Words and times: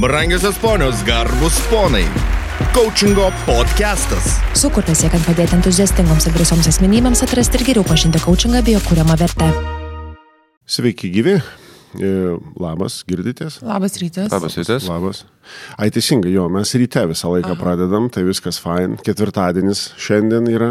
Brangiosios 0.00 0.56
ponios, 0.58 1.02
garbus 1.02 1.58
ponai. 1.70 2.04
Coachingo 2.72 3.32
podcastas. 3.42 4.36
Sukurtas 4.54 5.00
siekiant 5.02 5.24
padėti 5.26 5.56
entuziastingoms 5.56 6.28
ir 6.28 6.36
drąsioms 6.36 6.68
asmenybėms 6.70 7.24
atrasti 7.26 7.58
ir 7.58 7.64
geriau 7.66 7.86
pažinti 7.88 8.20
coachingą 8.22 8.60
bei 8.62 8.76
jo 8.76 8.82
kūriamą 8.86 9.16
vertę. 9.18 9.48
Sveiki 10.70 11.10
gyvi. 11.10 11.34
E, 11.96 12.36
Labas, 12.60 13.00
girditės? 13.08 13.62
Labas 13.64 13.96
rytas. 14.02 14.28
Labas 14.32 14.56
rytas. 14.60 14.86
Labas. 14.90 15.22
Ai 15.80 15.88
teisingai, 15.94 16.30
jo, 16.34 16.44
mes 16.52 16.74
ryte 16.76 17.06
visą 17.08 17.30
laiką 17.32 17.54
Aha. 17.54 17.60
pradedam, 17.60 18.08
tai 18.12 18.24
viskas 18.26 18.58
fine. 18.60 18.98
Ketvirtadienis 19.04 19.86
šiandien 20.00 20.50
yra. 20.52 20.70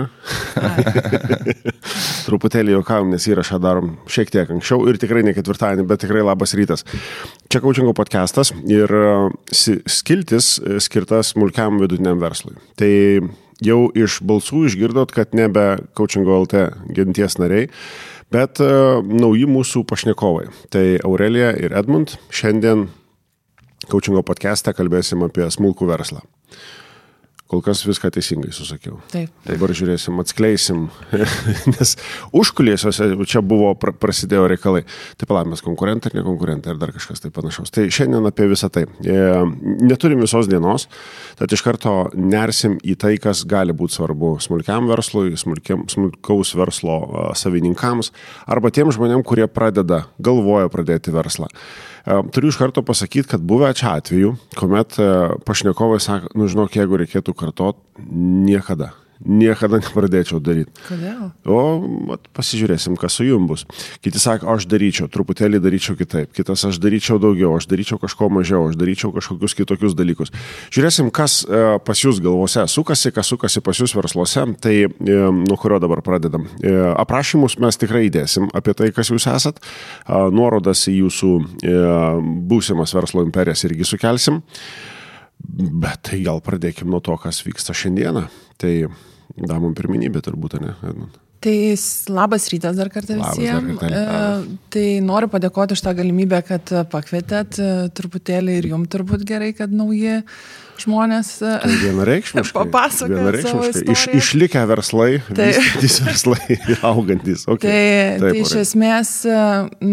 Truputėlį 2.28 2.76
juokavom, 2.76 3.10
nes 3.16 3.26
įrašą 3.32 3.58
darom 3.64 3.96
šiek 4.12 4.30
tiek 4.34 4.52
anksčiau 4.54 4.86
ir 4.92 5.00
tikrai 5.02 5.24
ne 5.26 5.34
ketvirtadienį, 5.38 5.88
bet 5.90 6.04
tikrai 6.06 6.22
labas 6.28 6.54
rytas. 6.60 6.86
Čia 7.50 7.64
Kaučingo 7.64 7.96
podcastas 7.98 8.54
ir 8.70 8.94
e, 8.94 9.08
skiltis 9.90 10.58
e, 10.62 10.78
skirtas 10.84 11.34
smulkiam 11.34 11.82
vidutiniam 11.82 12.22
verslui. 12.22 12.60
Tai 12.78 12.92
jau 13.66 13.80
iš 13.98 14.20
balsų 14.28 14.68
išgirdot, 14.70 15.16
kad 15.16 15.34
nebe 15.38 15.66
Kaučingo 15.98 16.44
LT 16.44 16.68
genties 16.94 17.40
nariai 17.42 17.72
Bet 18.34 18.60
uh, 18.60 19.00
nauji 19.04 19.48
mūsų 19.48 19.86
pašnekovai. 19.88 20.50
Tai 20.74 20.86
Aurelija 21.08 21.54
ir 21.56 21.76
Edmund. 21.78 22.18
Šiandien 22.34 22.90
Kaučingo 23.88 24.20
podcast'e 24.26 24.74
kalbėsim 24.76 25.22
apie 25.24 25.46
smulkų 25.54 25.88
verslą. 25.88 26.20
Kol 27.48 27.62
kas 27.64 27.80
viską 27.88 28.10
teisingai 28.12 28.52
susakiau. 28.52 28.98
Taip. 29.12 29.32
Dabar 29.46 29.72
žiūrėsim, 29.72 30.18
atskleisim, 30.20 30.88
nes 31.74 31.94
užkulėsiuose 32.36 33.08
čia 33.24 33.40
buvo, 33.40 33.70
pra, 33.80 33.94
prasidėjo 33.96 34.50
reikalai. 34.52 34.84
Tai 35.16 35.30
palamės 35.30 35.64
konkurentai 35.64 36.12
ir 36.12 36.18
nekonkurentai 36.20 36.74
ir 36.74 36.82
dar 36.82 36.92
kažkas 36.96 37.24
tai 37.24 37.32
panašaus. 37.32 37.72
Tai 37.72 37.86
šiandien 37.88 38.28
apie 38.28 38.50
visą 38.52 38.68
tai. 38.74 38.84
E, 39.00 39.18
neturim 39.80 40.26
visos 40.26 40.50
dienos, 40.52 40.90
tad 41.40 41.56
iš 41.56 41.64
karto 41.64 41.96
nersim 42.20 42.76
į 42.84 42.98
tai, 43.00 43.16
kas 43.24 43.46
gali 43.48 43.76
būti 43.76 43.96
svarbu 43.96 44.36
smulkiam 44.44 44.92
verslui, 44.92 45.38
smulkiam, 45.40 45.88
smulkaus 45.92 46.52
verslo 46.58 47.00
savininkams 47.38 48.12
arba 48.44 48.74
tiem 48.76 48.92
žmonėm, 48.92 49.24
kurie 49.28 49.48
pradeda, 49.48 50.04
galvoja 50.20 50.68
pradėti 50.74 51.16
verslą. 51.16 51.48
Turiu 52.08 52.52
iš 52.54 52.58
karto 52.60 52.84
pasakyti, 52.88 53.28
kad 53.34 53.44
buvę 53.44 53.74
čia 53.76 53.98
atveju, 54.00 54.36
kuomet 54.56 54.96
e, 54.96 55.08
pašnekovai 55.44 56.00
sako, 56.00 56.32
nu 56.40 56.48
žinok, 56.48 56.78
jeigu 56.80 57.02
reikėtų 57.02 57.36
kartot, 57.36 57.82
niekada 58.08 58.94
niekada 59.26 59.80
nepradėčiau 59.82 60.40
daryti. 60.44 60.72
Kodėl? 60.88 61.30
O 61.50 61.60
vat, 62.12 62.28
pasižiūrėsim, 62.38 62.98
kas 63.00 63.18
su 63.18 63.28
jum 63.28 63.48
bus. 63.50 63.66
Kiti 64.06 64.22
sako, 64.22 64.52
aš 64.54 64.68
daryčiau, 64.70 65.10
truputėlį 65.12 65.62
daryčiau 65.64 65.98
kitaip, 66.00 66.32
kitas 66.36 66.66
aš 66.68 66.80
daryčiau 66.84 67.20
daugiau, 67.22 67.56
aš 67.58 67.70
daryčiau 67.72 68.00
kažko 68.02 68.30
mažiau, 68.34 68.68
aš 68.70 68.78
daryčiau 68.80 69.14
kažkokius 69.16 69.58
kitokius 69.58 69.98
dalykus. 69.98 70.34
Žiūrėsim, 70.76 71.12
kas 71.16 71.40
e, 71.46 71.64
pas 71.84 72.04
jūs 72.04 72.22
galvose 72.24 72.66
sukasi, 72.72 73.14
kas 73.16 73.32
sukasi 73.34 73.64
pas 73.66 73.82
jūs 73.82 73.96
versluose, 73.98 74.46
tai 74.64 74.76
e, 74.86 74.90
nuo 75.34 75.58
kurio 75.60 75.82
dabar 75.84 76.04
pradedam. 76.06 76.48
E, 76.62 76.74
aprašymus 76.98 77.58
mes 77.64 77.80
tikrai 77.80 78.08
įdėsim 78.12 78.52
apie 78.58 78.76
tai, 78.78 78.92
kas 78.96 79.12
jūs 79.14 79.30
esat, 79.32 79.62
e, 79.62 80.22
nuorodas 80.34 80.86
į 80.92 81.00
jūsų 81.04 81.32
e, 81.42 81.80
būsimas 82.50 82.94
verslo 82.98 83.26
imperijas 83.26 83.66
irgi 83.68 83.88
sukelsim. 83.88 84.44
Bet 85.38 86.08
tai 86.10 86.20
gal 86.26 86.42
pradėkime 86.44 86.90
nuo 86.92 87.00
to, 87.04 87.16
kas 87.22 87.44
vyksta 87.46 87.76
šiandieną. 87.78 88.26
Tai 88.62 88.74
damom 89.38 89.78
pirminybė 89.78 90.24
turbūt, 90.26 90.60
ne? 90.64 90.76
Edmund? 90.82 91.24
Tai 91.40 91.76
labas 92.10 92.48
rytas 92.50 92.78
dar 92.80 92.90
kartą 92.90 93.16
visiems. 93.20 93.82
E, 93.86 94.06
tai 94.74 94.86
noriu 95.06 95.30
padėkoti 95.30 95.78
už 95.78 95.84
tą 95.86 95.94
galimybę, 96.00 96.40
kad 96.48 96.72
pakvietėt 96.90 97.60
e, 97.62 97.68
truputėlį 97.94 98.56
ir 98.58 98.68
jums 98.72 98.90
turbūt 98.90 99.22
gerai, 99.28 99.52
kad 99.54 99.70
nauji 99.70 100.24
žmonės 100.82 101.30
e, 101.46 101.54
tai 101.62 101.78
vienareikšmiškai. 101.84 102.58
Papasakoja. 102.58 103.20
Vienareikšmiškai. 103.20 103.86
Iš, 103.94 104.08
išlikę 104.18 104.66
verslai, 104.74 105.12
tai 105.30 105.52
verslai 106.10 106.58
augantis. 106.90 107.46
Okay. 107.46 107.70
Tai, 107.70 107.80
Taip, 108.26 108.26
tai 108.26 108.36
iš 108.42 108.58
esmės 108.66 109.16
e, 109.30 109.40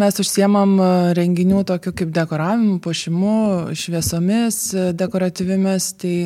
mes 0.00 0.24
užsiemam 0.24 0.78
renginių 1.20 1.66
tokių 1.68 1.92
kaip 2.00 2.18
dekoravimu, 2.22 2.80
puošimu, 2.84 3.38
šviesomis 3.84 4.64
dekoratyvimis. 4.96 5.92
Tai 6.00 6.18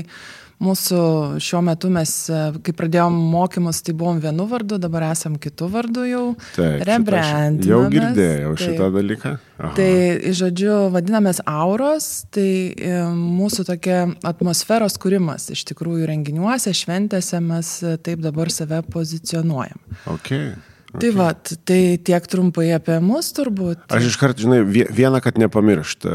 Mūsų 0.58 1.00
šiuo 1.38 1.60
metu 1.62 1.86
mes, 1.94 2.12
e, 2.34 2.38
kai 2.66 2.72
pradėjom 2.74 3.14
mokymus, 3.30 3.78
tai 3.86 3.92
buvom 3.98 4.19
vienu 4.22 4.46
vardu, 4.50 4.80
dabar 4.82 5.06
esam 5.12 5.36
kitų 5.38 5.69
vardų 5.70 6.06
jau. 6.08 6.22
Taip, 6.56 6.82
rebrandinamės. 6.88 7.69
Jau 7.70 7.78
girdėjau 7.92 8.54
tai, 8.56 8.64
šitą 8.64 8.88
dalyką. 8.96 9.34
Aha. 9.58 9.70
Tai, 9.78 9.92
žodžiu, 10.41 10.72
vadinamės 10.94 11.41
auros, 11.46 12.08
tai 12.34 12.48
e, 12.74 12.96
mūsų 13.14 13.69
tokia 13.70 14.00
atmosferos 14.26 14.98
kūrimas. 14.98 15.46
Iš 15.54 15.62
tikrųjų, 15.70 16.08
renginiuose, 16.10 16.75
šventėse 16.75 17.38
mes 17.44 17.76
e, 17.86 17.94
taip 18.02 18.26
dabar 18.26 18.50
save 18.50 18.82
pozicionuojam. 18.90 19.78
Okay. 20.10 20.56
Tai 20.98 21.10
okay. 21.10 21.16
va, 21.16 21.28
tai 21.69 21.81
tiek 22.03 22.26
trumpai 22.31 22.69
apie 22.75 22.98
mus 23.04 23.31
turbūt. 23.36 23.86
Aš 23.94 24.10
iškart, 24.10 24.41
žinai, 24.42 24.60
vieną, 24.66 25.20
kad 25.25 25.38
nepamiršt. 25.41 26.06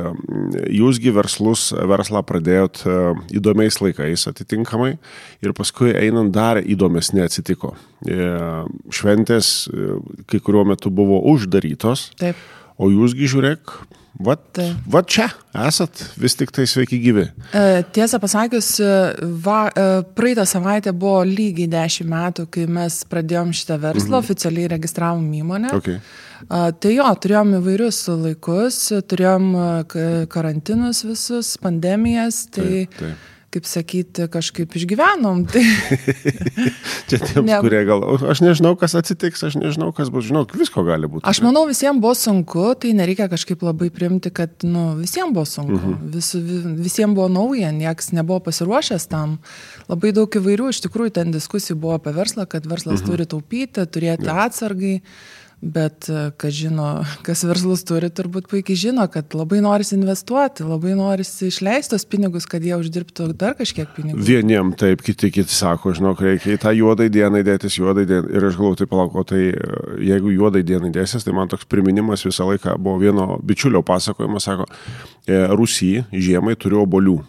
Jūsgi 0.73 1.13
verslus, 1.15 1.69
verslą 1.73 2.23
pradėjot 2.27 2.83
e, 2.83 2.97
įdomiais 3.39 3.79
laikais 3.81 4.27
atitinkamai 4.31 4.93
ir 5.43 5.55
paskui 5.57 5.93
einant 5.95 6.33
dar 6.35 6.59
įdomesnė 6.61 7.25
atsitiko. 7.27 7.73
E, 8.03 8.29
šventės 8.93 9.53
e, 9.71 9.97
kai 10.29 10.43
kuriuo 10.43 10.67
metu 10.73 10.91
buvo 10.93 11.21
uždarytos. 11.33 12.09
Taip. 12.19 12.39
O 12.81 12.89
jūsgi 12.89 13.29
žiūrėk, 13.29 13.77
Vat, 14.21 14.41
tai. 14.53 14.67
vat 14.85 15.07
čia 15.09 15.25
esat 15.57 16.03
vis 16.21 16.35
tik 16.37 16.51
tai 16.53 16.67
sveiki 16.69 16.99
gyvi. 17.01 17.23
E, 17.49 17.81
tiesą 17.95 18.19
pasakius, 18.21 18.69
va, 19.41 19.63
e, 19.73 19.87
praeitą 20.13 20.45
savaitę 20.49 20.93
buvo 20.93 21.23
lygiai 21.25 21.65
10 21.71 22.09
metų, 22.11 22.45
kai 22.53 22.67
mes 22.69 22.99
pradėjom 23.09 23.55
šitą 23.57 23.79
verslą, 23.81 24.19
mhm. 24.19 24.19
oficialiai 24.21 24.69
registravom 24.75 25.25
įmonę. 25.41 25.73
Okay. 25.79 25.99
Tai 26.43 26.91
jo, 26.91 27.05
turėjom 27.23 27.57
įvairius 27.61 28.03
laikus, 28.19 28.79
turėjom 29.09 29.53
karantinus 30.33 31.05
visus, 31.07 31.55
pandemijas. 31.63 32.45
Tai... 32.53 32.71
Taip, 32.91 32.97
taip 32.99 33.29
kaip 33.53 33.67
sakyti, 33.69 34.25
kažkaip 34.31 34.73
išgyvenom. 34.77 35.43
Tai... 35.51 35.61
Čia 37.09 37.19
tiems, 37.21 37.45
ne... 37.47 37.59
kurie 37.63 37.83
gal, 37.87 38.03
aš 38.31 38.41
nežinau, 38.43 38.73
kas 38.79 38.95
atsitiks, 38.99 39.43
aš 39.47 39.57
nežinau, 39.59 39.91
kas 39.95 40.09
bus, 40.13 40.25
žinau, 40.29 40.43
visko 40.57 40.85
gali 40.87 41.09
būti. 41.09 41.25
Aš 41.29 41.43
manau, 41.45 41.65
visiems 41.69 42.01
buvo 42.03 42.15
sunku, 42.17 42.65
tai 42.79 42.95
nereikia 42.97 43.29
kažkaip 43.31 43.63
labai 43.65 43.91
primti, 43.93 44.33
kad, 44.33 44.55
nu, 44.65 44.93
visiems 45.01 45.35
buvo 45.35 45.45
sunku, 45.49 45.77
uh 45.77 45.85
-huh. 45.91 46.15
Vis, 46.15 46.33
visiems 46.87 47.15
buvo 47.15 47.29
nauja, 47.29 47.71
nieks 47.71 48.11
nebuvo 48.11 48.39
pasiruošęs 48.49 49.07
tam. 49.07 49.37
Labai 49.89 50.11
daug 50.11 50.29
įvairių, 50.29 50.69
iš 50.69 50.81
tikrųjų, 50.87 51.15
ten 51.19 51.31
diskusijų 51.31 51.77
buvo 51.77 51.93
apie 51.99 52.13
verslą, 52.13 52.45
kad 52.45 52.65
verslas 52.65 53.01
uh 53.01 53.05
-huh. 53.05 53.11
turi 53.11 53.25
taupyti, 53.25 53.85
turėti 53.85 54.25
ja. 54.25 54.45
atsargai. 54.45 55.01
Bet 55.63 56.09
e, 56.11 56.25
kas 56.35 56.51
žino, 56.57 56.85
kas 57.23 57.45
verslus 57.47 57.85
turi, 57.87 58.09
turbūt 58.11 58.49
puikiai 58.51 58.75
žino, 58.75 59.05
kad 59.11 59.31
labai 59.37 59.61
norisi 59.63 59.95
investuoti, 59.95 60.65
labai 60.67 60.91
norisi 60.99 61.47
išleisti 61.47 61.93
tos 61.93 62.03
pinigus, 62.09 62.47
kad 62.51 62.65
jie 62.65 62.75
uždirbtų 62.75 63.29
dar 63.39 63.55
kažkiek 63.55 63.93
pinigų. 63.95 64.19
Vieniem 64.27 64.73
taip, 64.79 65.05
kiti 65.07 65.31
kiti 65.31 65.55
sako, 65.55 65.93
žinok, 65.95 66.19
reikia 66.25 66.57
į 66.57 66.61
tą 66.65 66.73
juodai 66.75 67.07
dieną 67.13 67.45
dėtis, 67.47 67.79
juodai 67.79 68.03
dieną. 68.09 68.27
Ir 68.35 68.49
aš 68.49 68.59
galvoju, 68.59 68.81
tai 68.81 68.89
palauko, 68.91 69.23
tai 69.29 69.43
e, 69.53 69.69
jeigu 70.11 70.35
juodai 70.35 70.65
dieną 70.67 70.91
dėsis, 70.97 71.23
tai 71.23 71.35
man 71.37 71.51
toks 71.51 71.69
priminimas 71.71 72.27
visą 72.27 72.49
laiką 72.51 72.75
buvo 72.83 72.99
vieno 72.99 73.39
bičiulio 73.39 73.85
pasakojimas, 73.87 74.49
sako, 74.49 74.67
e, 75.23 75.45
Rusijai 75.55 76.03
žiemai 76.11 76.59
turiu 76.59 76.83
obolių. 76.83 77.21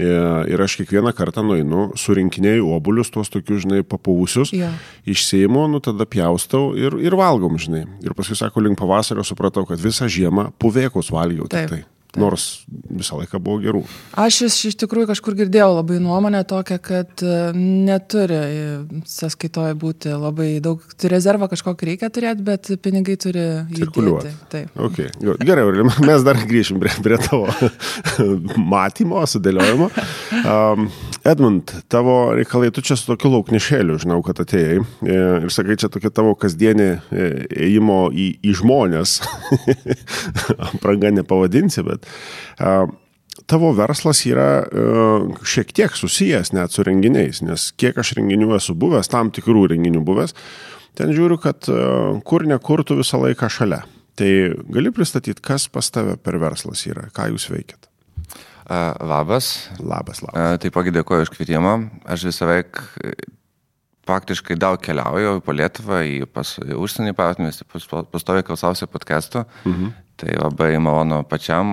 E, 0.00 0.10
ir 0.52 0.62
aš 0.64 0.78
kiekvieną 0.80 1.12
kartą 1.16 1.44
nueinu, 1.44 1.90
surinkinėjau 2.00 2.72
obulius, 2.78 3.12
tuos 3.12 3.28
tokius, 3.32 3.66
žinai, 3.66 3.82
papuvusius, 3.84 4.54
ja. 4.56 4.72
išseimu, 5.04 5.66
nu 5.68 5.82
tada 5.84 6.06
pjaustau 6.08 6.70
ir, 6.78 6.96
ir 7.04 7.16
valgom, 7.20 7.58
žinai. 7.60 7.84
Ir 8.04 8.16
paskui, 8.16 8.38
sako, 8.38 8.64
link 8.64 8.80
pavasario 8.80 9.24
supratau, 9.26 9.66
kad 9.68 9.82
visą 9.82 10.08
žiemą 10.08 10.50
puvėkus 10.62 11.12
valgiau. 11.12 11.50
Taip. 11.50 11.68
Tai. 11.68 11.82
Taip. 11.82 11.99
Nors 12.18 12.46
visą 12.90 13.20
laiką 13.20 13.38
buvo 13.42 13.60
gerų. 13.62 13.82
Aš 14.18 14.40
iš, 14.48 14.56
iš 14.72 14.76
tikrųjų 14.82 15.10
kažkur 15.12 15.36
girdėjau 15.38 15.68
labai 15.76 16.00
nuomonę 16.02 16.42
tokią, 16.48 16.78
kad 16.82 17.22
e, 17.22 17.34
neturi 17.54 18.40
sąskaitoje 19.06 19.76
būti 19.78 20.14
labai 20.14 20.48
daug, 20.64 20.82
rezervą 21.12 21.50
kažkokį 21.52 21.90
reikia 21.92 22.10
turėti, 22.10 22.46
bet 22.46 22.72
pinigai 22.82 23.16
turi 23.20 23.46
cirkuliuoti. 23.76 24.34
Taip. 24.50 24.74
Okay. 24.88 25.10
Gerai, 25.46 25.68
mes 26.10 26.26
dar 26.26 26.40
grįšim 26.50 26.80
prie, 26.82 26.96
prie 27.04 27.20
tavo 27.22 27.46
matymo, 28.74 29.22
sudėliojimo. 29.30 29.90
Um, 30.40 30.90
Edmund, 31.24 31.72
tavo 31.92 32.32
reikalai, 32.34 32.70
tu 32.72 32.82
čia 32.84 32.96
su 32.96 33.04
tokiu 33.10 33.28
lauknešėliu, 33.34 33.98
žinau, 34.00 34.22
kad 34.24 34.40
atėjai 34.40 34.78
e, 34.80 35.16
ir 35.44 35.52
sakai, 35.52 35.76
čia 35.80 35.90
tokia 35.92 36.08
tavo 36.16 36.32
kasdienė 36.38 36.88
e, 36.88 37.26
ėjimo 37.66 37.98
į, 38.08 38.28
į 38.40 38.54
žmonės. 38.62 39.18
Apranga 40.70 41.12
nepavadinsi, 41.18 41.84
bet 41.84 41.99
bet 42.00 42.96
tavo 43.50 43.70
verslas 43.74 44.22
yra 44.28 44.64
šiek 45.46 45.72
tiek 45.74 45.94
susijęs 45.96 46.52
net 46.54 46.74
su 46.74 46.84
renginiais, 46.86 47.42
nes 47.46 47.70
kiek 47.78 47.98
aš 47.98 48.14
renginių 48.18 48.54
esu 48.58 48.76
buvęs, 48.78 49.10
tam 49.10 49.32
tikrų 49.34 49.68
renginių 49.74 50.02
buvęs, 50.06 50.36
ten 50.98 51.14
žiūriu, 51.16 51.40
kad 51.42 51.70
kur 52.26 52.46
nekur 52.46 52.84
tu 52.86 52.98
visą 53.00 53.22
laiką 53.22 53.50
šalia. 53.50 53.82
Tai 54.20 54.30
gali 54.68 54.90
pristatyti, 54.92 55.40
kas 55.40 55.68
pas 55.72 55.86
tave 55.94 56.18
per 56.20 56.36
verslas 56.42 56.82
yra, 56.88 57.06
ką 57.14 57.30
jūs 57.32 57.48
veikiat? 57.52 57.86
Labas. 58.70 59.70
Labas, 59.80 60.20
labas. 60.22 60.58
Taipogi 60.62 60.92
dėkoju 60.94 61.26
už 61.26 61.32
kvietimą. 61.34 61.74
Aš 62.06 62.28
visą 62.28 62.46
veik 62.50 62.82
faktiškai 64.10 64.56
daug 64.58 64.78
keliauju 64.82 65.40
po 65.46 65.54
Lietuvą, 65.54 66.02
į 66.06 66.28
pas, 66.30 66.52
užsienį 66.58 67.14
partnerius, 67.18 67.62
pas, 67.70 67.86
pastoviai 68.12 68.46
klausausi 68.46 68.88
podcastų. 68.90 69.44
Mhm. 69.64 69.90
Tai 70.20 70.34
labai 70.36 70.74
malonu 70.82 71.22
pačiam 71.24 71.72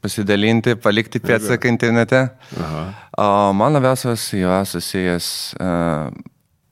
pasidalinti, 0.00 0.78
palikti 0.80 1.20
pėdsaką 1.20 1.68
internete. 1.68 2.22
Aha. 2.56 2.84
O 3.20 3.26
man 3.56 3.76
labiausias 3.76 4.24
yra 4.38 4.62
susijęs 4.68 5.26
uh, 5.60 6.08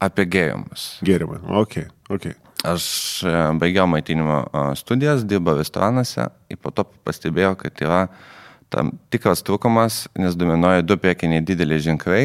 apie 0.01 0.25
gėrimus. 0.33 0.87
Gėrimai, 1.05 1.43
ok, 1.61 1.77
ok. 2.17 2.31
Aš 2.71 2.85
uh, 3.29 3.51
baigiau 3.61 3.85
maitinimo 3.89 4.43
uh, 4.47 4.71
studijas, 4.81 5.27
dirbau 5.29 5.59
restoranuose 5.61 6.31
ir 6.49 6.61
po 6.61 6.73
to 6.73 6.87
pastebėjau, 7.05 7.53
kad 7.61 7.85
yra 7.85 8.03
tam 8.73 8.95
tikras 9.13 9.45
trūkumas, 9.45 10.07
nes 10.17 10.37
dominuoja 10.41 10.87
du 10.87 10.97
priekiniai 11.01 11.45
dideliai 11.45 11.85
ženklai 11.85 12.25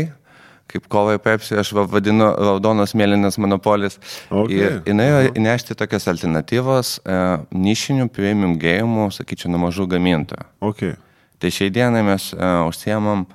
kaip 0.72 0.88
kovai 0.92 1.18
Pepsi, 1.22 1.56
aš 1.60 1.72
vadinu 1.76 2.28
raudonas 2.34 2.96
mėlynas 2.98 3.38
monopolis. 3.42 4.00
Okay. 4.30 4.58
Ir 4.58 4.82
jinai 4.90 5.08
uh 5.12 5.18
-huh. 5.20 5.38
įnešti 5.40 5.76
tokias 5.76 6.08
alternatyvas 6.08 7.00
e, 7.00 7.18
nišinių 7.52 8.10
premium 8.10 8.58
gėjimų, 8.60 9.12
sakyčiau, 9.12 9.52
nuo 9.52 9.60
mažų 9.68 9.88
gamintojų. 9.88 10.46
Okay. 10.62 10.96
Tai 11.40 11.52
šiai 11.52 11.70
dienai 11.70 12.04
mes 12.04 12.34
e, 12.34 12.38
užsiemam 12.68 13.26
e, 13.26 13.30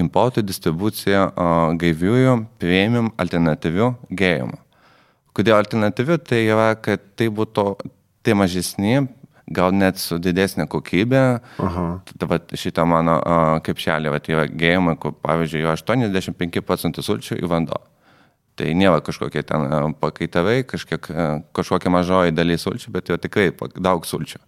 importų 0.00 0.42
distribuciją 0.42 1.26
e, 1.28 1.76
gaiviųjų 1.82 2.46
premium 2.58 3.12
alternatyvių 3.16 3.94
gėjimų. 4.10 4.58
Kodėl 5.34 5.56
alternatyvių? 5.56 6.18
Tai 6.18 6.40
yra, 6.46 6.74
kad 6.74 7.00
tai 7.16 7.28
būtų 7.28 7.76
tai 8.22 8.34
mažesni 8.34 9.06
gal 9.46 9.74
net 9.76 9.98
su 10.00 10.18
didesnė 10.22 10.66
kokybė. 10.70 11.24
Vat 12.30 12.54
šitą 12.58 12.86
mano 12.88 13.18
kepšelį, 13.64 14.12
vat 14.14 14.30
yra 14.32 14.46
gėjimai, 14.48 14.96
kur 15.00 15.16
pavyzdžiui, 15.24 15.64
jo 15.64 15.74
85 15.74 16.64
procentų 16.64 17.04
sulčių 17.04 17.40
į 17.42 17.50
vanduo. 17.50 17.80
Tai 18.54 18.70
nėra 18.78 19.02
kažkokie 19.02 19.42
ten 19.42 19.94
pakaitavai, 19.98 20.62
kažkiek, 20.70 21.10
kažkokia 21.56 21.90
mažoji 21.90 22.34
dalis 22.36 22.62
sulčių, 22.62 22.92
bet 22.94 23.10
jo 23.10 23.18
tikrai 23.18 23.50
daug 23.74 24.06
sulčių. 24.06 24.38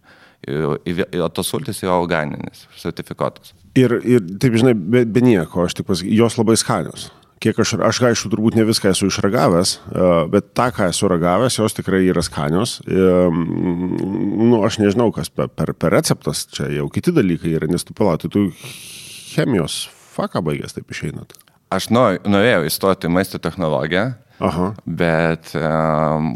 O 0.47 1.29
tos 1.33 1.49
sultis 1.49 1.81
yra 1.83 1.97
organinis, 1.97 2.67
sertifikuotas. 2.77 3.55
Ir, 3.77 3.97
ir 4.05 4.21
taip, 4.39 4.55
žinai, 4.55 4.75
be, 4.77 5.01
be 5.09 5.23
nieko, 5.25 5.65
aš 5.65 5.79
tik 5.79 5.89
pasakysiu, 5.89 6.13
jos 6.21 6.37
labai 6.39 6.55
skanios 6.61 7.09
kiek 7.43 7.59
aš, 7.63 7.75
aš 7.83 8.01
aišku, 8.09 8.31
turbūt 8.33 8.57
ne 8.57 8.65
viską 8.67 8.91
esu 8.93 9.09
išragavęs, 9.11 9.73
e, 9.77 10.09
bet 10.33 10.51
tą, 10.57 10.69
ką 10.75 10.89
esu 10.91 11.09
ragavęs, 11.11 11.59
jos 11.59 11.77
tikrai 11.77 12.03
yra 12.07 12.23
skanios. 12.25 12.77
Nu, 12.87 14.61
aš 14.67 14.79
nežinau, 14.83 15.09
kas 15.15 15.29
per, 15.33 15.51
per, 15.53 15.73
per 15.77 15.95
receptas, 15.97 16.45
čia 16.53 16.69
jau 16.73 16.87
kiti 16.93 17.13
dalykai 17.15 17.55
yra, 17.59 17.69
nes 17.71 17.85
tu 17.87 17.95
palauti, 17.97 18.31
tu 18.31 18.47
chemijos 19.33 19.85
faką 20.15 20.41
baigęs 20.45 20.77
taip 20.77 20.93
išeinat. 20.93 21.35
Aš 21.73 21.89
norėjau 21.91 22.63
įstoti 22.69 23.09
į 23.09 23.13
maisto 23.17 23.41
technologiją, 23.43 24.13
Aha. 24.43 24.67
Bet 24.85 25.53
um, 25.57 26.33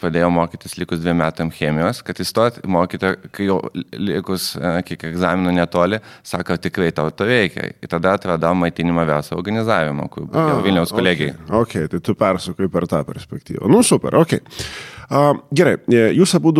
pradėjau 0.00 0.30
mokytis 0.34 0.74
likus 0.80 1.02
dviem 1.02 1.20
metam 1.22 1.52
chemijos, 1.54 2.00
kad 2.06 2.18
įstot, 2.22 2.58
mokytoja, 2.66 3.30
kai 3.34 3.46
jau 3.46 3.60
likus 3.94 4.50
uh, 4.58 4.80
kiek 4.86 5.06
egzaminų 5.10 5.54
netoli, 5.60 6.00
sako, 6.26 6.58
tikrai 6.62 6.90
tau 6.96 7.12
to 7.14 7.28
reikia. 7.28 7.70
Ir 7.78 7.92
tada 7.92 8.16
atradau 8.18 8.54
maitinimą 8.58 9.06
verslo 9.08 9.38
organizavimo, 9.38 10.08
kur 10.10 10.26
jau 10.26 10.58
Vilniaus 10.64 10.90
okay. 10.90 10.98
kolegijai. 10.98 11.36
Ok, 11.62 11.78
tai 11.92 12.02
tu 12.02 12.16
persukai 12.18 12.70
per 12.72 12.88
tą 12.90 13.04
perspektyvą. 13.06 13.70
Nu, 13.70 13.84
super, 13.86 14.18
ok. 14.24 14.38
Gerai, 15.54 15.74
e, 15.92 16.06
jūs 16.16 16.32
abu 16.38 16.52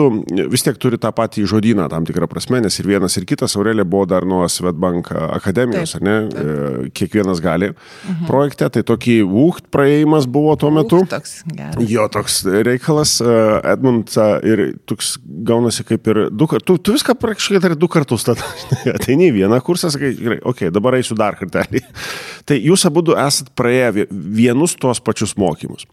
vis 0.53 0.65
tiek 0.65 0.77
turite 0.81 1.03
tą 1.05 1.11
patį 1.17 1.47
žodyną 1.49 1.87
tam 1.91 2.05
tikrą 2.07 2.29
prasme, 2.31 2.61
nes 2.63 2.77
ir 2.79 2.89
vienas 2.89 3.17
ir 3.17 3.25
kitas 3.29 3.57
Aurelė 3.57 3.87
buvo 3.89 4.05
dar 4.09 4.27
nuo 4.29 4.45
Svetbank 4.51 5.11
akademijos, 5.15 5.97
taip, 5.97 6.05
ne? 6.05 6.17
Taip. 6.31 6.45
E, 6.45 6.91
kiekvienas 6.95 7.41
gali 7.45 7.73
mhm. 7.73 8.27
projekte, 8.29 8.69
tai 8.69 8.85
tokį 8.87 9.17
ūkt 9.25 9.71
praėjimas 9.75 10.29
buvo 10.31 10.55
tuo 10.61 10.71
metu. 10.71 10.84
Ucht, 10.87 11.11
toks 11.13 11.35
geras. 11.49 11.89
Jo, 11.91 12.07
toks 12.13 12.41
reikalas, 12.69 13.17
e, 13.25 13.39
Edmund, 13.73 14.15
ir 14.47 14.65
toks 14.89 15.15
gaunasi 15.25 15.87
kaip 15.89 16.13
ir 16.13 16.23
du 16.31 16.49
kartus, 16.51 16.67
tu, 16.69 16.79
tu 16.79 16.97
viską 16.97 17.17
praktiškai 17.21 17.63
dar 17.65 17.77
du 17.79 17.91
kartus, 17.91 18.27
tada 18.29 18.45
ateini 18.97 19.31
į 19.33 19.37
vieną 19.41 19.61
kursą, 19.65 19.93
sakai, 19.95 20.13
gerai, 20.21 20.39
okei, 20.43 20.69
okay, 20.69 20.75
dabar 20.75 20.99
eisiu 21.01 21.19
dar 21.19 21.39
kartelį. 21.41 21.83
Tai 22.49 22.59
jūs 22.61 22.85
abu 22.85 23.01
esat 23.17 23.49
praėję 23.57 24.07
vienus 24.13 24.75
tuos 24.77 25.01
pačius 25.01 25.33
mokymus. 25.41 25.87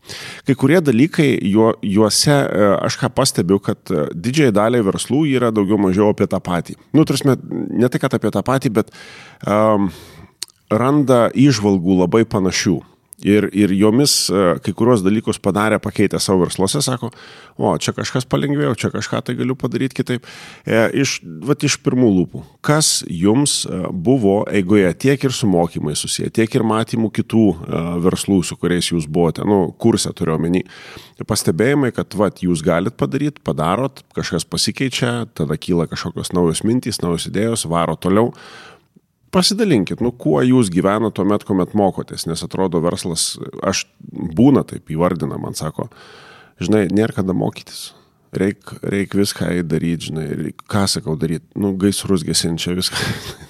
Kai 0.43 0.55
kurie 0.59 0.81
dalykai 0.83 1.29
juose 1.39 2.41
E, 2.51 2.67
aš 2.85 2.97
ką 2.99 3.09
pastebiu, 3.15 3.59
kad 3.63 3.91
e, 3.93 4.07
didžiai 4.11 4.53
daliai 4.55 4.83
verslų 4.85 5.23
yra 5.31 5.51
daugiau 5.55 5.79
mažiau 5.81 6.11
apie 6.11 6.27
tą 6.29 6.41
patį. 6.43 6.77
Nu, 6.95 7.05
tarsi, 7.07 7.27
ne 7.27 7.89
tai, 7.91 8.01
kad 8.01 8.15
apie 8.17 8.31
tą 8.33 8.43
patį, 8.45 8.73
bet 8.81 8.91
um, 9.47 9.89
randa 10.71 11.27
išvalgų 11.38 12.01
labai 12.03 12.25
panašių. 12.29 12.79
Ir, 13.27 13.47
ir 13.53 13.73
jomis 13.77 14.13
e, 14.33 14.44
kai 14.65 14.73
kurios 14.77 15.03
dalykus 15.06 15.38
padarė, 15.44 15.77
pakeitė 15.81 16.19
savo 16.21 16.45
versluose, 16.45 16.81
sako, 16.81 17.12
o 17.62 17.73
čia 17.81 17.94
kažkas 17.94 18.25
palengvėjo, 18.29 18.73
čia 18.79 18.89
kažką 18.94 19.21
tai 19.27 19.35
galiu 19.38 19.56
padaryti 19.59 20.00
kitaip. 20.00 20.25
E, 20.65 20.79
iš, 21.03 21.19
vat, 21.45 21.62
iš 21.68 21.77
pirmų 21.85 22.09
lūpų, 22.15 22.41
kas 22.65 23.01
jums 23.06 23.62
e, 23.65 23.83
buvo 23.91 24.41
eigoje 24.50 24.89
tiek 25.06 25.27
ir 25.27 25.35
su 25.35 25.50
mokymai 25.50 25.94
susiję, 26.00 26.31
tiek 26.33 26.57
ir 26.57 26.65
matymų 26.65 27.12
kitų 27.19 27.45
e, 27.51 27.83
verslų, 28.07 28.41
su 28.47 28.57
kuriais 28.57 28.89
jūs 28.94 29.06
buvote, 29.06 29.45
nu, 29.47 29.63
kursė 29.81 30.15
turiu 30.17 30.35
omeny, 30.39 30.63
pastebėjimai, 31.27 31.94
kad 31.94 32.17
vat, 32.17 32.41
jūs 32.41 32.65
galit 32.65 32.97
padaryti, 32.97 33.44
padarot, 33.45 34.01
kažkas 34.17 34.47
pasikeičia, 34.50 35.13
tada 35.38 35.59
kyla 35.62 35.85
kažkokios 35.91 36.33
naujos 36.33 36.65
mintys, 36.65 37.03
naujos 37.06 37.29
idėjos, 37.29 37.69
varo 37.69 37.97
toliau 38.00 38.31
pasidalinkit, 39.33 40.01
nu, 40.04 40.12
kuo 40.12 40.42
jūs 40.45 40.72
gyvenate 40.74 41.16
tuo 41.18 41.25
metu, 41.28 41.48
kuomet 41.50 41.75
mokotės, 41.78 42.28
nes 42.30 42.44
atrodo 42.45 42.81
verslas, 42.83 43.33
aš 43.63 43.86
būna 44.12 44.66
taip 44.68 44.92
įvardina, 44.94 45.39
man 45.42 45.57
sako, 45.57 45.89
žinai, 46.62 46.88
nėra 46.94 47.22
kada 47.22 47.36
mokytis. 47.38 47.92
Reik, 48.31 48.78
reik 48.88 49.12
viską 49.18 49.50
daryti, 49.68 50.07
žinai, 50.07 50.30
reik, 50.39 50.63
ką 50.72 50.86
sakau 50.88 51.18
daryti, 51.19 51.50
nu, 51.60 51.74
gaisrus 51.80 52.24
gesinčia 52.28 52.75
viską. 52.78 53.01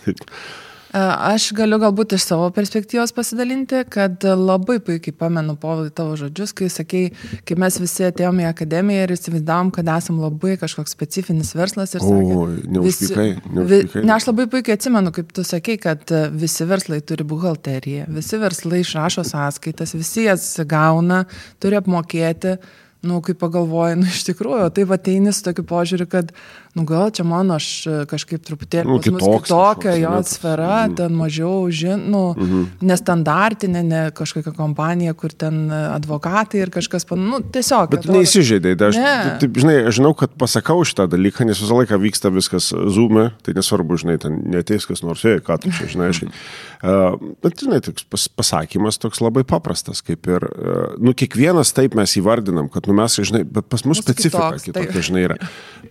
Aš 0.92 1.54
galiu 1.56 1.78
galbūt 1.80 2.18
iš 2.18 2.26
savo 2.28 2.50
perspektyvos 2.52 3.14
pasidalinti, 3.16 3.86
kad 3.92 4.26
labai 4.26 4.76
puikiai 4.84 5.16
pamenu 5.16 5.56
povilai 5.60 5.94
tavo 5.96 6.18
žodžius, 6.20 6.52
kai 6.58 6.68
sakei, 6.74 7.14
kai 7.48 7.56
mes 7.64 7.78
visi 7.80 8.04
atėjome 8.10 8.44
į 8.44 8.50
akademiją 8.50 9.06
ir 9.06 9.14
įsivaizdavom, 9.16 9.72
kad 9.78 9.88
esam 9.96 10.20
labai 10.20 10.58
kažkoks 10.60 10.92
specifinis 10.92 11.54
verslas 11.56 11.96
ir 11.96 12.04
sakė, 12.04 12.36
o, 12.36 12.44
neužpikai, 12.76 13.30
neužpikai. 13.48 14.04
Ne, 14.04 14.16
aš 14.18 14.28
labai 14.34 14.50
puikiai 14.52 14.76
atsimenu, 14.76 15.16
kaip 15.16 15.32
tu 15.32 15.48
sakei, 15.48 15.80
kad 15.80 16.12
visi 16.36 16.68
verslai 16.68 17.00
turi 17.08 17.28
buhalteriją, 17.32 18.12
visi 18.12 18.44
verslai 18.44 18.84
išrašo 18.84 19.24
sąskaitas, 19.32 19.96
visi 19.96 20.28
jas 20.28 20.52
gauna, 20.68 21.24
turi 21.64 21.80
apmokėti. 21.80 22.58
Nu, 23.02 23.18
kai 23.26 23.34
pagalvoju, 23.34 23.96
nu, 23.98 24.06
iš 24.06 24.28
tikrųjų, 24.28 24.68
tai 24.76 24.84
ateini 24.94 25.32
su 25.34 25.42
tokiu 25.48 25.64
požiūriu, 25.66 26.06
kad, 26.12 26.36
nu 26.76 26.86
gal 26.88 27.12
čia 27.12 27.26
mano 27.28 27.58
aš 27.60 27.68
e, 27.88 27.96
kažkaip 28.08 28.44
truputėlį 28.48 28.88
nu, 28.88 29.00
kitokia 29.04 29.96
jo 30.00 30.14
sfera, 30.28 30.86
mm. 30.88 30.96
ten 31.00 31.16
mažiau, 31.20 31.66
žin, 31.68 32.06
nu, 32.12 32.22
mm 32.32 32.48
-hmm. 32.48 32.86
nestandartinė, 32.88 33.84
ne 33.84 34.02
kažkokia 34.16 34.54
kompanija, 34.56 35.14
kur 35.14 35.34
ten 35.34 35.68
advokatai 35.72 36.62
ir 36.62 36.72
kažkas, 36.72 37.06
pan, 37.06 37.20
nu, 37.20 37.42
tiesiog. 37.42 37.90
Bet 37.92 38.00
atrodo, 38.00 38.20
neįsižeidai, 38.20 38.76
tai 38.80 38.92
aš, 38.94 39.00
ne. 39.02 39.38
taip, 39.44 39.60
žinai, 39.64 39.78
aš 39.92 40.00
žinau, 40.00 40.14
kad 40.16 40.32
pasakau 40.40 40.86
šitą 40.88 41.08
dalyką, 41.12 41.46
nes 41.46 41.60
visą 41.60 41.82
laiką 41.82 42.00
vyksta 42.00 42.32
viskas 42.32 42.72
zoom'e, 42.72 43.32
tai 43.44 43.56
nesvarbu, 43.58 43.98
žinai, 43.98 44.18
ten 44.22 44.40
neteis 44.54 44.88
kas 44.88 45.04
nors, 45.04 45.26
jei, 45.28 45.44
ką 45.44 45.60
tu 45.62 45.72
čia, 45.76 45.90
žinai, 45.92 46.10
aš. 46.16 46.24
Uh, 46.24 47.20
bet, 47.44 47.60
žinai, 47.60 47.82
toks 47.84 48.08
pas, 48.08 48.28
pasakymas 48.42 48.98
toks 49.02 49.20
labai 49.22 49.44
paprastas, 49.44 50.02
kaip 50.06 50.28
ir, 50.32 50.48
uh, 50.48 50.96
nu, 51.02 51.14
kiekvienas 51.14 51.74
taip 51.76 52.00
mes 52.00 52.16
įvardinam, 52.16 52.72
kad, 52.72 52.88
nu, 52.88 52.96
mes, 52.98 53.20
žinai, 53.20 53.44
bet 53.44 53.68
pas 53.68 53.84
mus 53.86 54.00
specifika 54.02 54.54
kitoks, 54.56 54.70
kitokia, 54.70 54.94
tai. 54.94 55.06
žinai, 55.10 55.28
yra. 55.30 55.38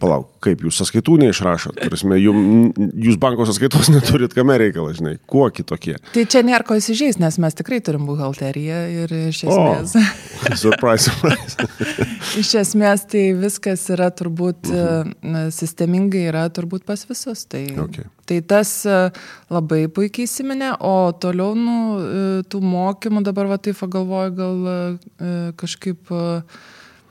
Palauk, 0.00 0.30
kaip 0.40 0.62
jūs 0.64 0.69
jūs 0.70 0.80
sąskaitų 0.80 1.18
neišrašot. 1.24 1.80
Prasme, 1.90 2.16
jum, 2.22 2.70
jūs 2.94 3.18
banko 3.20 3.46
sąskaitos 3.48 3.90
neturit, 3.94 4.34
kame 4.36 4.56
reikalas, 4.60 5.00
žinai, 5.00 5.16
kuo 5.30 5.48
kitokie. 5.52 5.96
Tai 6.14 6.24
čia 6.30 6.42
nėra 6.46 6.64
ko 6.66 6.78
įsižeis, 6.78 7.18
nes 7.20 7.38
mes 7.42 7.58
tikrai 7.58 7.80
turim 7.84 8.06
buhalteriją 8.08 8.80
ir 9.02 9.14
iš 9.28 9.44
esmės. 9.46 9.96
O, 9.98 10.54
surprise, 10.64 11.10
surprise. 11.10 11.68
iš 12.42 12.54
esmės 12.62 13.04
tai 13.10 13.26
viskas 13.38 13.84
yra 13.92 14.10
turbūt 14.14 14.70
uh 14.70 14.80
mhm. 14.80 15.12
-huh. 15.22 15.50
sistemingai, 15.54 16.26
yra 16.30 16.48
turbūt 16.48 16.86
pas 16.88 17.04
visus. 17.08 17.44
Tai, 17.50 17.64
okay. 17.84 18.04
tai 18.26 18.40
tas 18.40 18.72
labai 19.50 19.86
puikiai 19.88 20.28
įsiminė, 20.28 20.74
o 20.80 21.12
toliau, 21.12 21.54
nu, 21.58 21.76
e, 22.00 22.42
tų 22.50 22.60
mokymų 22.62 23.24
dabar, 23.26 23.50
va, 23.50 23.58
tai 23.58 23.74
pagalvoju, 23.74 24.34
gal 24.36 24.68
e, 24.70 25.52
kažkaip 25.58 26.12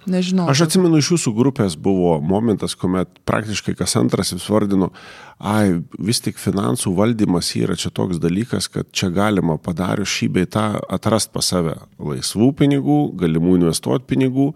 Nežinau. 0.10 0.48
Aš 0.52 0.66
atsimenu, 0.68 1.00
iš 1.00 1.12
jūsų 1.14 1.34
grupės 1.38 1.78
buvo 1.80 2.18
momentas, 2.22 2.76
kuomet 2.80 3.22
praktiškai 3.30 3.76
kas 3.80 3.96
antras 4.00 4.34
vis 4.34 4.48
vardino, 4.50 4.92
ai, 5.40 5.80
vis 6.00 6.20
tik 6.26 6.40
finansų 6.42 6.94
valdymas 6.98 7.54
yra 7.60 7.78
čia 7.80 7.92
toks 7.94 8.20
dalykas, 8.22 8.68
kad 8.74 8.90
čia 8.92 9.12
galima 9.14 9.58
padarius 9.62 10.12
šį 10.12 10.30
bei 10.36 10.50
tą 10.50 10.68
atrast 10.90 11.32
pas 11.36 11.46
save 11.54 11.78
laisvų 11.98 12.54
pinigų, 12.60 13.02
galimų 13.20 13.60
investuoti 13.62 14.10
pinigų. 14.10 14.54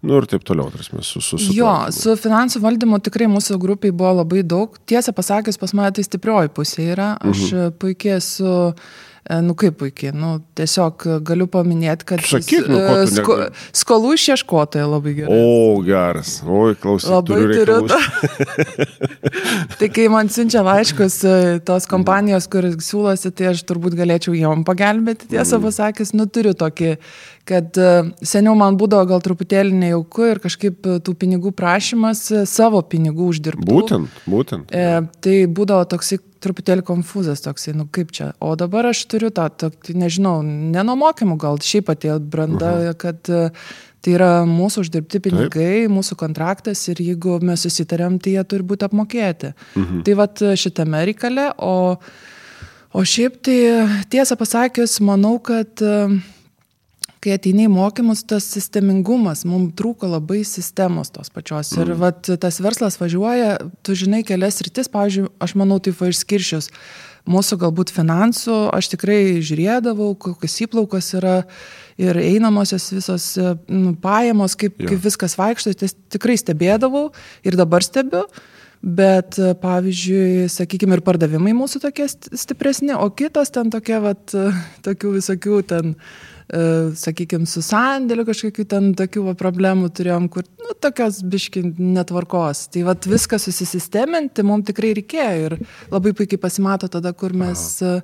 Nu 0.00 0.16
ir 0.16 0.24
taip 0.24 0.46
toliau, 0.48 0.70
tarsi, 0.72 0.96
su, 1.04 1.20
su, 1.20 1.36
su 1.36 1.52
Jo, 1.52 1.74
su 1.92 2.14
finansų 2.16 2.62
valdymu 2.64 3.02
tikrai 3.04 3.26
mūsų 3.28 3.58
grupiai 3.60 3.92
buvo 3.92 4.14
labai 4.22 4.40
daug. 4.48 4.78
Tiesą 4.88 5.12
pasakius, 5.12 5.58
pas 5.60 5.74
mane 5.76 5.92
tai 5.92 6.06
stiprioji 6.06 6.48
pusė 6.56 6.86
yra. 6.94 7.10
Aš 7.20 7.52
Mhm. 7.52 7.74
puikiai 7.82 8.16
esu, 8.16 8.72
e, 8.72 9.09
nu 9.44 9.54
kaip 9.58 9.76
puikiai, 9.80 10.14
nu 10.16 10.38
tiesiog 10.58 11.04
galiu 11.26 11.46
paminėti, 11.50 12.06
kad 12.08 12.22
Sakyk, 12.24 12.68
nu, 12.70 12.78
e, 12.80 13.06
sko, 13.10 13.36
skolų 13.82 14.14
išieškotoja 14.16 14.86
labai 14.88 15.12
gerai. 15.18 15.36
O, 15.36 15.80
geras. 15.86 16.38
Oi, 16.46 16.74
klausyk, 16.80 17.10
Labai 17.12 17.40
turiu 17.52 17.80
turiu. 17.84 18.00
Tai 19.80 19.88
kai 19.92 20.06
man 20.12 20.28
siunčia 20.32 20.62
laiškus 20.66 21.18
e, 21.24 21.34
tos 21.66 21.86
kompanijos, 21.90 22.48
kur 22.50 22.66
siūlosi, 22.76 23.32
tai 23.36 23.50
aš 23.52 23.62
turbūt 23.68 23.96
galėčiau 23.98 24.34
jom 24.36 24.64
pagelbėti, 24.68 25.30
tiesą 25.34 25.58
Mm. 25.60 25.66
pasakęs, 25.68 26.14
nu 26.16 26.26
turiu 26.26 26.54
tokį, 26.56 26.94
kad 27.50 27.78
e, 27.78 27.90
seniau 28.22 28.54
man 28.58 28.78
būdavo 28.78 29.08
gal 29.10 29.22
truputėlį 29.24 29.74
nejauku 29.82 30.28
ir 30.30 30.40
kažkaip 30.42 30.86
e, 30.86 30.96
tų 31.02 31.16
pinigų 31.18 31.52
prašymas 31.56 32.22
e, 32.30 32.44
savo 32.46 32.82
pinigų 32.86 33.30
uždirbti. 33.32 33.66
Būtent, 33.66 34.22
būtent. 34.30 34.70
E, 34.70 35.02
tai 35.24 35.36
būdavo 35.50 35.88
toksai 35.90 36.20
truputėlį 36.40 36.86
konfuzas 36.86 37.42
toksai, 37.44 37.74
nu 37.76 37.88
kaip 37.92 38.14
čia. 38.16 38.30
O 38.40 38.54
dabar 38.58 38.92
aš 38.92 39.02
turiu 39.10 39.32
tą, 39.34 39.48
tokį, 39.64 39.98
nežinau, 40.04 40.38
nenomokymų 40.46 41.36
gal 41.42 41.60
šiaip 41.64 41.90
atėjo 41.92 42.20
branda, 42.32 42.70
uh 42.70 42.88
-huh. 42.90 42.98
kad 43.02 43.32
tai 44.00 44.14
yra 44.16 44.32
mūsų 44.48 44.86
uždirbti 44.86 45.20
pinigai, 45.20 45.84
Taip. 45.84 45.92
mūsų 45.92 46.16
kontraktas 46.16 46.88
ir 46.88 47.02
jeigu 47.04 47.38
mes 47.44 47.60
susitarėm, 47.60 48.16
tai 48.22 48.38
jie 48.38 48.44
turi 48.44 48.64
būti 48.64 48.86
apmokėti. 48.88 49.52
Uh 49.76 49.82
-huh. 49.82 50.02
Tai 50.04 50.14
vad 50.14 50.42
šitame 50.56 51.04
reikale, 51.04 51.52
o, 51.58 51.98
o 52.92 53.04
šiaip 53.04 53.42
tai 53.42 53.58
tiesą 54.08 54.36
pasakius, 54.36 55.00
manau, 55.00 55.38
kad 55.38 55.82
e, 55.82 56.20
kai 57.20 57.34
ateini 57.36 57.66
į 57.68 57.72
mokymus, 57.72 58.22
tas 58.28 58.46
sistemingumas, 58.54 59.44
mums 59.48 59.74
trūko 59.78 60.08
labai 60.08 60.40
sistemos 60.48 61.12
tos 61.12 61.28
pačios. 61.32 61.72
Ir 61.76 61.92
mm. 61.92 62.00
vat, 62.00 62.30
tas 62.40 62.60
verslas 62.64 62.96
važiuoja, 63.00 63.58
tu 63.84 63.96
žinai 63.98 64.22
kelias 64.26 64.60
rytis, 64.64 64.88
pavyzdžiui, 64.92 65.28
aš 65.44 65.54
manau, 65.60 65.80
taip 65.84 66.00
va 66.00 66.08
išskiršius. 66.12 66.70
Mūsų 67.30 67.58
galbūt 67.60 67.92
finansų, 67.92 68.54
aš 68.72 68.88
tikrai 68.94 69.18
žiūrėdavau, 69.44 70.14
kokios 70.16 70.56
įplaukos 70.64 71.10
yra 71.18 71.34
ir 72.00 72.16
einamosios 72.16 72.88
visos 72.96 73.26
nu, 73.68 73.92
pajamos, 74.00 74.56
kaip, 74.56 74.80
Jo. 74.80 74.88
kaip 74.94 75.04
viskas 75.04 75.36
vaikšto, 75.36 75.76
tai 75.76 75.92
tikrai 76.16 76.38
stebėdavau 76.40 77.10
ir 77.44 77.60
dabar 77.60 77.84
stebiu. 77.84 78.24
Bet, 78.80 79.36
pavyzdžiui, 79.60 80.48
sakykime, 80.48 80.96
ir 80.96 81.02
pardavimai 81.04 81.52
mūsų 81.52 81.82
tokie 81.82 82.06
st- 82.08 82.32
stipresni, 82.40 82.94
o 82.96 83.10
kitos 83.12 83.52
ten 83.52 83.68
tokie, 83.68 83.98
vat, 84.00 84.32
tokių 84.80 85.18
visokių 85.18 85.58
ten, 85.68 85.90
e, 85.92 86.29
sakykime, 86.50 87.46
su 87.46 87.62
sandėliu 87.62 88.24
kažkokių 88.28 88.66
ten 88.70 88.90
tokių 88.98 89.24
va, 89.28 89.34
problemų 89.38 89.90
turėjom, 89.94 90.28
kur, 90.32 90.46
nu, 90.58 90.74
tokios 90.82 91.20
biški 91.22 91.62
netvarkos. 91.78 92.66
Tai 92.74 92.84
vat 92.88 93.06
viską 93.10 93.38
susisisteminti 93.42 94.44
mums 94.46 94.66
tikrai 94.70 94.94
reikėjo 94.98 95.50
ir 95.50 95.58
labai 95.92 96.14
puikiai 96.16 96.40
pasimato 96.42 96.90
tada, 96.90 97.12
kur 97.14 97.36
mes, 97.38 97.66
e, 97.86 98.00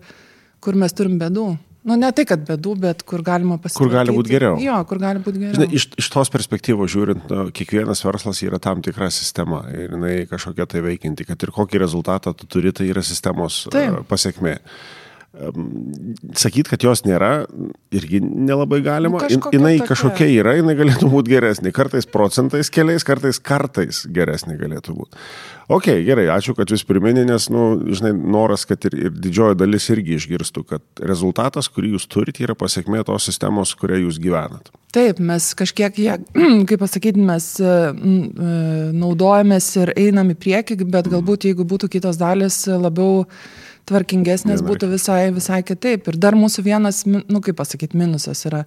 kur 0.62 0.78
mes 0.78 0.94
turim 0.94 1.18
bėdų. 1.22 1.48
Nu, 1.86 1.94
ne 1.94 2.08
tai, 2.10 2.24
kad 2.26 2.40
bėdų, 2.42 2.72
bet 2.82 3.02
kur 3.06 3.22
galima 3.22 3.60
pasirinkti. 3.62 3.78
Kur 3.78 3.92
gali 3.92 4.14
būt 4.14 4.28
geriau. 4.30 4.56
Jo, 4.58 4.80
kur 4.90 4.98
gali 4.98 5.20
būti 5.22 5.38
geriau. 5.38 5.54
Žinai, 5.54 5.68
iš, 5.78 5.84
iš 6.02 6.08
tos 6.10 6.32
perspektyvos 6.34 6.90
žiūrint, 6.90 7.28
nu, 7.30 7.44
kiekvienas 7.54 8.02
verslas 8.02 8.42
yra 8.42 8.58
tam 8.62 8.82
tikra 8.82 9.06
sistema 9.14 9.60
ir 9.70 9.94
jinai 9.94 10.16
kažkokia 10.26 10.66
tai 10.72 10.82
veikianti, 10.82 11.28
kad 11.28 11.46
ir 11.46 11.54
kokį 11.54 11.82
rezultatą 11.84 12.34
tu 12.34 12.50
turi, 12.50 12.74
tai 12.74 12.88
yra 12.90 13.06
sistemos 13.06 13.68
Taip. 13.70 14.00
uh, 14.00 14.02
pasiekmė. 14.10 14.56
Sakyt, 15.36 16.70
kad 16.70 16.84
jos 16.84 17.02
nėra, 17.04 17.44
irgi 17.92 18.22
nelabai 18.24 18.78
galima. 18.84 19.20
Kažkokia 19.20 19.58
jinai 19.58 19.74
tokia. 19.76 19.88
kažkokia 19.90 20.28
yra, 20.32 20.54
jinai 20.56 20.76
galėtų 20.78 21.10
būti 21.12 21.34
geresnė. 21.34 21.72
Kartais 21.76 22.08
procentais 22.08 22.70
keliais, 22.72 23.04
kartais 23.04 23.40
kartais 23.42 24.04
geresnė 24.08 24.56
galėtų 24.60 24.96
būti. 24.96 25.20
Ok, 25.76 25.90
gerai, 26.06 26.28
ačiū, 26.30 26.54
kad 26.56 26.70
jūs 26.70 26.86
priminė, 26.86 27.24
nes, 27.26 27.48
nu, 27.50 27.66
žinai, 27.90 28.12
noras, 28.14 28.64
kad 28.70 28.86
ir, 28.86 28.96
ir 29.08 29.12
didžioji 29.12 29.58
dalis 29.58 29.88
irgi 29.90 30.14
išgirstų, 30.14 30.62
kad 30.70 31.04
rezultatas, 31.10 31.68
kurį 31.68 31.96
jūs 31.96 32.06
turite, 32.08 32.44
yra 32.46 32.54
pasiekmė 32.56 33.02
tos 33.08 33.26
sistemos, 33.26 33.74
kurioje 33.76 34.06
jūs 34.06 34.20
gyvenat. 34.22 34.70
Taip, 34.94 35.18
mes 35.20 35.50
kažkiek, 35.58 35.98
ją, 36.00 36.16
kaip 36.70 36.80
pasakyti, 36.80 37.20
mes 37.20 37.50
e, 37.60 37.66
e, 37.66 38.56
naudojamės 38.96 39.68
ir 39.82 39.92
einam 39.98 40.30
į 40.32 40.38
priekį, 40.46 40.80
bet 40.86 41.10
galbūt 41.12 41.50
jeigu 41.50 41.66
būtų 41.68 41.90
kitos 41.98 42.22
dalis 42.22 42.62
labiau 42.70 43.26
tvarkingesnės, 43.86 44.62
būtų 44.66 44.88
visai, 44.92 45.30
visai 45.34 45.60
kitaip. 45.66 46.08
Ir 46.10 46.16
dar 46.20 46.34
mūsų 46.38 46.64
vienas, 46.66 47.04
nu 47.06 47.40
kaip 47.44 47.56
pasakyti, 47.60 47.96
minusas 48.00 48.42
yra 48.48 48.64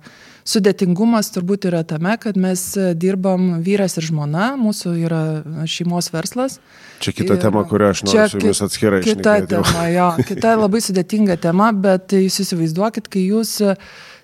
sudėtingumas 0.48 1.30
turbūt 1.36 1.68
yra 1.70 1.82
tame, 1.88 2.16
kad 2.22 2.38
mes 2.40 2.62
e, 2.80 2.94
dirbam 2.98 3.60
vyras 3.66 3.98
ir 4.00 4.08
žmona, 4.10 4.54
mūsų 4.60 4.94
yra 5.04 5.22
šeimos 5.70 6.10
verslas. 6.14 6.58
Čia 7.04 7.14
kita 7.16 7.38
Ir 7.38 7.44
tema, 7.44 7.64
kurią 7.68 7.92
aš 7.94 8.04
noriu 8.08 8.28
su 8.32 8.40
jumis 8.40 8.60
ki- 8.62 8.66
atskirai 8.70 9.02
Kita 9.06 9.36
šnekėti 9.38 9.56
jau. 9.58 9.64
tema, 9.70 9.84
jo, 9.94 10.08
kita 10.32 10.56
labai 10.60 10.82
sudėtinga 10.84 11.38
tema, 11.44 11.70
bet 11.76 12.16
jūs 12.18 12.40
įsivaizduokit, 12.46 13.12
kai 13.12 13.28
jūs 13.30 13.58
e, 13.68 13.76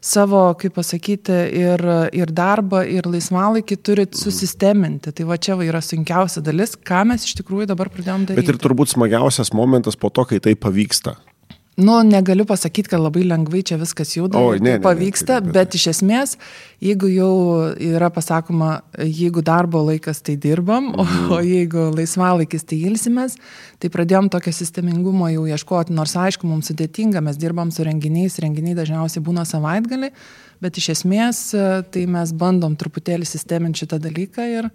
savo, 0.06 0.42
kaip 0.62 0.76
pasakyti, 0.78 1.36
ir, 1.58 1.82
ir 2.14 2.34
darbą, 2.36 2.84
ir 2.86 3.08
laisvalaikį 3.10 3.78
turit 3.82 4.12
Mhm. 4.14 4.22
susisteminti. 4.22 5.14
Tai 5.16 5.26
va 5.32 5.38
čia 5.38 5.56
va 5.58 5.66
yra 5.66 5.82
sunkiausia 5.82 6.44
dalis, 6.46 6.76
ką 6.78 7.06
mes 7.10 7.26
iš 7.26 7.36
tikrųjų 7.42 7.68
dabar 7.74 7.90
pradėjom 7.90 8.28
daryti. 8.30 8.42
Bet 8.44 8.54
ir 8.54 8.62
turbūt 8.62 8.94
smagiausias 8.94 9.54
momentas 9.54 9.96
po 9.96 10.10
to, 10.10 10.26
kai 10.26 10.40
tai 10.40 10.54
pavyksta. 10.56 11.16
Nu, 11.78 11.98
negaliu 12.08 12.46
pasakyti, 12.48 12.88
kad 12.94 13.02
labai 13.04 13.26
lengvai 13.28 13.60
čia 13.68 13.76
viskas 13.76 14.14
juda, 14.16 14.40
Oi, 14.40 14.56
ir 14.56 14.62
ne, 14.64 14.70
tai 14.70 14.78
ne, 14.78 14.78
ne, 14.80 14.84
pavyksta, 14.86 15.42
tai- 15.44 15.52
bet- 15.58 15.76
iš 15.76 15.88
esmės, 15.92 16.38
jeigu 16.80 17.10
jau 17.12 17.32
yra 17.76 18.08
pasakoma, 18.16 18.78
jeigu 19.04 19.44
darbo 19.44 19.82
laikas, 19.84 20.22
tai 20.24 20.38
dirbam, 20.38 20.94
o, 20.96 21.04
Mhm. 21.04 21.32
o 21.36 21.42
jeigu 21.44 21.84
laisvalaikis, 21.98 22.64
tai 22.64 22.80
ilsimės, 22.88 23.36
tai 23.80 23.90
pradėjom 23.90 24.30
tokio 24.32 24.54
sistemingumo 24.56 25.28
jau 25.34 25.44
ieškoti, 25.52 25.92
nors 25.92 26.16
aišku, 26.16 26.46
mums 26.48 26.72
sudėtinga, 26.72 27.22
mes 27.22 27.36
dirbam 27.36 27.70
su 27.74 27.84
renginiais, 27.84 28.40
renginiai 28.40 28.76
dažniausiai 28.80 29.22
būna 29.22 29.44
savaitgali, 29.46 30.12
bet 30.62 30.78
iš 30.78 30.90
esmės 30.96 31.52
tai 31.92 32.06
mes 32.06 32.32
bandom 32.32 32.78
truputėlį 32.78 33.26
sisteminti 33.28 33.84
šitą 33.86 34.00
dalyką 34.00 34.48
ir, 34.60 34.72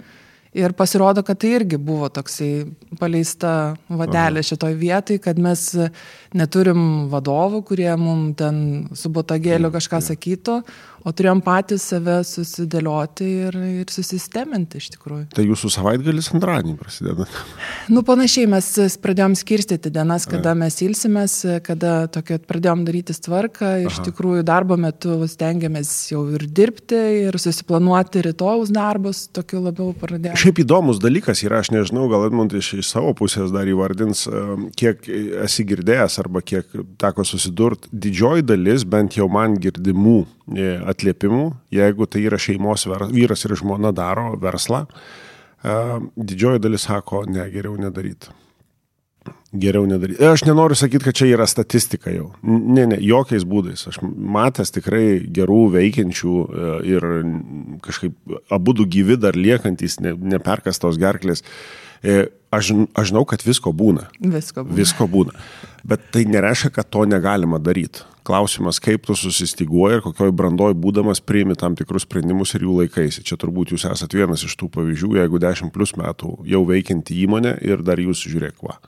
ir 0.53 0.73
pasirodo, 0.75 1.25
kad 1.25 1.39
tai 1.39 1.49
irgi 1.61 1.79
buvo 1.79 2.09
toksai 2.11 2.67
paleista 2.99 3.79
vatelė 3.89 4.43
šitoj 4.45 4.75
vietoj, 4.77 5.19
kad 5.23 5.39
mes 5.39 5.77
neturim 6.37 7.09
vadovų, 7.11 7.65
kurie 7.71 7.91
mums 7.99 8.39
ten 8.39 8.63
su 8.95 9.11
botagėliu 9.13 9.73
kažką 9.75 10.01
sakytų, 10.11 10.61
o 11.01 11.13
turėjom 11.17 11.41
patys 11.45 11.87
save 11.91 12.19
susidėlioti 12.29 13.27
ir, 13.47 13.57
ir 13.81 13.93
susisteminti 13.93 14.81
iš 14.81 14.91
tikrųjų. 14.95 15.31
Tai 15.33 15.45
jūsų 15.47 15.71
savaitgalis 15.73 16.29
antradienį 16.37 16.77
prasideda. 16.81 17.27
Nu, 17.91 18.03
panašiai 18.07 18.49
mes 18.51 18.69
pradėjom 19.01 19.37
skirstyti 19.41 19.93
dienas, 19.95 20.27
kada 20.31 20.53
mes 20.59 20.77
ilsimės, 20.85 21.39
kada 21.67 21.95
tokio 22.13 22.37
pradėjom 22.45 22.85
daryti 22.89 23.17
tvarką. 23.17 23.73
Iš 23.89 24.03
tikrųjų, 24.11 24.45
darbo 24.47 24.77
metu 24.81 25.17
stengiamės 25.31 25.91
jau 26.13 26.27
ir 26.37 26.45
dirbti, 26.47 27.01
ir 27.31 27.41
susiplanuoti 27.41 28.27
rytojus 28.29 28.73
darbus, 28.75 29.25
tokiu 29.35 29.65
labiau 29.65 29.95
pradėjome. 29.97 30.39
Šiaip 30.41 30.63
įdomus 30.67 31.01
dalykas 31.03 31.43
yra, 31.47 31.63
aš 31.65 31.73
nežinau, 31.75 32.07
gal 32.13 32.29
Edmund 32.29 32.55
iš, 32.57 32.75
iš 32.85 32.93
savo 32.93 33.15
pusės 33.17 33.53
dar 33.55 33.69
įvardins, 33.69 34.27
kiek 34.79 35.09
esi 35.47 35.67
girdėjęs 35.69 36.20
arba 36.21 36.43
kiek 36.45 36.69
teko 37.01 37.25
susidurti. 37.27 37.91
Didžioji 37.93 38.45
dalis, 38.47 38.85
bent 38.89 39.17
jau 39.19 39.29
man 39.33 39.57
girdimų 39.61 40.19
e, 40.21 40.75
atliepimų, 40.93 41.47
jeigu 41.75 42.09
tai 42.11 42.27
yra 42.29 42.39
šeimos 42.41 42.87
vyras 43.11 43.47
ir 43.47 43.57
žmona 43.61 43.95
daro 43.97 44.35
verslą, 44.41 44.85
em, 45.65 46.11
didžioji 46.17 46.63
dalis 46.63 46.87
sako, 46.89 47.25
ne, 47.31 47.49
geriau 47.53 47.77
nedaryti. 47.81 48.33
Geriau 49.51 49.83
nedaryti. 49.83 50.23
Aš 50.23 50.45
nenoriu 50.47 50.77
sakyti, 50.79 51.09
kad 51.09 51.17
čia 51.19 51.27
yra 51.33 51.47
statistika 51.51 52.13
jau. 52.15 52.29
Ne, 52.47 52.85
ne, 52.87 53.01
jokiais 53.03 53.43
būdais. 53.43 53.83
Aš 53.91 53.99
matęs 54.07 54.71
tikrai 54.77 55.19
gerų 55.27 55.65
veikiančių 55.75 56.35
e, 56.39 56.73
ir 56.93 57.07
kažkaip 57.83 58.37
abu 58.55 58.77
du 58.79 58.87
gyvi 58.87 59.19
dar 59.19 59.35
liekantis, 59.35 59.99
ne, 60.05 60.15
neperkastos 60.15 61.01
gerklės. 61.03 61.43
E, 62.03 62.29
Aš, 62.51 62.73
aš 62.99 63.13
žinau, 63.13 63.23
kad 63.31 63.45
visko 63.47 63.71
būna. 63.71 64.09
Visko. 64.19 64.65
Buvo. 64.67 64.75
Visko 64.75 65.07
būna. 65.07 65.37
Bet 65.87 66.09
tai 66.11 66.25
nereiškia, 66.27 66.73
kad 66.75 66.89
to 66.91 67.05
negalima 67.07 67.61
daryti. 67.63 68.03
Klausimas, 68.27 68.81
kaip 68.83 69.07
tu 69.07 69.15
susistiguoji 69.17 70.01
ir 70.01 70.03
kokioj 70.03 70.33
brandoj 70.35 70.75
būdamas 70.75 71.23
priimi 71.23 71.55
tam 71.59 71.77
tikrus 71.79 72.09
sprendimus 72.09 72.57
ir 72.59 72.67
jų 72.67 72.81
laikaisi. 72.83 73.23
Čia 73.27 73.39
turbūt 73.41 73.71
jūs 73.73 73.87
esate 73.89 74.19
vienas 74.19 74.43
iš 74.47 74.59
tų 74.59 74.67
pavyzdžių, 74.75 75.15
jeigu 75.23 75.41
10 75.41 75.71
plus 75.75 75.95
metų 75.99 76.41
jau 76.51 76.65
veikianti 76.67 77.23
įmonė 77.23 77.55
ir 77.71 77.87
dar 77.87 78.03
jūs 78.03 78.27
žiūrėk, 78.27 78.59
va. 78.67 78.81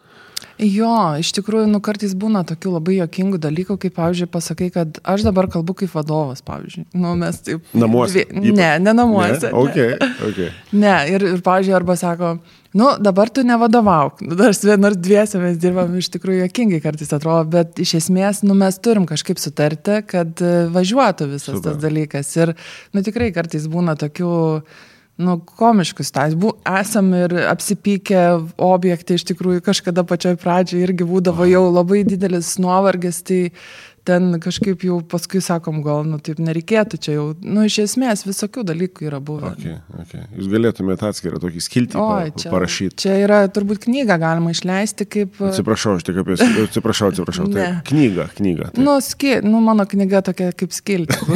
Jo, 0.60 1.16
iš 1.18 1.30
tikrųjų, 1.38 1.68
nu 1.70 1.80
kartais 1.82 2.12
būna 2.18 2.42
tokių 2.46 2.74
labai 2.74 2.96
jokingų 2.98 3.38
dalykų, 3.42 3.76
kaip, 3.82 3.94
pavyzdžiui, 3.96 4.28
pasakai, 4.30 4.68
kad 4.74 4.98
aš 5.08 5.24
dabar 5.26 5.48
kalbu 5.50 5.74
kaip 5.80 5.94
vadovas, 5.94 6.42
pavyzdžiui. 6.44 6.84
Nu, 6.98 7.14
mes 7.18 7.38
taip. 7.42 7.64
Namuose? 7.74 8.26
Dvi... 8.28 8.52
Ne, 8.58 8.74
ne 8.82 8.94
namuose. 8.94 9.48
Ne? 9.48 9.52
Okay, 9.62 9.96
okay. 10.28 10.50
Ne, 10.74 10.94
ir, 11.14 11.24
ir 11.32 11.42
pavyzdžiui, 11.46 11.76
arba 11.78 11.96
sako, 11.98 12.34
nu, 12.78 12.88
dabar 13.00 13.30
tu 13.30 13.44
nevadovauk. 13.46 14.22
Dar 14.38 14.54
ar 14.88 14.96
dviese 14.96 15.40
mes 15.42 15.58
dirbam, 15.60 15.92
iš 15.98 16.08
tikrųjų 16.14 16.46
jokingai 16.46 16.80
kartais 16.84 17.12
atrodo, 17.12 17.44
bet 17.52 17.82
iš 17.82 17.96
esmės, 18.02 18.42
nu, 18.46 18.56
mes 18.58 18.78
turim 18.82 19.04
kažkaip 19.08 19.40
sutarti, 19.42 20.00
kad 20.08 20.40
e, 20.40 20.54
važiuotų 20.72 21.28
visas 21.34 21.58
Super. 21.58 21.66
tas 21.68 21.82
dalykas. 21.82 22.32
Ir, 22.40 22.54
nu, 22.96 23.04
tikrai 23.04 23.32
kartais 23.36 23.68
būna 23.70 23.96
tokių 24.00 24.32
nu, 25.22 25.36
komiškus 25.60 26.10
tas. 26.14 26.34
Bu, 26.38 26.54
esam 26.80 27.12
ir 27.16 27.34
apsipykę 27.50 28.22
objektai, 28.62 29.18
iš 29.18 29.26
tikrųjų 29.30 29.62
kažkada 29.64 30.04
pačioj 30.08 30.38
pradžioje 30.40 30.88
irgi 30.88 31.06
būdavo 31.08 31.46
jau 31.50 31.66
labai 31.68 32.02
didelis 32.08 32.54
nuovargis, 32.62 33.20
tai 33.28 33.42
ten 34.08 34.38
kažkaip 34.42 34.82
jau 34.86 34.98
paskui 35.06 35.40
sakom, 35.44 35.80
gal, 35.84 36.02
nu 36.08 36.18
taip 36.22 36.40
nereikėtų, 36.42 36.98
čia 37.02 37.16
jau, 37.16 37.26
nu 37.42 37.64
iš 37.68 37.78
esmės 37.84 38.24
visokių 38.26 38.64
dalykų 38.72 39.06
yra 39.08 39.20
buvę. 39.22 39.52
Okay, 39.54 39.76
okay. 40.02 40.24
Jūs 40.38 40.50
galėtumėte 40.52 41.06
atskirą 41.08 41.40
tokį 41.42 41.62
skiltį 41.62 42.00
O, 42.00 42.06
pa, 42.10 42.32
čia, 42.34 42.50
parašyti. 42.54 42.98
čia 43.04 43.16
yra 43.22 43.42
turbūt 43.52 43.84
knygą 43.86 44.18
galima 44.22 44.54
išleisti 44.54 45.06
kaip... 45.06 45.38
Atsiprašau, 45.52 45.96
aš 46.00 46.08
tik 46.08 46.22
apie... 46.24 46.38
Atsiprašau, 46.66 47.12
atsiprašau. 47.12 47.48
Tai 47.54 47.68
knyga, 47.88 48.28
knyga. 48.38 48.72
Tai. 48.74 48.84
Nu, 48.86 48.98
ski, 49.04 49.36
nu, 49.46 49.62
mano 49.64 49.86
knyga 49.88 50.24
tokia 50.30 50.50
kaip 50.56 50.74
skilti. 50.74 51.16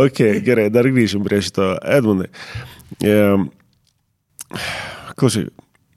Ok, 0.00 0.20
gerai, 0.46 0.68
dar 0.70 0.86
grįžim 0.86 1.24
prie 1.26 1.40
šito 1.42 1.72
Edmundai. 1.82 2.28
E, 3.02 3.14
klausyk, 5.18 5.50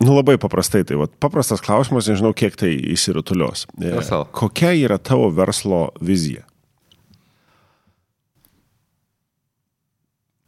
nu 0.06 0.16
labai 0.16 0.38
paprastai, 0.42 0.84
tai 0.88 0.98
vat, 1.00 1.14
paprastas 1.22 1.62
klausimas, 1.64 2.08
nežinau, 2.10 2.34
kiek 2.36 2.58
tai 2.60 2.72
įsirutulios. 2.94 3.68
E, 3.80 3.94
kokia 4.36 4.74
yra 4.78 5.00
tavo 5.02 5.30
verslo 5.34 5.88
vizija? 6.04 6.46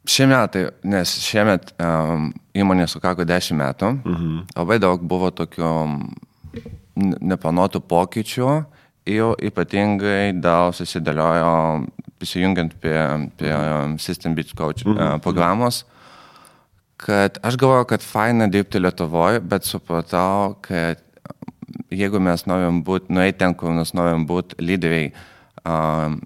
Šie 0.06 0.28
metai, 0.30 0.68
nes 0.86 1.12
šiemet 1.26 1.72
um, 1.82 2.30
įmonė 2.54 2.86
sukako 2.90 3.26
10 3.26 3.58
metų, 3.58 3.92
mhm. 4.06 4.36
labai 4.54 4.78
daug 4.84 5.02
buvo 5.02 5.32
tokių 5.34 5.72
n- 5.90 7.16
nepanotų 7.34 7.82
pokyčių 7.90 8.52
ir 9.10 9.34
ypatingai 9.50 10.36
daug 10.38 10.76
susidėliojo 10.78 11.56
prisijungiant 12.22 12.78
prie, 12.82 13.02
prie 13.40 13.58
System 14.02 14.38
Beats 14.38 14.54
Coach 14.54 14.86
mhm. 14.86 14.96
uh, 14.96 15.18
programos, 15.26 15.84
kad 16.98 17.40
aš 17.44 17.58
galvoju, 17.60 17.88
kad 17.90 18.04
faina 18.04 18.48
dirbti 18.52 18.80
Lietuvoje, 18.80 19.42
bet 19.44 19.68
supratau, 19.68 20.56
kad 20.66 21.02
jeigu 21.94 22.22
mes 22.24 22.46
norim 22.50 22.82
būti, 22.86 23.14
nueiti 23.14 23.40
ten, 23.42 23.56
kur 23.58 23.74
mes 23.76 23.94
norim 23.98 24.26
būti 24.30 24.58
lyderiai, 24.64 25.10
um, 25.66 26.20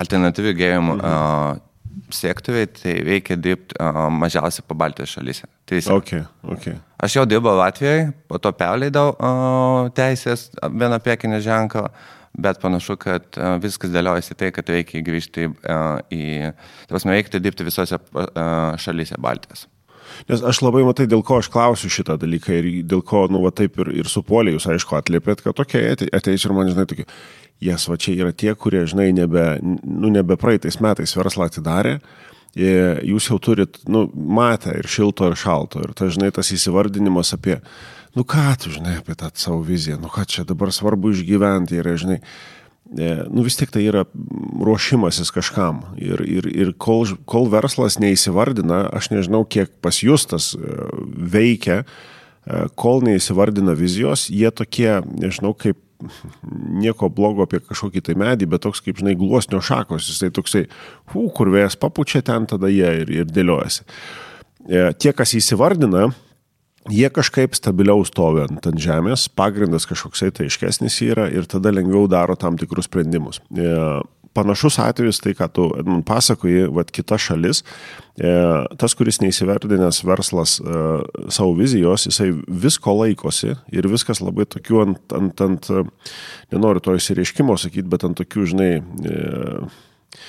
alternatyvių 0.00 0.54
gėrimų 0.56 0.94
mhm. 0.96 1.10
uh, 1.10 1.66
sektoriai, 2.14 2.68
tai 2.74 2.94
reikia 3.06 3.36
dirbti 3.38 3.76
uh, 3.78 4.06
mažiausiai 4.14 4.64
po 4.66 4.76
Baltijos 4.78 5.12
šalyse. 5.16 5.48
Tai 5.68 5.78
visi. 5.78 5.90
Ok, 5.92 6.14
ok. 6.56 6.70
Aš 7.04 7.18
jau 7.18 7.26
dirbau 7.28 7.56
Latvijoje, 7.58 8.10
po 8.28 8.40
to 8.42 8.52
perleidau 8.56 9.12
uh, 9.12 9.90
teisės 9.96 10.48
vieną 10.64 11.00
prekinį 11.04 11.42
ženklą, 11.44 11.90
bet 12.38 12.60
panašu, 12.62 12.96
kad 13.00 13.26
uh, 13.38 13.56
viskas 13.62 13.92
dėliojasi 13.94 14.38
tai, 14.38 14.52
kad 14.54 14.70
reikia 14.70 15.02
grįžti 15.06 15.50
uh, 15.50 16.00
į... 16.12 16.22
Tai 16.86 16.94
prasme, 16.94 17.16
reikia 17.16 17.42
dirbti 17.42 17.66
visose 17.66 17.98
uh, 17.98 18.78
šalyse 18.80 19.18
Baltijos. 19.20 19.66
Nes 20.28 20.42
aš 20.46 20.60
labai 20.64 20.82
matai, 20.86 21.06
dėl 21.10 21.22
ko 21.26 21.38
aš 21.40 21.48
klausiu 21.52 21.90
šitą 21.92 22.16
dalyką 22.20 22.56
ir 22.56 22.68
dėl 22.88 23.02
ko, 23.06 23.24
nu, 23.32 23.42
va 23.44 23.52
taip 23.54 23.78
ir, 23.82 23.92
ir 24.02 24.10
supuolė 24.10 24.56
jūs, 24.56 24.66
aišku, 24.72 24.96
atliepėt, 24.98 25.44
kad 25.44 25.62
okay, 25.62 25.94
ateis 26.16 26.44
ir 26.44 26.54
man, 26.56 26.70
žinai, 26.70 26.86
tokie, 26.90 27.06
jas, 27.64 27.86
va 27.90 27.98
čia 28.00 28.16
yra 28.16 28.32
tie, 28.34 28.52
kurie, 28.58 28.84
žinai, 28.90 29.10
nebe, 29.16 29.44
nu, 29.62 30.10
nebe 30.12 30.38
praeitais 30.40 30.80
metais 30.82 31.14
verslą 31.16 31.48
atidarė, 31.50 31.98
e, 32.56 32.74
jūs 33.12 33.30
jau 33.30 33.40
turit, 33.42 33.80
nu, 33.90 34.06
matę 34.40 34.74
ir 34.80 34.90
šilto, 34.90 35.30
ir 35.30 35.38
šalto, 35.40 35.84
ir 35.86 35.94
tas, 35.96 36.14
žinai, 36.16 36.32
tas 36.34 36.52
įsivardinimas 36.56 37.34
apie, 37.36 37.60
nu, 38.14 38.24
ką 38.24 38.56
tu, 38.58 38.72
žinai, 38.74 38.98
apie 39.00 39.14
tą 39.14 39.30
savo 39.34 39.60
viziją, 39.62 39.98
nu, 40.00 40.10
ką 40.10 40.26
čia 40.26 40.44
dabar 40.48 40.72
svarbu 40.74 41.12
išgyventi, 41.14 41.78
yra, 41.78 41.94
žinai, 42.00 42.18
e, 42.98 43.10
nu 43.30 43.44
vis 43.46 43.58
tiek 43.58 43.70
tai 43.70 43.84
yra 43.86 44.04
ruošimasis 44.66 45.30
kažkam. 45.34 45.84
Ir, 46.00 46.22
ir, 46.26 46.48
ir 46.50 46.72
kol, 46.74 47.06
kol 47.30 47.50
verslas 47.52 48.00
neįsivardina, 48.02 48.88
aš 48.96 49.12
nežinau, 49.14 49.44
kiek 49.46 49.72
pas 49.84 50.02
jūs 50.02 50.26
tas 50.30 50.52
e, 50.56 50.72
veikia, 51.34 51.84
e, 51.84 52.64
kol 52.74 53.04
neįsivardina 53.06 53.76
vizijos, 53.78 54.26
jie 54.32 54.50
tokie, 54.50 54.98
nežinau, 55.06 55.54
kaip 55.54 55.78
nieko 56.80 57.10
blogo 57.12 57.44
apie 57.44 57.60
kažkokį 57.60 58.00
tai 58.06 58.16
medį, 58.16 58.48
bet 58.48 58.64
toks 58.64 58.80
kaip, 58.82 58.98
žinai, 58.98 59.12
gluosnio 59.20 59.60
šakos, 59.60 60.08
jisai 60.08 60.32
toksai, 60.32 60.64
hu, 61.12 61.26
kur 61.36 61.52
vėjas 61.52 61.76
papučia 61.76 62.24
ten, 62.24 62.48
tada 62.48 62.70
jie 62.72 62.88
ir, 63.02 63.12
ir 63.20 63.28
dėliojasi. 63.28 63.84
Tie, 65.00 65.12
kas 65.16 65.34
įsivardina, 65.36 66.08
jie 66.88 67.10
kažkaip 67.12 67.56
stabiliau 67.58 68.04
stovi 68.08 68.44
ant, 68.46 68.64
ant 68.66 68.80
žemės, 68.80 69.28
pagrindas 69.36 69.86
kažkoksai 69.90 70.30
tai 70.34 70.48
aiškesnis 70.48 71.00
yra 71.04 71.28
ir 71.32 71.48
tada 71.50 71.72
lengviau 71.74 72.08
daro 72.10 72.36
tam 72.38 72.56
tikrus 72.60 72.88
sprendimus. 72.88 73.42
E, 73.52 73.74
Panašus 74.30 74.76
atvejis, 74.78 75.18
tai 75.18 75.32
ką 75.34 75.48
tu 75.50 75.64
man 75.82 76.04
pasakoji, 76.06 76.68
vad 76.70 76.92
kita 76.94 77.16
šalis, 77.18 77.64
e, 78.14 78.30
tas, 78.78 78.94
kuris 78.94 79.18
neįsiverdinęs 79.24 80.04
verslas 80.06 80.60
e, 80.62 80.82
savo 81.34 81.56
vizijos, 81.58 82.06
jisai 82.06 82.28
visko 82.46 82.94
laikosi 83.00 83.56
ir 83.74 83.90
viskas 83.90 84.22
labai 84.22 84.46
tokių 84.46 84.84
ant, 84.84 85.16
ant, 85.18 85.42
ant 85.42 85.70
nenoriu 86.54 86.84
to 86.84 86.94
įsireiškimo 86.94 87.58
sakyti, 87.58 87.88
bet 87.90 88.06
ant 88.06 88.20
tokių, 88.22 88.46
žinai, 88.54 88.70
e, 88.78 90.20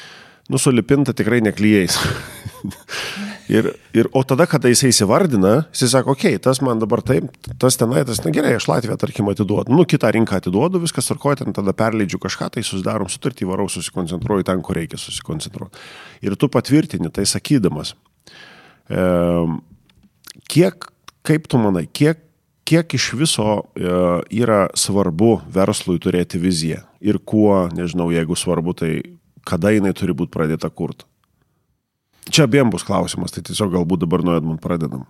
nusulipinta 0.49 1.13
tikrai 1.13 1.43
neklyjais. 1.45 2.01
ir, 3.49 3.67
ir, 3.93 4.07
o 4.13 4.21
tada, 4.27 4.45
kada 4.49 4.69
jisai 4.71 4.91
įsivardina, 4.91 5.53
jisai 5.73 5.89
sako, 5.95 6.15
okei, 6.15 6.35
okay, 6.35 6.43
tas 6.43 6.61
man 6.65 6.81
dabar 6.81 7.03
taip, 7.05 7.29
tas 7.61 7.77
tenai, 7.79 8.03
tas, 8.07 8.21
na 8.25 8.33
gerai, 8.35 8.53
aš 8.57 8.67
Latviją, 8.69 8.97
tarkim, 9.01 9.29
atiduodu, 9.31 9.73
nu, 9.73 9.85
kitą 9.89 10.11
rinką 10.15 10.39
atiduodu, 10.41 10.81
viskas 10.83 11.09
tvarkoja, 11.09 11.41
ten 11.41 11.55
tada 11.57 11.73
perleidžiu 11.77 12.21
kažką, 12.21 12.51
tai 12.55 12.65
susidarom 12.67 13.09
sutartį, 13.11 13.47
varau, 13.49 13.67
susikoncentruoju 13.71 14.47
ten, 14.47 14.63
kur 14.65 14.79
reikia 14.79 14.99
susikoncentruoti. 15.01 15.85
Ir 16.27 16.37
tu 16.39 16.51
patvirtini 16.51 17.11
tai 17.13 17.27
sakydamas, 17.29 17.95
e, 18.89 19.05
kiek, 20.51 20.91
kaip 21.27 21.49
tu 21.51 21.61
manai, 21.61 21.87
kiek, 21.91 22.21
kiek 22.67 22.95
iš 22.95 23.11
viso 23.19 23.47
e, 23.75 23.95
yra 24.41 24.65
svarbu 24.77 25.41
verslui 25.51 25.99
turėti 26.01 26.39
viziją 26.39 26.85
ir 27.01 27.19
kuo, 27.25 27.65
nežinau, 27.73 28.11
jeigu 28.13 28.37
svarbu, 28.37 28.75
tai 28.77 28.91
kada 29.47 29.73
jinai 29.73 29.93
turi 29.97 30.15
būti 30.15 30.33
pradėta 30.33 30.69
kurti. 30.69 31.07
Čia 32.31 32.45
abiem 32.47 32.69
bus 32.71 32.85
klausimas, 32.87 33.33
tai 33.35 33.43
tiesiog 33.43 33.73
galbūt 33.73 34.05
dabar 34.05 34.23
nuo 34.23 34.35
Edmund 34.39 34.61
pradedam. 34.63 35.03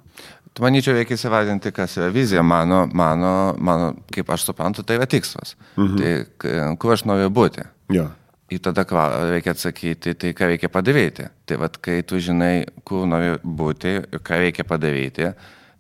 Tu 0.52 0.64
manyčiau, 0.64 0.96
reikia 0.98 1.16
įsivardinti, 1.16 1.72
kas 1.76 1.94
yra 2.00 2.10
vizija. 2.12 2.42
Mano, 2.44 2.84
mano, 2.98 3.54
mano, 3.62 3.92
kaip 4.12 4.32
aš 4.34 4.48
suprantu, 4.50 4.84
tai 4.84 4.98
yra 4.98 5.08
tikslas. 5.10 5.56
Mhm. 5.78 6.02
Tai 6.02 6.76
kur 6.82 6.96
aš 6.96 7.06
noriu 7.08 7.30
būti. 7.32 7.68
Jo. 7.94 8.10
Ir 8.52 8.60
tada 8.60 8.84
reikia 9.32 9.54
atsakyti, 9.54 10.14
tai 10.20 10.34
ką 10.36 10.50
reikia 10.52 10.68
padaryti. 10.70 11.30
Tai 11.48 11.58
vad, 11.62 11.78
kai 11.80 12.02
tu 12.04 12.20
žinai, 12.20 12.66
kur 12.84 13.06
nori 13.08 13.38
būti 13.44 13.94
ir 14.02 14.20
ką 14.20 14.42
reikia 14.42 14.66
padaryti, 14.68 15.30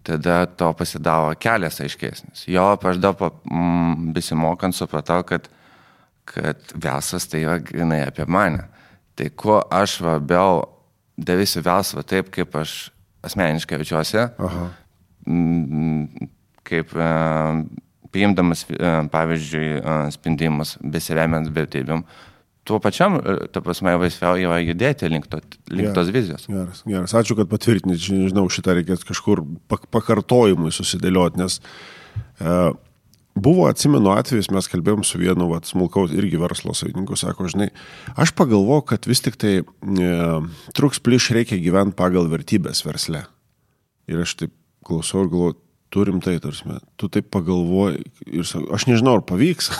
tada 0.08 0.46
to 0.46 0.70
pasidaro 0.74 1.34
kelias 1.36 1.82
aiškesnis. 1.84 2.46
Jo, 2.48 2.78
aš 2.80 3.02
dabar 3.04 3.34
mm, 3.44 4.14
besimokant 4.16 4.78
supratau, 4.78 5.26
kad, 5.28 5.50
kad 6.26 6.62
verslas 6.76 7.28
tai 7.28 7.44
yra 7.44 7.58
grinai 7.60 8.06
apie 8.06 8.26
mane. 8.26 8.70
Tai 9.20 9.28
kuo 9.36 9.60
aš 9.68 10.00
labiau 10.06 10.64
darysiu 11.18 11.64
verslą 11.66 12.04
taip, 12.08 12.32
kaip 12.34 12.56
aš 12.56 12.92
asmeniškai 13.26 13.78
jaučiuosi, 13.82 14.24
Aha. 14.42 14.66
mm, 15.28 16.28
kaip 16.68 16.96
e, 16.96 17.10
priimdamas, 18.12 18.66
e, 18.70 18.92
pavyzdžiui, 19.14 19.70
e, 19.78 19.96
sprendimus 20.16 20.76
besiremiant 20.82 21.50
vertybėm, 21.54 22.04
tuo 22.68 22.80
pačiam, 22.82 23.18
e, 23.20 23.48
ta 23.54 23.62
prasme, 23.62 23.94
laisviau 24.02 24.38
yra 24.42 24.60
judėti 24.62 25.10
link, 25.12 25.28
to, 25.32 25.42
link 25.70 25.92
Jo. 25.92 25.96
tos 25.98 26.12
vizijos. 26.14 26.48
Geras, 26.50 26.84
geras. 26.88 27.14
Ačiū, 27.18 27.38
kad 27.40 27.50
patvirtinit. 27.52 28.02
Čia, 28.02 28.18
Nežinau, 28.26 28.48
šitą 28.54 28.78
reikės 28.78 29.06
kažkur 29.08 29.44
pak 29.72 29.88
pakartojimui 29.94 30.74
susidėlioti, 30.76 31.42
nes 31.42 31.60
e, 32.42 32.72
buvo, 33.42 33.66
atsimenu 33.70 34.14
atvejus, 34.14 34.52
mes 34.54 34.70
kalbėjom 34.72 35.04
su 35.08 35.20
vienu 35.22 35.48
vat, 35.52 35.68
smulkaus 35.70 36.14
irgi 36.16 36.40
verslo 36.42 36.76
savininku, 36.78 37.18
sako, 37.20 37.50
žinai, 37.52 37.70
aš 38.20 38.34
pagalvoju, 38.38 38.86
kad 38.94 39.08
vis 39.10 39.24
tik 39.26 39.38
tai 39.42 39.54
e, 39.62 40.14
truks 40.78 41.02
pliš 41.04 41.32
reikia 41.38 41.60
gyventi 41.62 41.98
pagal 42.00 42.30
vertybės 42.32 42.84
versle. 42.86 43.26
Ir 44.12 44.24
aš 44.24 44.38
taip 44.40 44.56
klausau 44.88 45.26
ir 45.26 45.32
galvoju, 45.34 45.60
turim 45.92 46.22
tai, 46.24 46.38
tarsi, 46.44 46.80
tu 47.00 47.12
taip 47.12 47.30
pagalvoji 47.34 48.06
ir 48.30 48.48
sakau, 48.48 48.70
aš 48.78 48.88
nežinau, 48.90 49.20
ar 49.20 49.26
pavyks. 49.28 49.72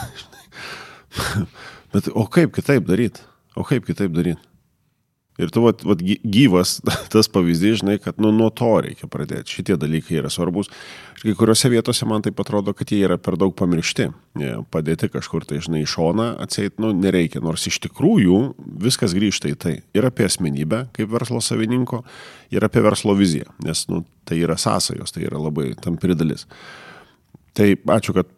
Bet 1.94 2.08
o 2.14 2.26
kaip 2.32 2.54
kitaip 2.56 2.88
daryti? 2.88 3.24
O 3.56 3.66
kaip 3.68 3.86
kitaip 3.88 4.14
daryti? 4.16 4.51
Ir 5.40 5.50
tu 5.54 5.62
vat, 5.64 5.80
vat, 5.88 6.02
gy- 6.04 6.20
gyvas 6.28 6.80
tas 7.14 7.30
pavyzdys, 7.32 7.80
žinai, 7.82 7.96
kad 8.04 8.20
nu, 8.22 8.34
nuo 8.36 8.50
to 8.54 8.74
reikia 8.84 9.08
pradėti. 9.12 9.56
Šitie 9.56 9.78
dalykai 9.80 10.20
yra 10.20 10.30
svarbus. 10.34 10.68
Ir 11.22 11.30
kai 11.30 11.36
kuriuose 11.40 11.72
vietose 11.72 12.08
man 12.10 12.26
tai 12.26 12.34
atrodo, 12.36 12.74
kad 12.78 12.92
jie 12.92 13.00
yra 13.08 13.18
per 13.22 13.38
daug 13.40 13.56
pamiršti. 13.58 14.10
Padėti 14.74 15.10
kažkur 15.14 15.48
tai, 15.48 15.62
žinai, 15.64 15.86
į 15.86 15.90
šoną 15.94 16.28
atseit, 16.44 16.78
nu, 16.84 16.92
nereikia. 16.98 17.42
Nors 17.44 17.66
iš 17.72 17.80
tikrųjų 17.88 18.42
viskas 18.84 19.16
grįžta 19.18 19.52
į 19.54 19.58
tai. 19.62 19.76
Ir 19.98 20.08
apie 20.10 20.28
asmenybę 20.28 20.86
kaip 20.98 21.12
verslo 21.16 21.42
savininko, 21.44 22.04
ir 22.52 22.68
apie 22.68 22.84
verslo 22.84 23.16
viziją. 23.18 23.50
Nes, 23.66 23.88
nu, 23.92 24.04
tai 24.28 24.42
yra 24.44 24.60
sąsajos, 24.60 25.16
tai 25.16 25.26
yra 25.30 25.42
labai 25.42 25.72
tampri 25.80 26.18
dalis. 26.18 26.48
Tai 27.52 27.66
ačiū, 27.92 28.14
kad 28.16 28.30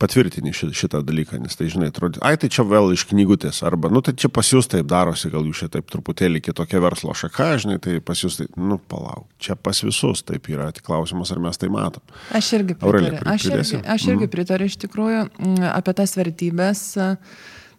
patvirtini 0.00 0.54
šitą, 0.56 1.02
dalyką, 1.04 1.36
nes 1.42 1.58
tai, 1.58 1.66
žinai, 1.68 1.90
atrodo, 1.92 2.22
ai, 2.24 2.38
tai 2.40 2.48
čia 2.52 2.64
vėl 2.64 2.94
iš 2.94 3.02
knygutės, 3.10 3.58
arba, 3.68 3.90
nu, 3.92 4.00
tai 4.00 4.14
čia 4.16 4.30
pas 4.32 4.48
jūs 4.48 4.70
taip 4.72 4.86
darosi, 4.88 5.28
gal 5.32 5.44
jūs 5.44 5.60
čia 5.60 5.68
taip 5.74 5.90
truputėlį 5.92 6.40
kitokia 6.46 6.80
verslo 6.80 7.12
šaka, 7.12 7.50
žinai, 7.60 7.76
tai 7.84 7.98
pas 8.00 8.22
jūs 8.24 8.38
tai, 8.40 8.46
nu, 8.56 8.78
palauk, 8.88 9.26
čia 9.36 9.58
pas 9.60 9.76
visus 9.84 10.24
taip 10.24 10.48
yra, 10.48 10.70
tik 10.72 10.86
klausimas, 10.88 11.34
ar 11.34 11.42
mes 11.44 11.60
tai 11.60 11.68
matom. 11.74 12.16
Aš 12.32 12.48
irgi 12.56 12.78
pritariu. 12.80 13.20
Aš 13.34 13.48
irgi, 13.50 13.82
aš 13.96 14.06
irgi 14.08 14.30
pritariu 14.32 14.70
iš 14.72 14.78
tikrųjų 14.86 15.26
mm, 15.28 15.66
apie 15.74 15.94
tas 16.00 16.16
vertybės. 16.16 16.86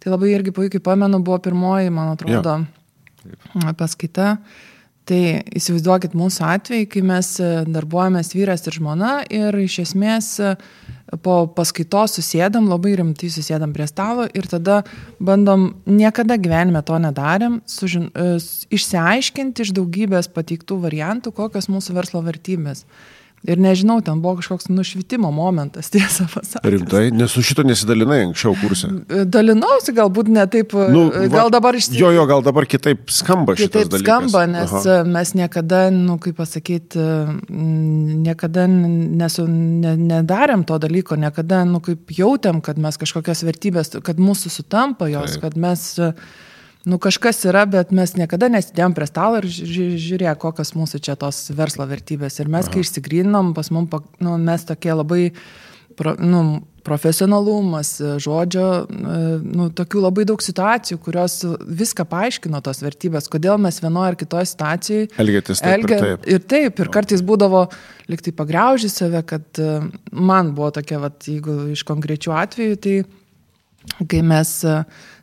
Tai 0.04 0.12
labai 0.12 0.30
irgi 0.36 0.54
puikiai 0.54 0.84
pamenu, 0.84 1.18
buvo 1.26 1.40
pirmoji, 1.42 1.90
man 1.90 2.12
atrodo, 2.14 2.60
paskaita. 3.80 4.36
Tai 5.04 5.20
įsivaizduokit 5.52 6.14
mūsų 6.16 6.44
atvejį, 6.48 6.84
kai 6.88 7.00
mes 7.04 7.34
e, 7.36 7.48
darbuojamės 7.68 8.30
vyras 8.32 8.62
ir 8.64 8.76
žmona 8.78 9.10
ir 9.28 9.56
iš 9.60 9.82
esmės 9.82 10.28
e, 10.40 10.54
po 11.20 11.42
paskaitos 11.52 12.16
susėdam, 12.16 12.70
labai 12.72 12.94
rimtai 12.96 13.28
susėdam 13.32 13.74
prie 13.76 13.84
stalo 13.90 14.24
ir 14.32 14.48
tada 14.48 14.78
bandom, 15.20 15.74
niekada 15.84 16.38
gyvenime 16.40 16.80
to 16.88 16.96
nedarėm, 17.04 17.60
sužin, 17.68 18.08
e, 18.16 18.38
išsiaiškinti 18.72 19.66
iš 19.66 19.74
daugybės 19.76 20.30
pateiktų 20.32 20.80
variantų, 20.86 21.34
kokios 21.36 21.68
mūsų 21.68 21.98
verslo 22.00 22.24
vertybės. 22.24 22.86
Ir 23.44 23.60
nežinau, 23.60 23.98
ten 24.00 24.22
buvo 24.24 24.38
kažkoks 24.38 24.70
nušvitimo 24.72 25.28
momentas, 25.34 25.90
tiesą 25.94 26.24
pasakius. 26.32 26.64
Rimtai, 26.64 27.10
nes 27.12 27.32
su 27.34 27.42
šito 27.44 27.64
nesidalinai 27.66 28.22
anksčiau 28.30 28.54
kursė. 28.56 28.88
Dalinausi 29.28 29.92
galbūt 29.96 30.30
ne 30.32 30.46
taip, 30.48 30.72
nu, 30.72 31.02
gal 31.32 31.52
dabar 31.52 31.76
iš 31.76 31.90
Jo, 31.92 32.08
jo, 32.16 32.24
gal 32.30 32.40
dabar 32.46 32.64
kitaip 32.64 33.12
skamba 33.12 33.52
šitas 33.58 33.68
Kitaip 33.84 33.92
dalykas. 33.92 34.06
skamba, 34.06 34.46
nes 34.48 34.72
Aha. 34.80 35.02
Mes 35.04 35.34
niekada, 35.36 35.82
nu, 35.92 36.16
kaip 36.22 36.38
pasakyti, 36.40 37.02
niekada 38.24 38.64
nesu, 38.70 39.44
ne, 39.50 39.94
nedarėm 40.00 40.64
to 40.68 40.78
dalyko, 40.82 41.18
niekada, 41.20 41.62
nu, 41.68 41.82
kaip 41.84 42.10
jautėm, 42.16 42.62
kad 42.64 42.80
mes 42.80 42.98
kažkokias 43.00 43.44
vertybės, 43.46 43.92
kad 44.04 44.20
mūsų 44.20 44.52
sutampa 44.56 45.10
jos, 45.12 45.36
Taip. 45.36 45.44
Kad 45.44 45.60
mes, 45.60 45.86
nu, 46.84 46.98
kažkas 47.00 47.44
yra, 47.48 47.64
bet 47.70 47.92
mes 47.96 48.12
niekada 48.18 48.50
nesidėjom 48.52 48.94
prie 48.96 49.08
stalo 49.08 49.40
ir 49.40 49.48
ži- 49.48 49.68
ži- 49.68 49.96
žiūrėk, 50.06 50.38
kokios 50.42 50.74
mūsų 50.76 51.00
čia 51.00 51.16
tos 51.16 51.48
verslo 51.56 51.86
vertybės. 51.88 52.40
Ir 52.40 52.52
mes, 52.52 52.68
Aha. 52.68 52.74
kai 52.74 52.84
išsigrynom, 52.84 53.54
pas 53.56 53.70
mus, 53.70 53.88
nu, 54.20 54.36
mes 54.38 54.64
tokie 54.68 54.92
labai, 54.92 55.32
pro, 55.96 56.14
nu, 56.20 56.62
profesionalumas, 56.84 57.96
žodžio, 58.20 58.66
e, 58.84 59.18
nu, 59.40 59.70
tokių 59.72 60.02
labai 60.04 60.26
daug 60.28 60.42
situacijų, 60.44 60.98
kurios 61.00 61.38
viską 61.64 62.04
paaiškino 62.10 62.60
tos 62.64 62.82
vertybės, 62.84 63.30
kodėl 63.32 63.56
mes 63.62 63.80
vienoje 63.80 64.12
ar 64.12 64.18
kitoje 64.20 64.50
situacijoje 64.52 65.08
Elgiatės 65.24 65.64
taip 65.64 65.86
ir 65.88 65.94
taip. 66.04 66.28
Ir 66.28 66.44
taip, 66.44 66.84
ir 66.84 66.92
kartais 66.92 67.24
būdavo 67.24 67.64
liktai 68.12 68.34
pagriauži 68.36 68.92
save, 68.92 69.24
kad 69.24 69.48
e, 69.56 69.80
man 70.12 70.52
buvo 70.54 70.74
tokia, 70.76 71.00
vat, 71.00 71.24
jeigu 71.24 71.72
iš 71.72 71.86
konkrečių 71.88 72.36
atvejų, 72.36 72.76
tai 72.84 72.96
kai 74.08 74.20
mes 74.26 74.50
e, 74.66 74.74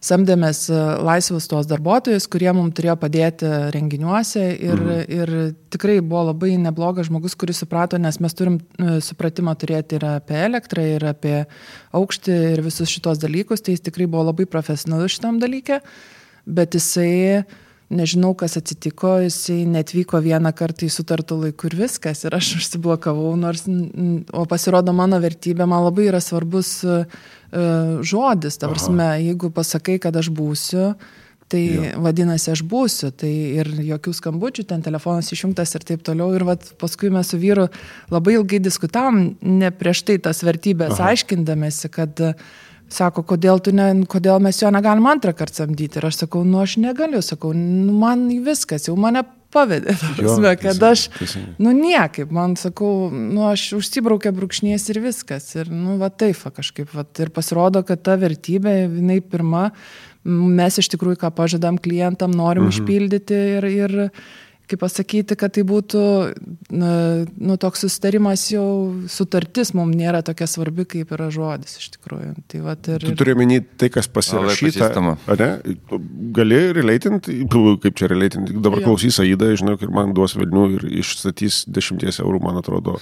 samdėmės 0.05 0.61
e, 0.71 0.79
laisvus 1.03 1.47
tuos 1.49 1.67
darbuotojus, 1.69 2.27
kurie 2.31 2.51
mums 2.55 2.75
turėjo 2.77 2.95
padėti 3.01 3.49
renginiuose 3.75 4.43
ir, 4.53 4.77
mhm. 4.77 5.01
ir 5.17 5.33
tikrai 5.73 5.97
buvo 5.99 6.27
labai 6.31 6.53
neblogas 6.61 7.09
žmogus, 7.09 7.35
kuris 7.39 7.61
suprato, 7.63 7.99
nes 8.01 8.21
mes 8.23 8.37
turim 8.37 8.59
e, 8.61 8.99
supratimą 9.03 9.55
turėti 9.59 9.99
ir 9.99 10.07
apie 10.13 10.37
elektrą, 10.45 10.85
ir 10.97 11.07
apie 11.11 11.35
aukštį, 11.97 12.37
ir 12.55 12.63
visus 12.65 12.91
šitos 12.91 13.21
dalykus, 13.21 13.65
tai 13.65 13.75
jis 13.75 13.85
tikrai 13.89 14.07
buvo 14.07 14.29
labai 14.29 14.47
profesionalus 14.49 15.17
šitam 15.17 15.41
dalykė, 15.41 15.81
bet 16.47 16.77
jisai 16.77 17.43
nežinau, 17.91 18.31
kas 18.37 18.57
atsitiko, 18.59 19.17
jisai 19.25 19.63
netvyko 19.69 20.21
vieną 20.23 20.53
kartą 20.57 20.87
į 20.87 20.91
sutartų 20.95 21.37
laikų 21.45 21.71
ir 21.71 21.77
viskas. 21.83 22.23
Ir 22.25 22.35
aš 22.37 22.55
užsiblokavau, 22.59 23.33
nors, 23.39 23.65
o 23.67 24.45
pasirodo 24.49 24.95
mano 24.95 25.19
vertybė, 25.23 25.67
man 25.69 25.85
labai 25.85 26.07
yra 26.09 26.21
svarbus 26.23 26.79
uh, 26.87 27.03
žodis. 28.07 28.59
Ta 28.61 28.71
prasme, 28.71 29.09
jeigu 29.25 29.51
pasakai, 29.53 29.99
kad 30.03 30.17
aš 30.17 30.31
būsiu, 30.33 30.93
tai 31.51 31.61
jo. 31.67 31.91
vadinasi, 32.05 32.53
aš 32.55 32.63
būsiu. 32.71 33.11
Tai 33.11 33.29
ir 33.29 33.71
jokių 33.91 34.15
skambučių, 34.21 34.67
ten 34.71 34.83
telefonas 34.85 35.31
išjungtas 35.35 35.75
ir 35.77 35.87
taip 35.91 36.07
toliau. 36.07 36.31
Ir 36.37 36.47
vat, 36.47 36.71
paskui 36.81 37.11
mes 37.13 37.33
su 37.33 37.39
vyru 37.41 37.67
labai 38.13 38.39
ilgai 38.39 38.63
diskutavom, 38.63 39.23
ne 39.43 39.71
prieš 39.75 40.05
tai 40.07 40.19
tas 40.23 40.43
vertybės 40.47 40.97
Aha. 40.97 41.11
aiškindamėsi, 41.11 41.91
kad 41.91 42.23
uh, 42.31 42.51
Sako, 42.91 43.23
kodėl, 43.23 43.61
ne, 43.71 43.89
kodėl 44.09 44.41
mes 44.43 44.57
jo 44.59 44.71
negalim 44.73 45.05
antrą 45.07 45.31
kartą 45.37 45.63
samdyti. 45.63 45.99
Ir 45.99 46.09
aš 46.09 46.25
sakau, 46.25 46.43
nu 46.47 46.59
aš 46.59 46.75
negaliu, 46.83 47.21
sakau, 47.23 47.53
nu, 47.55 47.93
man 48.01 48.25
viskas, 48.43 48.89
jau 48.89 48.97
mane 48.99 49.23
pavedė. 49.51 49.95
Prasme, 50.17 50.53
kad 50.59 50.83
aš, 50.89 51.05
nu 51.61 51.73
niekaip, 51.75 52.31
man 52.35 52.57
sakau, 52.59 53.09
nu 53.11 53.45
aš 53.49 53.69
užsibraukia 53.79 54.33
brūkšnės 54.35 54.89
ir 54.93 55.01
viskas. 55.03 55.49
Ir, 55.57 55.71
nu, 55.71 55.97
va 56.01 56.11
taip, 56.11 56.37
va, 56.43 56.53
kažkaip, 56.59 56.91
va, 56.95 57.05
ir 57.23 57.33
pasirodo, 57.35 57.83
kad 57.87 58.03
ta 58.05 58.17
vertybė, 58.19 58.75
jinai 58.85 59.19
pirma, 59.23 59.69
mes 60.23 60.79
iš 60.81 60.91
tikrųjų, 60.93 61.19
ką 61.23 61.33
pažadam 61.37 61.79
klientam, 61.81 62.35
norim 62.35 62.67
mhm. 62.67 62.75
išpildyti 62.75 63.43
ir, 63.57 63.69
ir 63.71 63.99
kaip 64.71 64.81
pasakyti, 64.81 65.37
kad 65.39 65.53
tai 65.55 65.63
būtų, 65.67 66.03
nu, 66.71 67.57
toks 67.61 67.83
susitarimas 67.85 68.45
jau, 68.53 68.65
sutartis 69.11 69.73
mums 69.77 69.97
nėra 69.99 70.23
tokia 70.25 70.47
svarbi, 70.49 70.85
kaip 70.95 71.11
yra 71.15 71.29
žodis 71.33 71.77
iš 71.81 71.91
tikrųjų. 71.97 72.33
Tai 72.51 72.63
vat, 72.65 72.89
ir, 72.93 73.05
Tu 73.11 73.17
turi 73.19 73.35
minėti 73.39 73.77
tai, 73.83 73.91
kas 73.93 74.09
pasirašyta. 74.11 74.91
Ne? 75.41 75.51
Gali 76.37 76.61
relatinti, 76.77 77.41
kaip 77.51 77.99
čia 77.99 78.11
relatinti, 78.11 78.57
dabar 78.57 78.83
jo. 78.83 78.89
klausys 78.91 79.21
Aida, 79.23 79.51
žinau, 79.59 79.77
ir 79.81 79.93
man 79.93 80.15
duos 80.17 80.37
vilnių 80.39 80.67
ir 80.77 80.89
išstatys 81.03 81.65
10 81.69 82.09
eurų, 82.23 82.43
man 82.43 82.61
atrodo. 82.61 82.99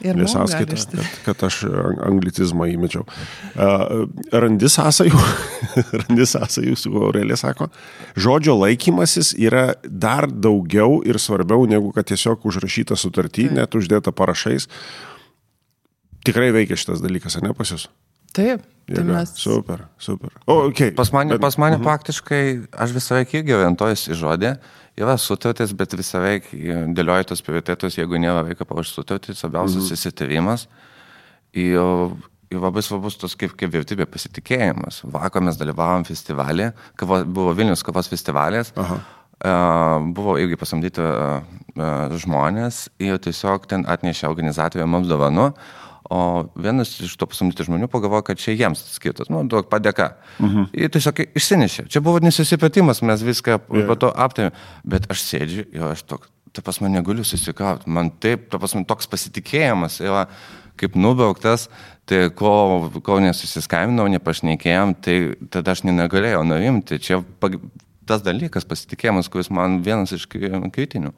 Ir 0.00 0.16
sąskaitą, 0.28 0.76
kad, 0.76 1.16
kad 1.26 1.42
aš 1.44 1.58
anglicizmą 2.06 2.70
įmečiau. 2.72 3.04
Uh, 3.52 4.06
randi 4.32 4.70
sąsajų, 4.72 5.20
randi 6.00 6.26
sąsajų, 6.26 6.76
su 6.80 6.92
Aurelė 6.96 7.36
sako, 7.36 7.68
žodžio 8.16 8.56
laikymasis 8.62 9.34
yra 9.36 9.74
dar 9.84 10.28
daugiau 10.30 11.02
ir 11.04 11.20
svarbiau 11.20 11.68
negu 11.68 11.92
kad 11.96 12.08
tiesiog 12.08 12.48
užrašyta 12.48 12.96
sutartį, 12.96 13.50
net 13.60 13.76
uždėta 13.76 14.14
parašais. 14.16 14.70
Tikrai 16.24 16.50
veikia 16.56 16.80
šitas 16.80 17.04
dalykas, 17.04 17.36
ar 17.36 17.48
ne 17.48 17.56
pas 17.56 17.68
jūs? 17.72 17.88
Taip. 18.36 18.64
Tai 18.90 19.04
mes... 19.06 19.30
Super, 19.38 19.84
super. 20.02 20.32
O, 20.46 20.66
okay. 20.66 20.90
Pas 20.96 21.12
mane, 21.14 21.38
pas 21.38 21.56
mane 21.58 21.76
uh 21.76 21.80
-huh. 21.80 21.84
faktiškai, 21.84 22.60
aš 22.72 22.90
visą 22.90 23.14
laiką 23.14 23.38
irgi 23.38 23.54
orientuojuosi 23.54 24.10
į 24.10 24.18
žodį, 24.18 24.50
yra 25.00 25.16
sutartis, 25.20 25.72
bet 25.76 25.94
visą 25.98 26.22
laiką 26.22 26.90
dėlioju 26.96 27.30
tos 27.30 27.44
prioritetus, 27.46 27.98
jeigu 27.98 28.20
nėra 28.20 28.44
reikia 28.46 28.66
parašyti 28.68 29.00
sutartį, 29.00 29.36
svarbiausias 29.38 29.88
-huh. 29.88 29.96
įsitarimas. 29.96 30.66
Ir, 31.52 32.12
ir 32.50 32.58
labai 32.62 32.82
svarbus 32.82 33.16
tos 33.18 33.34
kaip, 33.38 33.56
kaip 33.58 33.72
vertybė 33.72 34.06
pasitikėjimas. 34.06 35.02
Vakar 35.04 35.42
mes 35.42 35.58
dalyvavom 35.58 36.04
festivalį, 36.04 36.72
kavo, 36.96 37.24
buvo 37.24 37.54
Vilnius 37.54 37.82
kavos 37.82 38.08
festivalis. 38.08 38.72
Aha. 38.76 39.00
Uh, 39.40 40.04
buvo 40.12 40.34
irgi 40.36 40.56
pasamdyti 40.60 41.00
uh, 41.00 41.40
uh, 41.80 42.12
žmonės 42.12 42.90
ir 43.00 43.16
tiesiog 43.16 43.64
ten 43.70 43.86
atnešė 43.88 44.26
organizatoriai 44.28 44.84
mums 44.84 45.08
dovanų, 45.08 45.46
O 46.10 46.20
vienas 46.58 46.90
iš 46.98 47.12
to 47.14 47.28
pasamdyti 47.30 47.62
žmonių 47.68 47.86
pagalvojo, 47.90 48.24
kad 48.26 48.40
čia 48.42 48.56
jiems 48.58 48.82
skirtas, 48.96 49.28
nu, 49.30 49.44
duok 49.46 49.68
padėka. 49.70 50.16
-huh. 50.40 50.66
Ir 50.74 50.90
tiesiog 50.90 51.22
išsinešė. 51.34 51.86
Čia 51.86 52.00
buvo 52.00 52.18
nesusipratimas, 52.18 53.02
mes 53.02 53.22
viską 53.22 53.60
yeah. 53.70 53.86
po 53.86 53.94
to 53.94 54.10
aptarėme. 54.10 54.50
Bet 54.84 55.06
aš 55.10 55.22
sėdžiu 55.22 55.66
ir 55.72 55.82
aš 55.82 56.02
toks, 56.02 56.28
ta 56.52 56.62
pas 56.62 56.80
mane 56.80 56.98
negaliu 56.98 57.24
susikrauti. 57.24 57.86
Man 57.86 58.10
taip, 58.10 58.50
ta 58.50 58.58
pas 58.58 58.74
man 58.74 58.84
toks 58.84 59.06
pasitikėjimas 59.06 60.00
yra 60.00 60.26
kaip 60.80 60.96
nubrauktas, 60.96 61.68
tai 62.08 62.30
kol, 62.34 62.90
kol 63.04 63.20
nesusiskambinau, 63.20 64.08
nepašnekėjom, 64.08 64.94
tai 65.04 65.16
tada 65.52 65.76
aš 65.76 65.84
negalėjau 65.84 66.42
nurimti. 66.44 66.98
Čia 66.98 67.22
tas 68.08 68.24
dalykas, 68.26 68.66
pasitikėjimas, 68.66 69.28
kuris 69.30 69.50
man 69.50 69.82
vienas 69.86 70.12
iš 70.16 70.26
kritinių. 70.26 71.12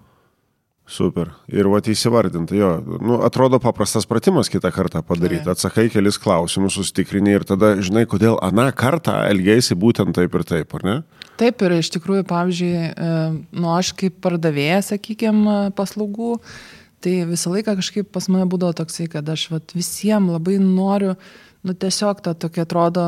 Super. 0.82 1.30
Ir 1.46 1.68
va 1.70 1.78
įsivardinti, 1.78 2.56
jo, 2.58 2.72
nu, 3.00 3.20
atrodo 3.22 3.60
paprastas 3.62 4.04
pratimas 4.08 4.50
kitą 4.50 4.72
kartą 4.74 5.00
padaryti. 5.06 5.46
Atsakai 5.48 5.86
kelis 5.92 6.18
klausimus, 6.20 6.74
sustikrini 6.74 7.36
ir 7.36 7.46
tada 7.48 7.76
žinai, 7.78 8.02
kodėl 8.10 8.34
aną 8.42 8.66
kartą 8.76 9.14
elgėsi 9.30 9.78
būtent 9.78 10.16
taip 10.18 10.34
ir 10.34 10.44
taip, 10.48 10.74
ar 10.76 10.84
ne? 10.88 10.96
Taip, 11.40 11.62
ir 11.62 11.76
iš 11.78 11.92
tikrųjų, 11.94 12.26
pavyzdžiui, 12.28 12.74
nu 13.62 13.70
aš 13.72 13.92
kaip 14.02 14.18
pardavėja, 14.26 14.82
sakykime, 14.90 15.70
paslaugų, 15.78 16.34
tai 17.02 17.14
visą 17.30 17.54
laiką 17.54 17.78
kažkaip 17.78 18.10
pas 18.12 18.28
mane 18.28 18.50
būdavo 18.50 18.74
toksai, 18.82 19.08
kad 19.10 19.30
aš 19.32 19.48
vat, 19.54 19.72
visiems 19.78 20.34
labai 20.34 20.58
noriu, 20.62 21.14
nu 21.62 21.74
tiesiog 21.78 22.20
ta 22.22 22.34
tokia 22.34 22.64
atrodo, 22.66 23.04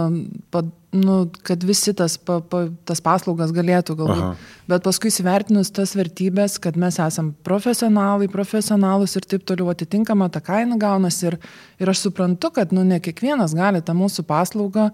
pad, 0.54 0.68
nu, 0.94 1.16
kad 1.42 1.62
visi 1.66 1.94
tas, 1.96 2.14
pa, 2.22 2.38
pa, 2.38 2.64
tas 2.86 3.02
paslaugas 3.02 3.50
galėtų 3.54 3.96
galbūt. 3.98 4.22
Aha. 4.22 4.52
Bet 4.70 4.86
paskui 4.86 5.10
įsivertinus 5.10 5.72
tas 5.74 5.96
vertybės, 5.98 6.60
kad 6.62 6.78
mes 6.78 7.00
esam 7.02 7.32
profesionalai, 7.46 8.30
profesionalus 8.30 9.16
ir 9.18 9.26
taip 9.26 9.42
toliau 9.48 9.72
atitinkama 9.74 10.30
ta 10.30 10.42
kaina 10.44 10.78
gaunasi 10.78 11.32
ir, 11.32 11.38
ir 11.82 11.90
aš 11.90 12.06
suprantu, 12.06 12.52
kad 12.54 12.74
nu, 12.76 12.86
ne 12.86 13.00
kiekvienas 13.02 13.56
gali 13.58 13.82
tą 13.82 13.96
mūsų 13.98 14.26
paslaugą 14.28 14.92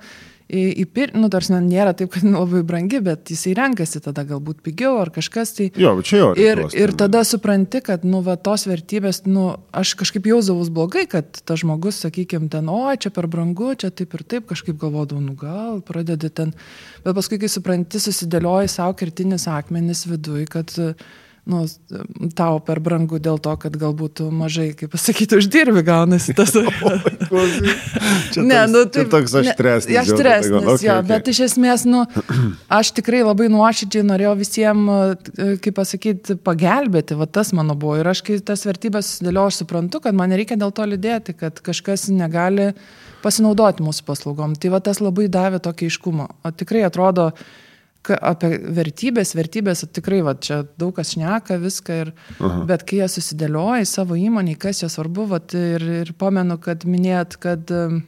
įpirkti, 0.51 1.19
nu, 1.21 1.31
tarsi 1.33 1.55
nėra 1.55 1.93
taip, 1.97 2.11
kad 2.15 2.25
labai 2.27 2.63
brangi, 2.67 3.01
bet 3.05 3.31
jisai 3.33 3.55
renkasi 3.59 4.03
tada 4.05 4.25
galbūt 4.29 4.61
pigiau 4.67 4.99
ar 5.01 5.13
kažkas 5.15 5.55
tai. 5.57 5.69
Jo, 5.81 5.95
čia 6.07 6.21
jo. 6.21 6.31
Ir, 6.41 6.65
ir 6.77 6.95
tada 6.99 7.23
supranti, 7.27 7.83
kad, 7.87 8.05
nu, 8.09 8.23
va, 8.27 8.37
tos 8.41 8.67
vertybės, 8.71 9.23
nu, 9.29 9.47
aš 9.77 9.95
kažkaip 10.01 10.29
jausavus 10.31 10.73
blogai, 10.75 11.07
kad 11.11 11.43
tas 11.47 11.63
žmogus, 11.63 12.03
sakykime, 12.05 12.51
ten, 12.53 12.71
o, 12.73 12.83
čia 13.01 13.13
per 13.15 13.31
brangu, 13.31 13.73
čia 13.79 13.93
taip 13.95 14.19
ir 14.19 14.27
taip, 14.27 14.49
kažkaip 14.51 14.79
galvodavau, 14.81 15.23
nu, 15.25 15.37
gal 15.39 15.81
pradedi 15.87 16.33
ten. 16.35 16.55
Bet 17.05 17.17
paskui, 17.17 17.41
kai 17.41 17.51
supranti, 17.53 18.03
susidėlioji 18.03 18.73
savo 18.73 18.97
kertinis 18.99 19.49
akmenis 19.51 20.07
viduje, 20.11 20.49
kad 20.51 20.75
nu, 21.51 21.65
tau 22.39 22.61
per 22.65 22.81
brangu 22.83 23.19
dėl 23.23 23.41
to, 23.43 23.53
kad 23.61 23.75
galbūt 23.81 24.23
mažai, 24.35 24.71
kaip 24.79 24.93
pasakyti, 24.95 25.39
uždirbi, 25.41 25.83
gaunasi 25.87 26.35
tas. 26.39 26.53
čia 28.33 28.45
ne, 28.47 28.61
toks, 28.61 28.73
nu, 28.73 28.85
tai 28.95 29.05
toks 29.11 29.37
aštresnis. 29.43 29.93
Ne, 29.93 30.01
aštresnis, 30.03 30.65
okay, 30.65 30.87
jo, 30.87 30.97
okay. 30.97 31.09
bet 31.11 31.31
iš 31.33 31.43
esmės, 31.49 31.85
nu, 31.89 32.05
aš 32.73 32.93
tikrai 32.97 33.23
labai 33.27 33.51
nuoširdžiai 33.53 34.07
norėjau 34.07 34.35
visiems, 34.41 35.29
kaip 35.65 35.79
pasakyti, 35.79 36.39
pagelbėti, 36.47 37.19
va 37.19 37.29
tas 37.29 37.53
mano 37.57 37.77
buvo. 37.79 37.99
Ir 38.01 38.11
aš, 38.13 38.25
kai 38.27 38.39
tas 38.45 38.65
vertybės 38.69 39.15
susidėliau, 39.15 39.49
aš 39.51 39.63
suprantu, 39.65 40.03
kad 40.05 40.17
man 40.17 40.33
nereikia 40.33 40.59
dėl 40.61 40.75
to 40.75 40.87
liūdėti, 40.89 41.37
kad 41.41 41.63
kažkas 41.65 42.09
negali 42.15 42.71
pasinaudoti 43.25 43.85
mūsų 43.85 44.07
paslaugom. 44.07 44.55
Tai 44.57 44.73
va 44.75 44.81
tas 44.85 45.03
labai 45.03 45.29
davė 45.33 45.61
tokį 45.63 45.91
iškumą. 45.91 46.29
O 46.45 46.53
tikrai 46.57 46.87
atrodo, 46.89 47.31
apie 48.09 48.55
vertybės, 48.77 49.35
vertybės 49.37 49.85
tikrai, 49.93 50.21
va, 50.25 50.35
čia 50.35 50.63
daug 50.81 50.95
kas 50.97 51.13
šneka 51.15 51.59
viską, 51.61 51.99
ir, 52.05 52.13
Aha. 52.39 52.63
bet 52.69 52.85
kai 52.89 53.03
jie 53.03 53.11
susidėlioja 53.13 53.89
savo 53.89 54.17
įmonį, 54.17 54.57
kas 54.61 54.81
jos 54.85 54.97
svarbu, 54.97 55.27
va, 55.35 55.41
ir, 55.57 55.85
ir 56.01 56.15
pamenu, 56.19 56.57
kad 56.63 56.87
minėt, 56.89 57.37
kad 57.43 57.71
um, 57.77 58.01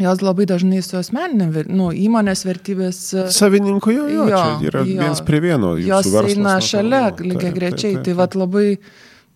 jos 0.00 0.24
labai 0.24 0.48
dažnai 0.48 0.80
su 0.84 0.96
asmeninė, 1.00 1.66
nu, 1.68 1.90
įmonės 1.92 2.46
vertybės. 2.48 3.02
Savininko 3.36 3.92
jo, 3.92 4.08
jo, 4.08 4.26
jo 4.32 4.42
yra 4.70 4.86
jo, 4.88 4.96
viens 5.04 5.22
prie 5.26 5.42
vieno. 5.44 5.74
Jos 5.76 6.08
eina 6.24 6.56
šalia, 6.64 7.04
lygiai 7.20 7.52
grečiai, 7.56 8.00
tai 8.04 8.16
va 8.16 8.28
labai 8.32 8.78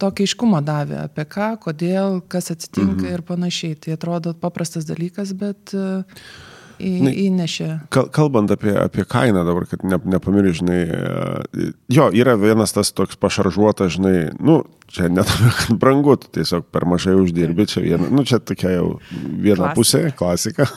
tokį 0.00 0.26
iškumą 0.26 0.64
davė, 0.64 1.04
apie 1.04 1.28
ką, 1.30 1.52
kodėl, 1.68 2.18
kas 2.28 2.50
atsitinka 2.56 3.04
mhm. 3.04 3.12
ir 3.12 3.22
panašiai. 3.28 3.76
Tai 3.78 3.94
atrodo 3.98 4.34
paprastas 4.40 4.88
dalykas, 4.88 5.36
bet... 5.38 5.76
Uh, 5.76 6.50
į, 6.78 6.92
įnešė. 7.26 7.68
Kalbant 7.92 8.52
apie, 8.54 8.72
apie 8.78 9.04
kainą 9.08 9.44
dabar, 9.46 9.66
kad 9.70 9.84
ne, 9.86 9.98
nepamiršai, 10.16 10.54
žinai, 10.60 10.78
e, 10.84 11.68
jo, 11.94 12.08
yra 12.14 12.36
vienas 12.40 12.74
tas 12.76 12.92
toks 12.96 13.18
pašaržuotas, 13.20 13.96
žinai, 13.96 14.30
nu, 14.42 14.60
čia 14.92 15.10
netame, 15.12 15.50
kad 15.58 15.78
brangu, 15.80 16.16
tu 16.20 16.30
tiesiog 16.38 16.68
per 16.74 16.86
mažai 16.90 17.16
uždirbi, 17.18 17.68
čia 17.70 17.84
viena, 17.84 18.08
nu, 18.10 18.24
čia 18.28 18.40
tokia 18.42 18.76
jau 18.76 18.88
viena 19.12 19.74
klasika. 19.74 19.74
pusė, 19.78 20.02
klasika. 20.18 20.68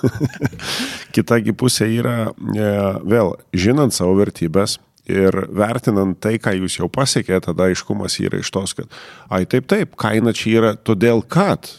Kitagi 1.16 1.56
pusė 1.58 1.90
yra, 2.00 2.18
e, 2.54 2.76
vėl, 3.08 3.36
žinant 3.56 3.96
savo 3.96 4.18
vertybės, 4.22 4.80
Ir 5.08 5.32
vertinant 5.56 6.18
tai, 6.20 6.34
ką 6.36 6.52
jūs 6.58 6.82
jau 6.82 6.90
pasiekėte, 6.92 7.46
tada 7.46 7.70
aiškumas 7.70 8.18
yra 8.20 8.42
iš 8.42 8.50
tos, 8.52 8.74
kad, 8.76 8.92
ai 9.32 9.46
taip, 9.48 9.64
taip, 9.72 9.94
kaina 9.96 10.34
čia 10.36 10.58
yra 10.60 10.72
todėl, 10.76 11.22
kad 11.24 11.70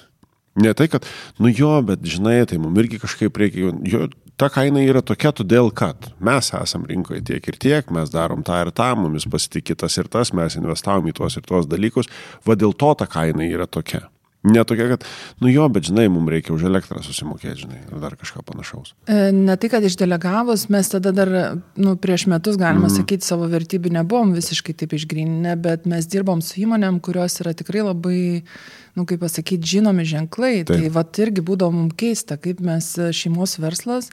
Ne 0.58 0.74
tai, 0.74 0.88
kad, 0.90 1.06
nu 1.38 1.52
jo, 1.54 1.76
bet 1.86 2.02
žinai, 2.02 2.40
tai 2.50 2.58
mums 2.62 2.80
irgi 2.82 2.98
kažkaip 3.02 3.36
reikia, 3.38 3.70
jo, 3.86 4.08
ta 4.38 4.48
kaina 4.52 4.82
yra 4.82 5.02
tokia 5.06 5.32
todėl, 5.34 5.70
kad 5.74 6.10
mes 6.24 6.50
esam 6.58 6.86
rinkoje 6.88 7.22
tiek 7.30 7.50
ir 7.50 7.58
tiek, 7.62 7.90
mes 7.94 8.10
darom 8.14 8.44
tą 8.46 8.60
ir 8.64 8.72
tą, 8.74 8.92
mumis 8.98 9.28
pasitikė 9.30 9.78
tas 9.84 9.98
ir 10.00 10.10
tas, 10.10 10.34
mes 10.34 10.58
investavom 10.58 11.10
į 11.10 11.16
tuos 11.20 11.38
ir 11.38 11.46
tuos 11.46 11.70
dalykus, 11.70 12.10
va 12.46 12.58
dėl 12.58 12.74
to 12.74 12.94
ta 12.98 13.06
kaina 13.10 13.46
yra 13.46 13.66
tokia. 13.70 14.06
Ne 14.48 14.64
tokia, 14.68 14.88
kad, 14.94 15.04
nu 15.42 15.50
jo, 15.52 15.66
bet 15.72 15.88
žinai, 15.88 16.06
mums 16.12 16.32
reikia 16.32 16.54
už 16.54 16.66
elektrą 16.68 17.02
susimokėti, 17.04 17.64
žinai, 17.64 17.82
ar 17.92 18.02
dar 18.02 18.16
kažką 18.18 18.42
panašaus. 18.48 18.94
E, 19.06 19.28
ne 19.34 19.56
tai, 19.60 19.70
kad 19.72 19.84
išdelegavus, 19.84 20.68
mes 20.72 20.90
tada 20.92 21.12
dar, 21.14 21.32
nu, 21.78 21.94
prieš 22.00 22.28
metus, 22.32 22.58
galima 22.60 22.88
mm. 22.88 22.96
sakyti, 22.96 23.28
savo 23.28 23.48
vertybių 23.52 23.94
nebuvom 24.00 24.34
visiškai 24.36 24.76
taip 24.78 24.96
išgrininę, 24.98 25.54
bet 25.62 25.88
mes 25.90 26.08
dirbom 26.10 26.42
su 26.44 26.62
įmonėm, 26.64 27.00
kurios 27.04 27.40
yra 27.44 27.54
tikrai 27.58 27.86
labai, 27.86 28.20
nu, 28.98 29.06
kaip 29.08 29.22
pasakyti, 29.24 29.76
žinomi 29.76 30.08
ženklai. 30.08 30.58
Taip. 30.64 30.76
Tai 30.76 30.92
vat 30.98 31.22
irgi 31.24 31.44
būdavo 31.44 31.74
mums 31.76 31.96
keista, 31.98 32.40
kaip 32.40 32.62
mes 32.64 32.94
šeimos 33.16 33.58
verslas 33.62 34.12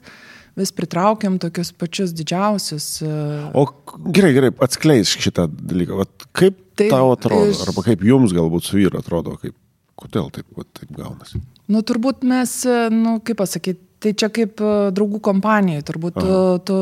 vis 0.56 0.72
pritraukiam 0.72 1.36
tokius 1.40 1.72
pačius 1.76 2.14
didžiausius. 2.16 2.86
E, 3.04 3.10
o 3.52 3.66
gerai, 4.08 4.32
gerai, 4.36 4.52
atskleisk 4.64 5.20
šitą 5.26 5.46
dalyką. 5.52 5.98
Vat 6.00 6.28
kaip 6.36 6.56
taip, 6.78 6.92
tau 6.92 7.12
atrodo, 7.12 7.52
iš... 7.52 7.62
arba 7.66 7.84
kaip 7.84 8.04
jums 8.06 8.34
galbūt 8.36 8.68
su 8.68 8.78
vyru 8.78 9.00
atrodo, 9.02 9.36
kaip 9.42 9.54
Kodėl 9.96 10.28
taip, 10.34 10.48
taip 10.76 10.92
gaunasi? 10.92 11.40
Nu, 11.72 11.80
turbūt 11.86 12.24
mes, 12.28 12.52
nu, 12.92 13.16
kaip 13.24 13.40
pasakyti, 13.40 13.80
tai 14.02 14.12
čia 14.18 14.28
kaip 14.32 14.60
e, 14.60 14.72
draugų 14.94 15.20
kompanijai, 15.24 15.82
turbūt 15.86 16.18
tu, 16.20 16.36
tu 16.68 16.76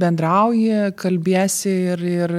bendrauji, 0.00 0.92
kalbėsi 0.98 1.72
ir, 1.92 2.04
ir, 2.06 2.34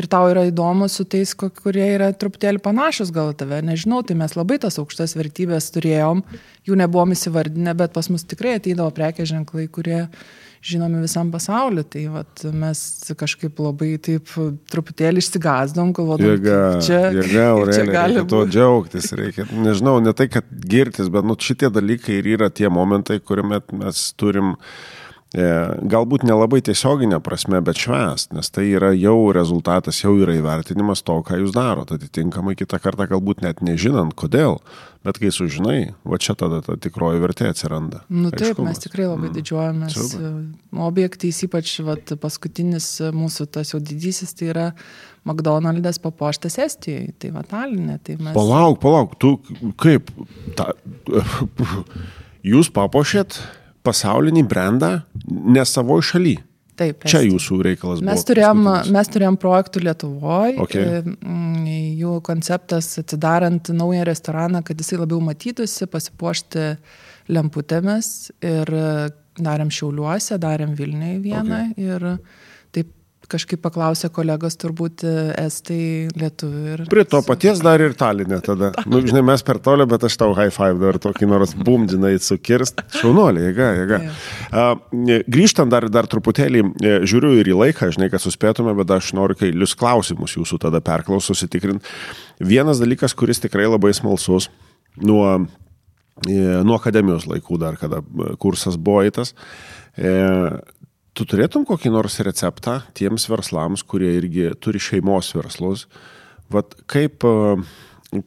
ir 0.00 0.08
tau 0.10 0.30
yra 0.32 0.46
įdomu 0.48 0.88
su 0.90 1.04
tais, 1.04 1.34
kurie 1.36 1.84
yra 1.98 2.10
truputėlį 2.16 2.62
panašus 2.64 3.12
gal 3.14 3.34
tave, 3.38 3.60
nežinau, 3.66 4.00
tai 4.06 4.16
mes 4.18 4.34
labai 4.38 4.58
tas 4.62 4.80
aukštas 4.80 5.14
vertybės 5.18 5.70
turėjom, 5.76 6.24
jų 6.68 6.80
nebuvom 6.80 7.14
įsivardinę, 7.14 7.76
bet 7.78 7.94
pas 7.96 8.08
mus 8.12 8.24
tikrai 8.28 8.56
ateidavo 8.58 8.90
prekė 8.96 9.28
ženklai, 9.28 9.68
kurie 9.72 10.06
žinomi 10.68 11.02
visam 11.02 11.32
pasauliu. 11.32 11.84
Tai 11.88 12.04
vat, 12.14 12.44
mes 12.52 12.82
kažkaip 13.18 13.58
labai 13.62 13.94
taip 14.04 14.30
truputėlį 14.72 15.22
išsigazdom, 15.24 15.94
galvodami, 15.96 16.34
jėga, 16.34 16.60
čia, 16.84 17.00
jėga, 17.16 17.46
Aurelija, 17.54 17.80
čia 17.80 17.96
gali 17.96 18.24
to 18.34 18.44
džiaugtis. 18.50 19.10
Reikia, 19.18 19.48
nežinau, 19.66 19.98
ne 20.04 20.14
tai, 20.16 20.28
kad 20.32 20.48
girtis, 20.48 21.10
bet 21.12 21.26
nu, 21.28 21.38
šitie 21.48 21.72
dalykai 21.74 22.20
ir 22.20 22.32
yra 22.36 22.50
tie 22.52 22.70
momentai, 22.72 23.20
kuriuomet 23.24 23.74
mes 23.78 24.04
turim 24.20 24.54
e, 24.54 24.58
galbūt 25.32 26.22
nelabai 26.24 26.62
tiesioginė 26.64 27.18
prasme, 27.20 27.60
bet 27.64 27.80
švęst, 27.82 28.32
nes 28.32 28.48
tai 28.48 28.68
yra 28.72 28.94
jau 28.96 29.32
rezultatas, 29.36 30.00
jau 30.00 30.14
yra 30.16 30.38
įvertinimas 30.38 31.04
to, 31.04 31.18
ką 31.26 31.42
jūs 31.42 31.52
darote. 31.56 31.98
Atitinkamai 31.98 32.56
kitą 32.56 32.80
kartą 32.80 33.08
galbūt 33.10 33.44
net 33.44 33.60
nežinant, 33.64 34.16
kodėl, 34.16 34.56
Bet 35.06 35.20
kai 35.22 35.30
sužinai, 35.30 35.92
va 36.02 36.18
čia 36.18 36.34
tada 36.36 36.58
ta 36.64 36.74
tikroji 36.76 37.20
vertė 37.22 37.46
atsiranda. 37.52 38.00
Nu 38.10 38.32
taip, 38.32 38.50
Aiškumas. 38.50 38.74
mes 38.74 38.82
tikrai 38.82 39.04
labai 39.06 39.28
mm. 39.28 39.34
didžiuojamės. 39.36 39.94
Super. 39.94 40.34
Objektais, 40.88 41.38
ypač 41.46 41.74
vat, 41.86 42.12
paskutinis 42.18 42.88
mūsų 43.14 43.46
tas 43.54 43.70
jau 43.72 43.78
didysis, 43.78 44.34
tai 44.36 44.50
yra 44.50 44.66
McDonald's 45.22 46.02
papuoštas 46.02 46.58
Estijoje, 46.66 47.14
tai 47.22 47.30
va 47.36 47.44
Talinė. 47.46 48.00
Tai 48.02 48.18
mes... 48.18 48.34
Palauk, 48.34 48.80
palauk, 48.82 49.14
tu 49.22 49.36
kaip, 49.78 50.10
ta, 50.58 50.72
jūs 52.52 52.72
papuošėt 52.74 53.38
pasaulinį 53.88 54.44
brandą 54.48 54.92
ne 55.26 55.64
savo 55.66 55.98
šalyje. 56.04 56.44
Taip. 56.78 57.02
Čia 57.10 57.24
jūsų 57.26 57.56
reikalas 57.66 58.02
mes. 58.06 58.22
Turėjom, 58.22 58.60
mes 58.94 59.08
turėjom 59.10 59.38
projektų 59.42 59.82
Lietuvoje. 59.82 60.52
Okay. 60.62 61.00
Jų 61.98 62.12
konceptas 62.26 62.92
atsidarant 63.02 63.72
naują 63.74 64.04
restoraną, 64.06 64.62
kad 64.66 64.78
jisai 64.78 65.00
labiau 65.00 65.18
matytųsi, 65.26 65.88
pasipuošti 65.90 66.68
lemputėmis. 67.34 68.12
Ir 68.46 68.70
darėm 69.38 69.72
Šiauliuose, 69.74 70.38
darėm 70.38 70.78
Vilniuje 70.78 71.18
vieną. 71.26 71.64
Okay. 71.72 71.88
Ir 71.88 72.08
kažkaip 73.30 73.60
paklausė 73.62 74.08
kolegos 74.14 74.56
turbūt 74.60 75.04
e, 75.06 75.12
estai 75.44 76.08
lietuvių. 76.18 76.62
Ir... 76.72 76.82
Prie 76.90 77.04
to 77.08 77.20
paties 77.26 77.60
dar 77.64 77.82
ir 77.84 77.96
talinė 77.98 78.40
tada. 78.44 78.72
Nu, 78.88 79.02
žinai, 79.04 79.20
mes 79.26 79.42
per 79.44 79.60
tolio, 79.62 79.84
bet 79.90 80.06
aš 80.08 80.16
tau 80.20 80.32
high 80.36 80.52
five 80.54 80.80
dar 80.80 80.96
tokį 81.02 81.28
nors 81.28 81.52
bumdinai 81.54 82.14
sukirst. 82.24 82.80
Šaunuolė, 82.96 83.42
jėga, 83.50 83.68
jėga. 83.76 83.98
Uh, 84.48 85.20
grįžtant 85.28 85.72
dar, 85.72 85.86
dar 85.92 86.08
truputėlį, 86.10 86.62
e, 86.80 86.94
žiūriu 87.08 87.34
ir 87.40 87.52
į 87.52 87.58
laiką, 87.58 87.90
žinai, 87.94 88.08
kad 88.12 88.24
suspėtume, 88.24 88.72
bet 88.78 88.94
aš 88.96 89.12
noriu 89.18 89.36
kailius 89.38 89.76
klausimus 89.78 90.38
jūsų 90.38 90.60
tada 90.64 90.80
perklausų 90.84 91.34
susitikrinti. 91.34 91.84
Vienas 92.40 92.80
dalykas, 92.80 93.16
kuris 93.18 93.42
tikrai 93.44 93.68
labai 93.68 93.92
smalsus 93.96 94.48
nuo, 95.04 95.26
nuo 96.24 96.78
akademijos 96.78 97.28
laikų 97.28 97.60
dar, 97.60 97.76
kada 97.80 98.00
kursas 98.40 98.80
buvo 98.80 99.04
įtas. 99.06 99.34
E, 99.98 100.14
Tu 101.18 101.26
turėtum 101.26 101.64
kokį 101.66 101.90
nors 101.90 102.20
receptą 102.22 102.78
tiems 102.94 103.24
verslams, 103.26 103.82
kurie 103.82 104.12
irgi 104.20 104.52
turi 104.62 104.78
šeimos 104.78 105.32
verslus, 105.34 105.88
Vat 106.52 106.72
kaip, 106.88 107.24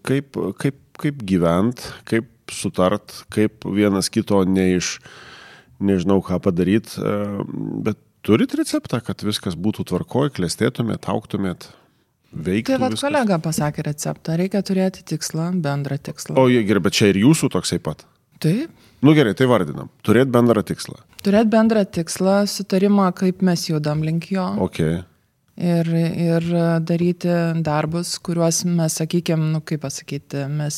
kaip, 0.05 0.37
kaip, 0.61 0.77
kaip 1.01 1.25
gyvent, 1.25 1.81
kaip 2.09 2.29
sutart, 2.53 3.23
kaip 3.33 3.65
vienas 3.65 4.11
kito 4.13 4.43
neiš, 4.45 4.99
nežinau 5.81 6.19
ką 6.25 6.37
padaryti, 6.45 7.01
bet 7.85 7.97
turit 8.25 8.53
receptą, 8.57 8.99
kad 9.01 9.25
viskas 9.25 9.57
būtų 9.57 9.87
tvarkoj, 9.89 10.29
klestėtumėt, 10.37 11.09
auktumėt, 11.09 11.71
veiktų. 12.29 12.75
Tai 12.75 12.81
vad 12.83 12.97
kolega 13.01 13.39
pasakė 13.41 13.87
receptą, 13.89 14.37
reikia 14.37 14.61
turėti 14.67 15.01
tikslą, 15.15 15.49
bendrą 15.65 15.97
tikslą. 15.97 16.37
O 16.37 16.45
gerai, 16.51 16.85
bet 16.85 16.99
čia 16.99 17.09
ir 17.09 17.23
jūsų 17.23 17.49
toksai 17.57 17.81
pat. 17.81 18.05
Taip. 18.41 18.69
Nu 19.01 19.13
gerai, 19.17 19.33
tai 19.33 19.47
vardinam. 19.49 19.89
Turėti 20.05 20.29
bendrą 20.33 20.61
tikslą. 20.65 20.99
Turėti 21.25 21.49
bendrą 21.53 21.85
tikslą, 21.89 22.41
sutarimą, 22.49 23.07
kaip 23.17 23.41
mes 23.45 23.63
judam 23.69 24.03
link 24.05 24.29
jo. 24.33 24.43
Ok. 24.61 24.81
Ir, 25.61 25.87
ir 25.91 26.45
daryti 26.87 27.29
darbus, 27.61 28.15
kuriuos 28.23 28.61
mes, 28.65 28.95
sakykime, 28.97 29.49
nu, 29.51 29.59
kaip 29.67 29.81
pasakyti, 29.83 30.45
mes 30.49 30.77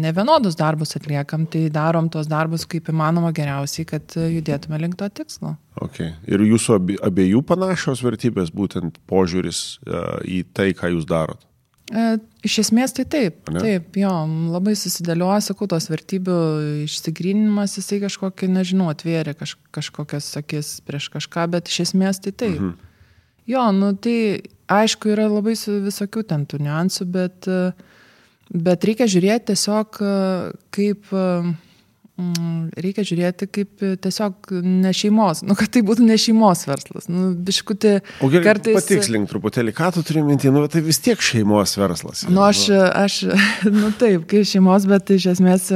ne 0.00 0.10
vienodus 0.16 0.56
darbus 0.58 0.96
atliekam, 0.98 1.44
tai 1.50 1.66
darom 1.70 2.08
tuos 2.10 2.26
darbus 2.30 2.64
kaip 2.66 2.88
įmanoma 2.90 3.30
geriausiai, 3.36 3.84
kad 3.86 4.16
judėtume 4.16 4.80
link 4.80 4.96
to 4.98 5.10
tikslo. 5.20 5.54
Okay. 5.84 6.14
Ir 6.26 6.42
jūsų 6.48 6.78
abie- 6.80 6.98
abiejų 7.04 7.44
panašios 7.46 8.02
vertybės, 8.02 8.50
būtent 8.54 8.98
požiūris 9.10 9.60
e, 9.84 10.02
į 10.38 10.40
tai, 10.56 10.70
ką 10.78 10.94
jūs 10.96 11.06
darot. 11.10 11.44
E, 11.92 12.04
Iš 12.44 12.58
esmės 12.60 12.92
tai 12.96 13.04
taip, 13.08 13.38
Ane? 13.48 13.60
taip, 13.60 13.96
jo, 13.96 14.12
labai 14.52 14.74
susidėlioja, 14.76 15.40
sakau, 15.46 15.68
tos 15.68 15.88
vertybių 15.88 16.36
išsigrinimas, 16.84 17.78
jisai 17.78 18.02
kažkokį, 18.02 18.50
nežinau, 18.52 18.90
atvėrė 18.92 19.32
kaž, 19.36 19.54
kažkokias 19.72 20.28
akis 20.40 20.74
prieš 20.84 21.10
kažką, 21.14 21.46
bet 21.56 21.72
iš 21.72 21.86
esmės 21.88 22.20
tai 22.24 22.32
taip. 22.32 22.58
Mhm. 22.60 22.92
Jo, 23.48 23.66
nu 23.76 23.92
tai 23.96 24.16
aišku, 24.72 25.12
yra 25.12 25.26
labai 25.28 25.56
visokių 25.56 26.24
ten 26.28 26.44
tų 26.48 26.62
niuansų, 26.64 27.08
bet, 27.12 27.48
e, 27.48 27.72
bet 28.52 28.84
reikia 28.88 29.08
žiūrėti 29.08 29.52
tiesiog 29.52 30.00
e, 30.00 30.14
kaip, 30.72 31.12
reikia 32.14 33.02
žiūrėti 33.02 33.48
kaip 33.50 33.82
tiesiog 34.04 34.52
ne 34.62 34.92
šeimos, 34.94 35.42
nu 35.42 35.56
kad 35.58 35.72
tai 35.74 35.82
būtų 35.86 36.06
ne 36.06 36.18
šeimos 36.20 36.62
verslas. 36.68 37.08
Nu, 37.10 37.32
biškutį 37.34 37.94
O 38.22 38.30
gerai, 38.30 38.44
kartais... 38.52 38.76
patikslink 38.78 39.26
truputėlį, 39.32 39.74
ką 39.74 39.90
tu 39.96 40.04
turi 40.06 40.22
minti, 40.22 40.52
nu 40.54 40.62
tai 40.70 40.84
vis 40.86 41.02
tiek 41.02 41.18
šeimos 41.18 41.74
verslas. 41.80 42.22
yra, 42.22 42.34
Nu, 42.36 42.44
aš, 42.46 42.68
aš, 42.70 43.18
nu 43.80 43.90
taip, 43.98 44.28
kai 44.30 44.44
šeimos, 44.46 44.86
bet 44.90 45.10
iš 45.16 45.32
esmės, 45.34 45.72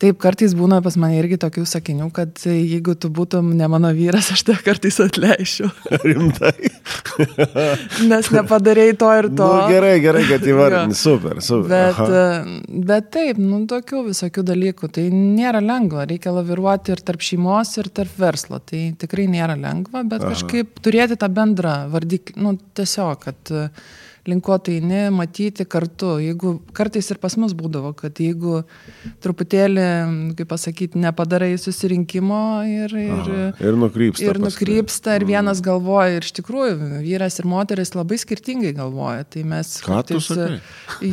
taip, 0.00 0.18
kartais 0.22 0.54
būna 0.56 0.80
pas 0.84 0.96
mane 1.00 1.18
irgi 1.20 1.38
tokių 1.40 1.66
sakinių, 1.68 2.08
kad 2.16 2.42
jeigu 2.48 2.96
tu 2.98 3.10
būtum 3.12 3.52
ne 3.56 3.68
mano 3.70 3.92
vyras, 3.96 4.30
aš 4.34 4.44
tave 4.48 4.64
kartais 4.64 5.00
atleišiu, 5.04 5.70
Rimtai. 6.08 6.70
nes 8.10 8.30
nepadarėjai 8.34 8.96
to 9.00 9.10
ir 9.18 9.28
to. 9.36 9.48
Nu, 9.48 9.68
gerai, 9.72 9.94
gerai, 10.02 10.24
kad 10.28 10.46
įvardini. 10.46 10.78
Jo. 10.90 10.96
Super, 11.00 11.40
super. 11.44 11.68
Bet, 11.70 11.98
Aha. 12.02 12.30
bet 12.88 13.10
taip, 13.14 13.38
nu, 13.40 13.62
tokių 13.70 14.02
visokių 14.08 14.44
dalykų. 14.46 14.90
Tai 14.96 15.04
nėra 15.14 15.60
lengva. 15.64 16.06
Reikia 16.08 16.32
laviruoti 16.34 16.94
ir 16.94 17.02
tarp 17.06 17.24
šeimos, 17.24 17.72
ir 17.80 17.90
tarp 17.94 18.12
verslo. 18.20 18.60
Tai 18.64 18.82
tikrai 19.00 19.26
nėra 19.30 19.56
lengva, 19.60 20.02
bet 20.08 20.24
Aha. 20.24 20.34
kažkaip 20.34 20.80
turėti 20.84 21.18
tą 21.20 21.30
bendrą 21.34 21.76
vardiklį. 21.92 22.36
Nu, 22.42 22.56
tiesiog, 22.78 23.26
kad 23.26 23.54
e, 24.24 24.30
linko 24.30 24.58
tai 24.58 24.80
ne, 24.84 25.06
matyti 25.14 25.64
kartu. 25.64 26.18
Jeigu 26.22 26.58
kartais 26.76 27.08
ir 27.10 27.20
pas 27.22 27.36
mus 27.40 27.54
būdavo, 27.56 27.92
kad 27.96 28.20
jeigu 28.20 28.62
truputėlį, 29.24 29.86
kaip 30.38 30.50
pasakyti, 30.50 31.00
nepadarai 31.00 31.52
susirinkimo 31.60 32.40
ir... 32.68 32.94
ir 33.00 33.14
Aha. 33.16 33.46
Ir 33.60 33.78
nukrypsta. 33.80 34.26
Ir 34.26 34.40
nukrypsta, 34.42 35.16
ir 35.18 35.26
vienas 35.28 35.62
galvoja, 35.64 36.18
ir 36.18 36.26
iš 36.26 36.34
tikrųjų 36.40 37.02
vyras 37.04 37.40
ir 37.40 37.48
moteris 37.50 37.94
labai 37.96 38.18
skirtingai 38.20 38.74
galvoja. 38.76 39.24
Tai 39.30 39.44
mes... 39.54 39.72
Ką 39.84 40.02
tu 40.08 40.18
kartais- 40.18 40.28
sakai? 40.28 40.60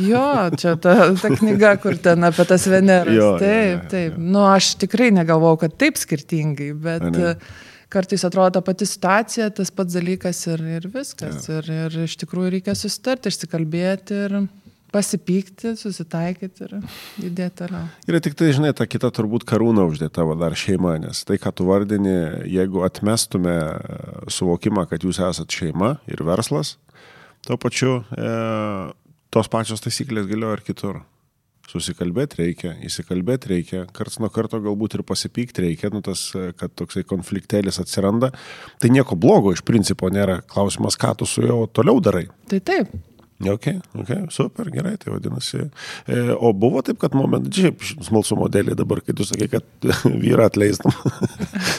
Jo, 0.08 0.26
čia 0.58 0.74
ta, 0.80 0.96
ta 1.16 1.32
knyga, 1.34 1.76
kur 1.82 1.96
ten 2.02 2.28
apie 2.28 2.44
tas 2.48 2.66
Veneras. 2.70 3.14
Jo, 3.14 3.32
jo, 3.34 3.38
taip, 3.40 3.86
jo, 3.86 3.88
taip. 3.94 4.20
Nu, 4.20 4.44
aš 4.50 4.74
tikrai 4.84 5.10
negalvau, 5.14 5.56
kad 5.60 5.76
taip 5.80 5.98
skirtingai, 6.00 6.72
bet 6.76 7.08
Ane. 7.08 7.32
e, 7.34 7.66
kartais 7.92 8.24
atrodo 8.26 8.58
ta 8.58 8.64
pati 8.64 8.86
situacija, 8.88 9.50
tas 9.56 9.72
pats 9.74 9.96
dalykas 9.96 10.44
ir, 10.52 10.62
ir 10.78 10.88
viskas. 10.92 11.48
Ir, 11.52 11.68
ir 11.72 12.00
iš 12.04 12.18
tikrųjų 12.22 12.58
reikia 12.58 12.76
susitarti, 12.78 13.32
išsikalbėti 13.32 14.22
ir 14.26 14.38
pasipykti, 14.92 15.74
susitaikyti 15.76 16.64
ir 16.64 16.74
judėti 17.20 17.56
toliau. 17.62 17.88
Yra 18.08 18.20
tik 18.24 18.36
tai, 18.38 18.50
žinai, 18.56 18.72
ta 18.76 18.86
kita 18.88 19.10
turbūt 19.14 19.44
karūna 19.48 19.84
uždėta 19.88 20.24
va 20.28 20.36
dar 20.40 20.56
šeima, 20.56 20.96
nes 21.02 21.20
tai, 21.28 21.36
ką 21.40 21.52
tu 21.56 21.68
vardini, 21.68 22.16
jeigu 22.48 22.84
atmestume 22.86 23.56
e, 23.58 24.00
suvokimą, 24.32 24.86
kad 24.88 25.04
jūs 25.04 25.20
esate 25.28 25.60
šeima 25.60 25.98
ir 26.08 26.24
verslas, 26.24 26.76
tuo 27.44 27.60
pačiu 27.60 27.98
e, 28.16 28.32
tos 29.34 29.52
pačios 29.52 29.84
taisyklės 29.84 30.28
galioja 30.30 30.58
ir 30.58 30.64
kitur. 30.70 31.02
Susikalbėti 31.68 32.38
reikia, 32.40 32.72
įsikalbėti 32.88 33.50
reikia, 33.50 33.82
karts 33.92 34.16
nuo 34.22 34.30
karto 34.32 34.60
galbūt 34.64 34.96
ir 34.96 35.04
pasipykti 35.08 35.66
reikia, 35.66 35.90
nu 35.92 36.00
tas, 36.04 36.30
kad 36.56 36.72
toksai 36.78 37.04
konfliktėlis 37.08 37.80
atsiranda. 37.82 38.32
Tai 38.80 38.92
nieko 38.94 39.18
blogo 39.20 39.52
iš 39.52 39.60
principo 39.68 40.08
nėra. 40.12 40.40
Klausimas, 40.48 40.96
ką 40.96 41.12
tu 41.20 41.28
su 41.28 41.44
juo 41.44 41.66
toliau 41.68 42.00
darai. 42.00 42.24
Tai 42.48 42.62
taip. 42.64 42.96
Ok, 43.38 43.68
ok, 43.94 44.08
super, 44.34 44.66
gerai, 44.70 44.96
tai 44.98 45.12
vadinasi. 45.12 45.60
E, 46.10 46.16
o 46.34 46.50
buvo 46.52 46.80
taip, 46.82 46.96
kad 46.98 47.12
momentai, 47.14 47.52
šiaip 47.54 47.84
smalsumo 48.02 48.48
dėlį 48.50 48.74
dabar, 48.80 48.98
kai 49.06 49.14
tu 49.14 49.22
sakai, 49.28 49.46
kad 49.52 49.90
vyrą 50.24 50.48
atleistum. 50.48 50.90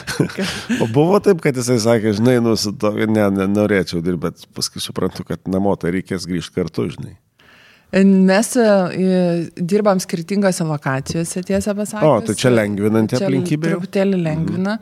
o 0.82 0.88
buvo 0.88 1.18
taip, 1.20 1.42
kad 1.44 1.58
jisai 1.60 1.76
sakė, 1.84 2.14
žinai, 2.16 2.38
nu, 2.40 2.54
su 2.56 2.72
to, 2.72 2.94
ne, 3.04 3.26
ne, 3.36 3.48
norėčiau 3.52 4.00
dirbti, 4.00 4.22
bet 4.24 4.46
paskui 4.56 4.80
suprantu, 4.80 5.26
kad 5.28 5.44
namo 5.52 5.76
tai 5.76 5.92
reikės 5.98 6.24
grįžti 6.30 6.56
kartu, 6.56 6.88
žinai. 6.94 7.18
Mes 7.90 8.52
e, 8.54 8.68
dirbam 9.56 9.98
skirtingose 10.02 10.66
lokacijose, 10.66 11.42
tiesą 11.46 11.74
pasakius. 11.74 12.06
O, 12.06 12.20
tai 12.28 12.36
čia 12.38 12.52
lengvinanti 12.54 13.18
aplinkybė? 13.18 13.74
Truputėlį 13.74 14.22
lengvina. 14.28 14.78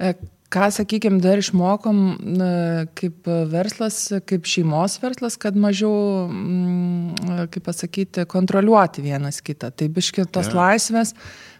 E, 0.00 0.14
Ką, 0.46 0.68
sakykime, 0.70 1.18
dar 1.18 1.40
išmokom 1.42 1.96
na, 2.38 2.48
kaip 2.94 3.26
verslas, 3.50 3.96
kaip 4.30 4.46
šeimos 4.46 4.94
verslas, 5.02 5.34
kad 5.42 5.56
mažiau, 5.58 6.28
mm, 6.30 7.48
kaip 7.50 7.66
pasakyti, 7.66 8.22
kontroliuoti 8.30 9.02
vienas 9.02 9.40
kitą. 9.42 9.72
Tai 9.74 9.88
biški 9.90 10.28
tos 10.30 10.52
yeah. 10.52 10.60
laisvės 10.60 11.16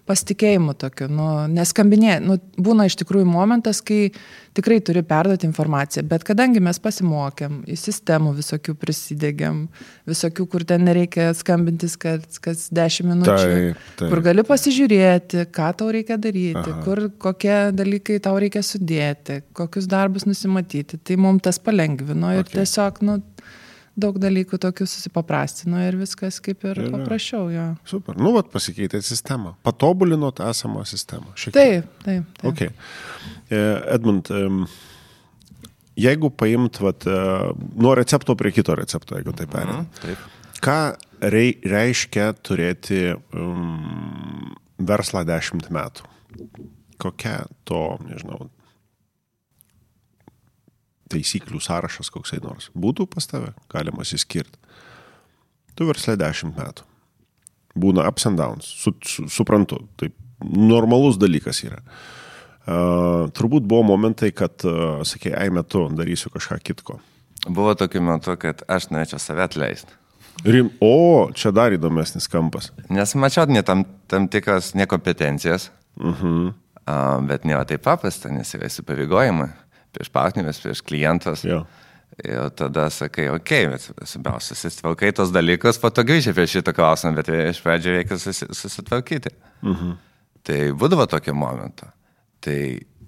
pasitikėjimu 0.06 0.74
tokiu, 0.78 1.08
nu, 1.12 1.26
neskambinė. 1.52 2.16
Nu, 2.24 2.38
būna 2.62 2.86
iš 2.88 2.96
tikrųjų 3.02 3.26
momentas, 3.28 3.82
kai 3.84 4.12
tikrai 4.56 4.78
turi 4.84 5.02
perduoti 5.06 5.48
informaciją, 5.48 6.04
bet 6.08 6.24
kadangi 6.26 6.62
mes 6.64 6.78
pasimokėm, 6.80 7.58
į 7.68 7.76
sistemų 7.80 8.32
visokių 8.38 8.76
prisidėgiam, 8.80 9.66
visokių, 10.08 10.46
kur 10.52 10.64
ten 10.68 10.86
nereikia 10.88 11.28
skambintis 11.36 11.98
kas, 12.00 12.40
kas 12.42 12.66
10 12.74 13.10
minučių, 13.10 13.36
Taip, 13.36 13.84
taip. 14.00 14.08
kur 14.14 14.22
gali 14.24 14.46
pasižiūrėti, 14.46 15.44
ką 15.52 15.68
tau 15.82 15.90
reikia 15.92 16.16
daryti, 16.16 16.62
Aha. 16.62 16.80
Kur 16.86 17.08
kokie 17.20 17.56
dalykai 17.76 18.16
tau 18.24 18.38
reikia 18.40 18.62
sudėti, 18.64 19.42
kokius 19.56 19.90
darbus 19.90 20.24
nusimatyti. 20.28 21.00
Tai 21.02 21.20
mums 21.20 21.44
tas 21.46 21.60
palengvino 21.62 22.32
ir 22.32 22.46
Okay. 22.46 22.52
okay. 22.52 22.62
tiesiog, 22.62 22.98
nu, 23.02 23.14
daug 23.96 24.18
dalykų 24.20 24.58
tokių 24.60 24.86
susipaprastino 24.88 25.80
ir 25.86 25.96
viskas 26.00 26.38
kaip 26.44 26.64
ir 26.68 26.82
Ir- 26.84 26.90
paprasčiau 26.92 27.48
jo. 27.52 27.66
Super. 27.88 28.18
Nu, 28.20 28.34
vat 28.36 28.50
pasikeitė 28.52 29.00
sistema. 29.02 29.54
Patobulinot 29.66 30.40
esamą 30.44 30.84
sistemą. 30.88 31.32
Šiek 31.34 31.54
tiek. 31.56 31.62
Taip, 31.62 32.04
taip. 32.04 32.28
taip. 32.42 32.50
Ok. 32.52 32.60
E, 33.50 33.62
Edmund, 33.96 34.28
jeigu 35.96 36.30
paimt 36.30 36.80
vat, 36.84 37.06
e, 37.08 37.20
nuo 37.80 37.94
recepto 37.96 38.36
prie 38.36 38.52
kito 38.52 38.76
recepto, 38.76 39.16
jeigu 39.16 39.32
taip 39.36 39.52
perėt, 39.54 39.86
Taip. 40.02 40.26
ką 40.64 40.78
rei, 41.32 41.54
reiškia 41.64 42.32
turėti 42.44 43.00
um, 43.32 44.52
verslą 44.78 45.24
dešimt 45.28 45.70
metų? 45.72 46.04
Kokia 47.00 47.46
to, 47.68 47.96
nežinau, 48.08 48.50
taisyklių 51.12 51.60
sąrašas 51.62 52.10
koksai 52.14 52.40
nors 52.44 52.70
būtų 52.74 53.06
pas 53.10 53.26
tave, 53.30 53.52
galima 53.72 54.06
įskirti. 54.06 54.58
Tu 55.76 55.86
verslė 55.88 56.16
dešimt 56.20 56.56
metų. 56.56 56.86
Būna 57.76 58.06
ups 58.08 58.24
and 58.28 58.40
downs, 58.40 58.68
su, 58.80 58.94
su, 59.04 59.26
suprantu, 59.28 59.82
tai 60.00 60.08
normalus 60.40 61.18
dalykas 61.20 61.60
yra. 61.66 61.82
Uh, 62.66 63.28
turbūt 63.36 63.66
buvo 63.68 63.84
momentai, 63.92 64.32
kad, 64.34 64.64
uh, 64.66 65.04
sakė, 65.06 65.34
ai 65.38 65.50
metu 65.54 65.84
darysiu 65.94 66.32
kažką 66.34 66.58
kitko. 66.64 66.98
Buvo 67.46 67.76
tokiu 67.78 68.00
metu, 68.02 68.34
kad 68.40 68.64
aš 68.72 68.88
norėčiau 68.90 69.20
save 69.22 69.44
atleisti. 69.44 69.92
Rim, 70.44 70.72
o, 70.84 71.28
čia 71.36 71.52
dar 71.54 71.72
įdomesnis 71.72 72.26
kampas. 72.28 72.72
Nes 72.92 73.14
mačiau 73.16 73.46
ne 73.48 73.62
tam, 73.64 73.84
tam 74.10 74.26
tikras 74.32 74.74
nekompetencijas, 74.74 75.70
Uh 75.96 76.22
-huh. 76.22 76.52
a, 76.84 77.20
bet 77.20 77.44
nėra 77.44 77.64
taip 77.64 77.82
paprasta, 77.82 78.28
nes 78.28 78.54
yra 78.54 78.66
įsipareigojimai 78.66 79.48
prieš 79.96 80.12
partnerius, 80.14 80.62
prieš 80.62 80.84
klientus. 80.86 81.44
Jo. 81.48 81.64
Ir 82.24 82.48
tada 82.56 82.86
sakai, 82.88 83.26
okei, 83.28 83.66
okay, 83.66 83.72
bet 83.74 84.08
svarbiausia, 84.08 84.54
susitvarkai 84.56 85.10
tos 85.12 85.32
dalykus, 85.34 85.76
po 85.82 85.90
to 85.92 86.04
grįžti 86.06 86.32
prie 86.36 86.46
šito 86.48 86.72
klausimą, 86.72 87.16
bet 87.18 87.28
iš 87.34 87.58
pradžio 87.64 87.92
reikia 87.96 88.16
susi, 88.18 88.46
susitvarkyti. 88.56 89.34
-huh. 89.62 89.96
Tai 90.46 90.58
būdavo 90.78 91.06
tokio 91.10 91.34
momento. 91.34 91.86
Tai 92.40 92.56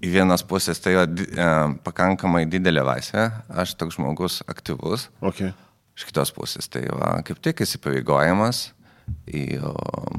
į 0.03 0.11
vienas 0.13 0.43
pusės 0.43 0.79
tai 0.83 0.93
yra 0.95 1.05
e, 1.07 1.47
pakankamai 1.83 2.45
didelė 2.45 2.83
laisvė, 2.87 3.29
aš 3.49 3.73
toks 3.79 3.95
žmogus 3.95 4.41
aktyvus, 4.47 5.09
Okay. 5.21 5.53
iš 5.97 6.05
kitos 6.05 6.31
pusės 6.31 6.69
tai 6.71 6.81
yra 6.87 7.21
kaip 7.23 7.39
tik 7.43 7.61
įsipareigojimas 7.61 8.71
į 9.27 9.59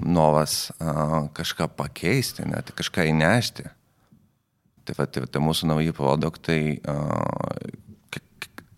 novas 0.05 0.73
a, 0.81 1.29
kažką 1.33 1.69
pakeisti, 1.77 2.45
net 2.49 2.73
kažką 2.77 3.07
įnešti. 3.13 3.69
Tai, 4.91 4.97
va, 4.99 5.07
tai, 5.07 5.23
tai 5.31 5.43
mūsų 5.45 5.69
nauji 5.71 5.93
produktai, 5.95 6.61
k- 8.11 8.23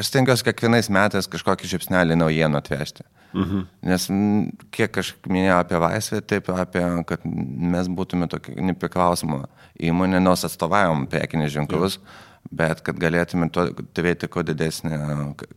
aš 0.02 0.10
stengiuosi 0.10 0.44
kiekvienais 0.48 0.90
metais 0.92 1.28
kažkokį 1.30 1.70
žiupsnelį 1.72 2.18
naujienų 2.20 2.58
atvežti. 2.60 3.06
Mhm. 3.32 3.62
Nes 3.88 4.08
kiek 4.76 4.98
aš 5.00 5.14
minėjau 5.24 5.60
apie 5.62 5.78
laisvę, 5.80 6.18
taip 6.28 6.50
apie, 6.52 6.82
kad 7.08 7.22
mes 7.24 7.88
būtume 7.88 8.28
tokia 8.28 8.58
nepriklausoma 8.60 9.46
įmonė, 9.80 10.20
nors 10.20 10.44
atstovavom 10.44 11.06
prekinės 11.08 11.54
ženklus, 11.54 11.96
bet 12.52 12.82
kad 12.84 12.98
galėtume 13.00 13.48
to, 13.54 13.64
turėti 13.96 14.28
kuo 14.28 14.42
didesnį, 14.44 14.98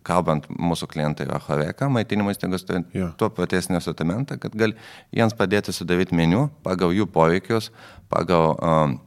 kalbant 0.08 0.48
mūsų 0.48 0.88
klientai 0.94 1.26
yra 1.28 1.42
Horeka, 1.44 1.90
maitinimo 1.92 2.32
įstaigos 2.32 2.64
turi 2.64 2.86
Jo. 2.96 3.10
tuo 3.20 3.28
platesnį 3.34 3.82
asortimentą, 3.82 4.38
kad 4.40 4.56
gal 4.56 4.72
jiems 5.12 5.36
padėti 5.36 5.76
sudaryti 5.76 6.16
meniu 6.16 6.46
pagal 6.64 6.96
jų 6.96 7.10
poreikius, 7.12 7.72
pagal 8.08 8.54
um, 8.62 9.00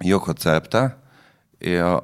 jų 0.00 0.22
konceptą, 0.24 0.94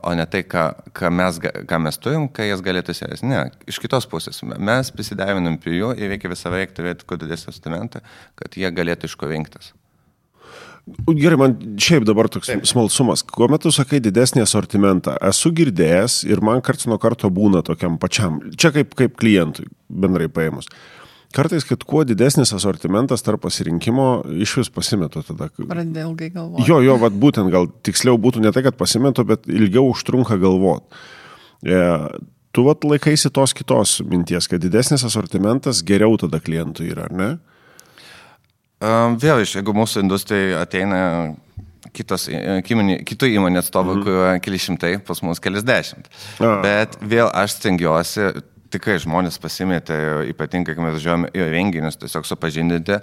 o 0.02 0.14
ne 0.16 0.26
tai, 0.30 0.42
ką, 0.48 0.66
ką, 0.96 1.10
mes, 1.12 1.40
ką 1.68 1.80
mes 1.82 1.98
turim, 2.00 2.28
ką 2.32 2.46
jas 2.48 2.62
galėtų 2.64 2.94
sėsti. 2.96 3.28
Ne, 3.28 3.42
iš 3.70 3.80
kitos 3.82 4.06
pusės. 4.10 4.42
Mes 4.46 4.92
prisidavinam 4.94 5.58
prie 5.60 5.80
jų 5.80 5.92
ir 5.98 6.14
reikia 6.14 6.30
visą 6.32 6.52
laiką 6.54 6.76
turėti 6.78 7.06
kuo 7.08 7.18
didesnį 7.20 7.52
asortimentą, 7.52 8.02
kad 8.40 8.56
jie 8.56 8.70
galėtų 8.72 9.10
iš 9.10 9.18
ko 9.20 9.30
rinktis. 9.30 9.72
Gerai, 11.06 11.36
man 11.38 11.54
šiaip 11.78 12.06
dabar 12.08 12.26
toks 12.32 12.48
Taip. 12.50 12.64
smalsumas. 12.66 13.22
Kuomet 13.22 13.62
tu 13.62 13.70
sakai 13.74 14.00
didesnį 14.02 14.42
asortimentą, 14.46 15.14
esu 15.28 15.52
girdėjęs 15.54 16.22
ir 16.26 16.40
man 16.44 16.62
karts 16.64 16.88
nuo 16.90 16.98
karto 16.98 17.30
būna 17.30 17.62
tokiam 17.66 17.98
pačiam, 18.00 18.40
čia 18.56 18.72
kaip, 18.74 18.96
kaip 18.98 19.18
klientui 19.20 19.68
bendrai 19.90 20.30
paėmus. 20.32 20.70
Kartais, 21.30 21.62
kad 21.62 21.84
kuo 21.86 22.02
didesnis 22.02 22.50
asortimentas 22.56 23.22
tarp 23.22 23.44
pasirinkimo, 23.44 24.06
iš 24.42 24.56
vis 24.58 24.70
pasimetu 24.74 25.22
tada. 25.22 25.46
Pradėjau 25.54 26.08
ilgai 26.08 26.30
galvoti. 26.34 26.66
Jo, 26.66 26.80
jo, 26.82 26.96
vad 26.98 27.14
būtent 27.22 27.52
gal 27.54 27.68
tiksliau 27.86 28.18
būtų 28.18 28.42
ne 28.42 28.50
tai, 28.54 28.64
kad 28.66 28.78
pasimetu, 28.78 29.22
bet 29.28 29.46
ilgiau 29.46 29.92
užtrunka 29.92 30.40
galvot. 30.42 30.88
E, 31.62 31.78
tu 32.50 32.64
vat 32.66 32.82
laikaisi 32.82 33.30
tos 33.30 33.54
kitos 33.54 34.00
minties, 34.10 34.50
kad 34.50 34.62
didesnis 34.64 35.06
asortimentas 35.06 35.84
geriau 35.86 36.18
tada 36.18 36.42
klientui 36.42 36.90
yra, 36.90 37.06
ar 37.06 37.14
ne? 37.14 37.30
Um, 38.80 39.14
Vėl 39.20 39.44
iš, 39.44 39.54
jeigu 39.60 39.76
mūsų 39.76 40.02
industrijai 40.02 40.56
ateina 40.58 41.00
kitos, 41.94 42.26
e, 42.32 42.58
kitų 43.06 43.30
įmonių 43.36 43.62
atstovų, 43.62 44.00
mhm. 44.00 44.42
keli 44.42 44.60
šimtai, 44.66 44.96
pas 45.06 45.22
mus 45.22 45.38
kelias 45.42 45.62
dešimt. 45.68 46.10
A. 46.42 46.56
Bet 46.64 46.98
vėl 47.06 47.30
aš 47.30 47.60
stengiuosi, 47.60 48.32
tikrai 48.70 48.98
žmonės 49.02 49.38
pasimėtė, 49.42 49.98
ypatingai, 50.32 50.76
kai 50.76 50.84
mes 50.84 50.96
važiuojame 50.98 51.30
į 51.36 51.46
renginius, 51.52 51.98
tiesiog 52.00 52.26
supažindinti, 52.28 52.98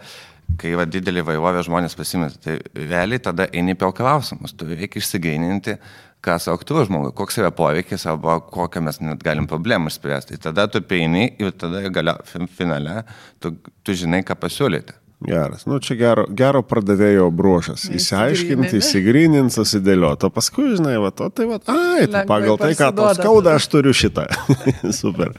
kai 0.59 0.73
va 0.79 0.85
didelį 0.87 1.25
vairovę 1.27 1.63
žmonės 1.67 1.97
pasimėtė, 1.99 2.41
tai 2.43 2.85
realiai 2.87 3.19
tada 3.23 3.49
eini 3.51 3.75
per 3.79 3.91
klausimus, 3.97 4.55
tu 4.55 4.67
reikia 4.69 5.01
išsigaininti, 5.03 5.77
kas 6.23 6.47
aktualus 6.51 6.89
žmogui, 6.89 7.11
koks 7.15 7.37
yra 7.39 7.51
poveikis 7.55 8.07
arba 8.09 8.39
kokią 8.41 8.81
mes 8.87 9.01
net 9.03 9.21
galim 9.23 9.47
problemą 9.47 9.91
išspręsti. 9.91 10.39
Tada 10.43 10.65
tu 10.71 10.81
peini 10.81 11.29
ir 11.39 11.51
tada 11.53 11.83
galia, 11.93 12.17
fin- 12.25 12.49
finale 12.49 13.03
tu, 13.39 13.53
tu 13.83 13.93
žinai, 13.95 14.23
ką 14.25 14.35
pasiūlyti. 14.39 14.95
Geras. 15.19 15.65
Nu, 15.65 15.79
čia 15.81 15.95
gero, 15.97 16.27
gero 16.29 16.59
pradavėjo 16.61 17.31
bruožas. 17.33 17.87
Įsiaiškinti, 17.89 18.77
įsigryninti, 18.77 19.55
susidėlioti. 19.55 20.27
O 20.27 20.29
paskui, 20.29 20.67
žinai, 20.77 20.93
va, 21.01 21.09
o 21.09 21.29
tai 21.33 21.47
va, 21.49 21.57
ai, 21.73 22.03
tai 22.05 22.21
pagal 22.29 22.59
tai, 22.61 22.69
ką 22.77 22.91
tau 22.93 23.09
skauda, 23.17 23.55
aš 23.57 23.65
turiu 23.73 23.95
šitą. 23.97 24.27
Super. 24.99 25.33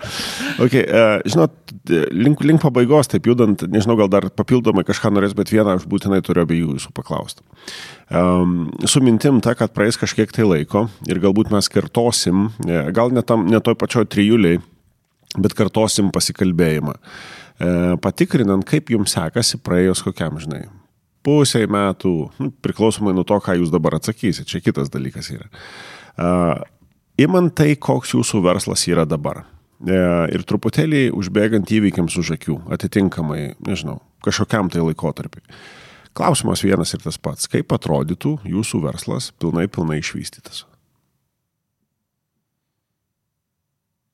Okay, 0.66 0.82
uh, 0.82 1.22
žinot, 1.22 1.54
link, 2.10 2.42
link 2.42 2.64
pabaigos, 2.64 3.12
taip 3.12 3.30
judant, 3.30 3.62
nežinau, 3.70 3.94
gal 4.02 4.10
dar 4.10 4.26
papildomai 4.34 4.82
kažką 4.88 5.14
norės, 5.14 5.38
bet 5.38 5.54
vieną 5.54 5.78
aš 5.78 5.86
būtinai 5.86 6.24
turiu 6.26 6.42
abiejų 6.42 6.74
jūsų 6.74 6.94
paklausti. 6.98 7.46
Um, 8.10 8.72
su 8.82 8.98
mintim 9.04 9.38
ta, 9.46 9.54
kad 9.54 9.78
praeis 9.78 10.00
kažkiek 10.00 10.34
tai 10.34 10.48
laiko 10.48 10.88
ir 11.06 11.22
galbūt 11.22 11.54
mes 11.54 11.70
kartosim, 11.70 12.48
e, 12.66 12.82
gal 12.96 13.14
ne, 13.14 13.22
tam, 13.22 13.46
ne 13.46 13.62
toj 13.62 13.78
pačioj 13.78 14.10
trijuliai, 14.10 14.58
bet 15.38 15.54
kartosim 15.54 16.10
pasikalbėjimą. 16.10 16.98
E, 16.98 17.36
patikrinant, 18.04 18.64
kaip 18.68 18.92
jums 18.94 19.16
sekasi 19.16 19.58
praėjus 19.64 20.04
kokiam, 20.06 20.38
žinai, 20.38 20.64
pusiai 21.26 21.66
metų, 21.70 22.14
nu, 22.38 22.50
priklausomai 22.64 23.14
nuo 23.16 23.26
to, 23.26 23.38
ką 23.42 23.58
jūs 23.58 23.72
dabar 23.74 23.98
atsakysite, 23.98 24.46
čia 24.48 24.62
kitas 24.62 24.92
dalykas 24.94 25.32
yra. 25.34 25.48
Uh, 26.18 26.60
Imant 27.18 27.50
tai, 27.58 27.72
koks 27.74 28.12
jūsų 28.14 28.44
verslas 28.44 28.84
yra 28.86 29.02
dabar. 29.02 29.42
E, 29.82 29.96
ir 30.34 30.44
truputėlį 30.46 31.08
užbėgant 31.18 31.70
įvykiams 31.74 32.14
už 32.20 32.30
akių, 32.36 32.54
atitinkamai, 32.74 33.56
nežinau, 33.66 33.96
kažkokiam 34.22 34.70
tai 34.70 34.84
laikotarpiu. 34.86 35.42
Klausimas 36.14 36.62
vienas 36.62 36.94
ir 36.94 37.02
tas 37.02 37.18
pats. 37.18 37.50
Kaip 37.50 37.74
atrodytų 37.74 38.36
jūsų 38.46 38.82
verslas 38.86 39.32
pilnai, 39.42 39.66
pilnai 39.66 39.98
išvystytas? 39.98 40.62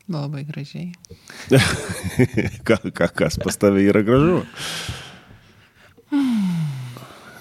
Labai 0.08 0.44
gražiai. 0.44 0.92
Ka, 2.66 2.76
ka, 2.92 3.08
kas 3.08 3.38
pas 3.40 3.56
tave 3.56 3.86
yra 3.88 4.02
gražu? 4.04 4.42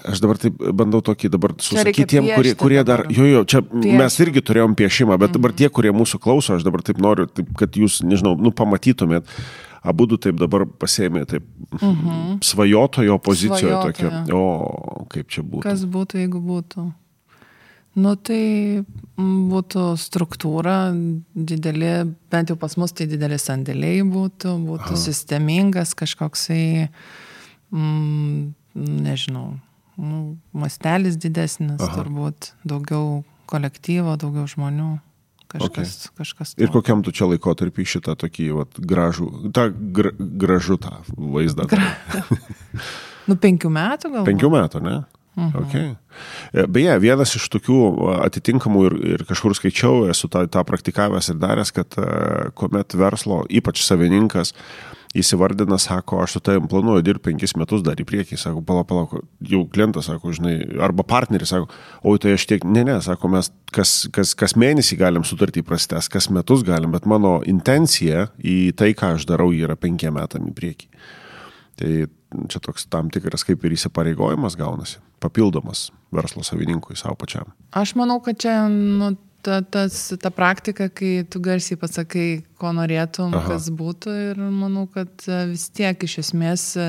Aš 0.04 0.20
dabar 0.20 0.36
taip 0.40 0.56
bandau 0.76 1.00
tokį 1.04 1.30
dabar 1.32 1.54
susakyti 1.64 2.04
tiem, 2.16 2.26
kurie, 2.36 2.52
kurie 2.60 2.80
dar, 2.84 3.06
jo, 3.08 3.24
jo, 3.24 3.44
čia 3.48 3.62
Piešti. 3.64 3.92
mes 4.00 4.16
irgi 4.20 4.42
turėjom 4.44 4.74
piešimą, 4.76 5.16
bet 5.20 5.32
dabar 5.36 5.54
tie, 5.56 5.70
kurie 5.72 5.94
mūsų 5.96 6.20
klauso, 6.20 6.58
aš 6.58 6.66
dabar 6.66 6.84
taip 6.84 7.00
noriu, 7.00 7.24
taip, 7.24 7.54
kad 7.56 7.76
jūs, 7.80 8.02
nežinau, 8.04 8.34
nu, 8.36 8.52
pamatytumėt, 8.52 9.30
abu 9.80 10.08
du 10.10 10.18
taip 10.20 10.36
dabar 10.40 10.66
pasėmė, 10.68 11.24
taip, 11.30 11.46
mhm. 11.78 12.42
svajotojo 12.44 13.16
pozicijoje 13.24 13.80
tokio, 13.88 14.12
o 14.36 15.08
kaip 15.12 15.32
čia 15.32 15.40
būtų. 15.40 15.64
Kas 15.64 15.88
būtų, 15.88 16.20
jeigu 16.20 16.44
būtų? 16.52 16.90
Nu 17.94 18.16
tai 18.18 18.82
būtų 19.14 19.84
struktūra, 20.02 20.90
dideli, 21.34 21.92
bent 22.32 22.50
jau 22.50 22.56
pas 22.58 22.74
mus 22.80 22.94
tai 22.96 23.06
dideli 23.06 23.38
sandėliai 23.38 24.02
būtų, 24.02 24.56
būtų 24.66 24.90
Aha. 24.96 24.98
sistemingas 24.98 25.94
kažkoksai, 25.94 26.88
mm, 27.70 28.50
nežinau, 29.06 29.46
nu, 29.94 30.20
mastelis 30.50 31.20
didesnis 31.22 31.78
Aha. 31.78 31.94
turbūt, 31.94 32.50
daugiau 32.66 33.22
kolektyvo, 33.46 34.16
daugiau 34.18 34.48
žmonių, 34.50 34.90
kažkas, 35.54 35.94
okay. 35.94 36.18
kažkas. 36.18 36.58
Ir 36.58 36.66
tokio. 36.66 36.80
kokiam 36.80 37.06
tu 37.06 37.14
čia 37.14 37.30
laikotarpį 37.30 37.86
šitą 37.94 38.18
tokį 38.18 38.50
vat, 38.58 38.82
gražų, 38.82 39.30
tą 39.54 39.68
gra, 39.70 40.16
gražų 40.18 40.82
tą 40.82 40.96
vaizdą. 41.14 41.70
Gra... 41.70 41.86
Nu 43.24 43.38
penkių 43.40 43.70
metų 43.72 44.10
gal? 44.12 44.24
Penkių 44.26 44.50
metų, 44.52 44.80
ne? 44.84 44.98
Mhm. 45.34 45.64
Okay. 45.64 45.94
E, 46.52 46.66
Beje, 46.70 46.94
vienas 47.02 47.34
iš 47.34 47.48
tokių 47.50 47.78
atitinkamų 48.22 48.82
ir, 48.86 48.98
ir 49.14 49.24
kažkur 49.26 49.56
skaičiau, 49.58 50.04
esu 50.12 50.30
tą, 50.30 50.44
tą 50.46 50.62
praktikavęs 50.66 51.32
ir 51.32 51.40
daręs, 51.42 51.74
kad 51.74 51.98
a, 51.98 52.50
kuomet 52.54 52.94
verslo, 52.94 53.42
ypač 53.50 53.82
savininkas, 53.82 54.54
įsivardina, 55.14 55.78
sako, 55.78 56.18
aš 56.24 56.36
su 56.36 56.40
tavim 56.42 56.66
planuoju 56.70 57.04
dirbti 57.06 57.28
penkis 57.28 57.54
metus 57.58 57.84
dar 57.86 57.98
į 58.02 58.06
priekį, 58.08 58.38
sako, 58.40 58.62
palauk, 58.66 58.88
palauk, 58.90 59.12
jau 59.46 59.62
klientas, 59.70 60.08
sako, 60.10 60.32
žinai, 60.34 60.56
arba 60.82 61.06
partneris, 61.06 61.52
sako, 61.54 61.68
o 62.02 62.16
tai 62.18 62.34
aš 62.34 62.46
tiek, 62.50 62.66
ne, 62.66 62.82
ne, 62.86 62.96
sako, 63.04 63.30
mes 63.36 63.50
kas, 63.74 63.94
kas, 64.14 64.34
kas 64.38 64.56
mėnesį 64.58 64.98
galim 64.98 65.26
sutartį 65.26 65.62
prastęs, 65.66 66.10
kas 66.10 66.30
metus 66.34 66.66
galim, 66.66 66.94
bet 66.94 67.06
mano 67.10 67.36
intencija 67.46 68.28
į 68.42 68.74
tai, 68.78 68.90
ką 68.98 69.14
aš 69.18 69.28
darau, 69.30 69.52
yra 69.54 69.78
penkiem 69.78 70.18
metam 70.18 70.50
į 70.50 70.56
priekį. 70.58 70.90
Tai 71.78 71.92
čia 72.48 72.60
toks 72.64 72.86
tam 72.90 73.10
tikras 73.14 73.44
kaip 73.46 73.64
ir 73.64 73.74
įsipareigojimas 73.76 74.56
gaunasi, 74.60 74.98
papildomas 75.22 75.88
verslo 76.14 76.42
savininkui 76.46 76.96
savo 76.96 77.14
pačiam. 77.20 77.52
Aš 77.72 77.94
manau, 77.98 78.20
kad 78.24 78.38
čia 78.42 78.68
nu, 78.70 79.12
ta, 79.44 79.60
tas, 79.62 79.96
ta 80.22 80.30
praktika, 80.32 80.88
kai 80.88 81.24
tu 81.28 81.40
garsiai 81.44 81.76
pasakai, 81.80 82.28
ko 82.60 82.70
norėtum, 82.76 83.34
Aha. 83.36 83.54
Kas 83.54 83.66
būtų 83.74 84.14
ir 84.30 84.40
manau, 84.50 84.86
kad 84.88 85.10
e, 85.28 85.42
vis 85.52 85.66
tiek 85.74 86.06
iš 86.06 86.18
esmės, 86.22 86.64
e, 86.80 86.88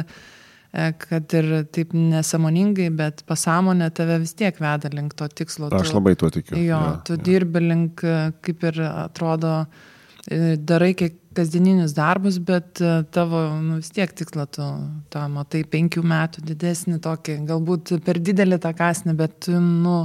kad 1.02 1.36
ir 1.40 1.50
taip 1.76 1.92
nesamoningai, 1.96 2.90
bet 2.96 3.24
pasąmonė 3.28 3.90
tave 3.96 4.20
vis 4.24 4.34
tiek 4.40 4.56
veda 4.60 4.90
link 4.94 5.14
to 5.20 5.28
tikslo. 5.28 5.68
Aš 5.72 5.92
Tu- 5.92 5.98
labai 5.98 6.16
tuo 6.20 6.30
tikiu. 6.32 6.56
Jo, 6.60 6.64
Jo, 6.80 6.96
tu 7.08 7.18
jo. 7.18 7.24
dirbi 7.28 7.60
link, 7.66 8.04
e, 8.04 8.32
kaip 8.46 8.64
ir 8.72 8.82
atrodo, 8.92 9.66
darai 10.66 10.94
kiek 10.98 11.20
kasdieninius 11.36 11.96
darbus, 11.98 12.40
bet 12.44 12.82
e, 12.84 12.96
tavo 13.16 13.48
nu, 13.60 13.82
vis 13.82 13.92
tiek 13.96 14.12
tikslą 14.16 14.48
tu 14.56 14.70
tą 15.14 15.28
matai 15.34 15.66
penkių 15.68 16.04
metų 16.06 16.46
didesnį 16.48 17.02
tokį, 17.04 17.42
galbūt 17.50 17.98
per 18.06 18.22
didelį 18.24 18.60
tą 18.64 18.74
kasnį, 18.78 19.16
bet 19.20 19.50
nu, 19.52 20.02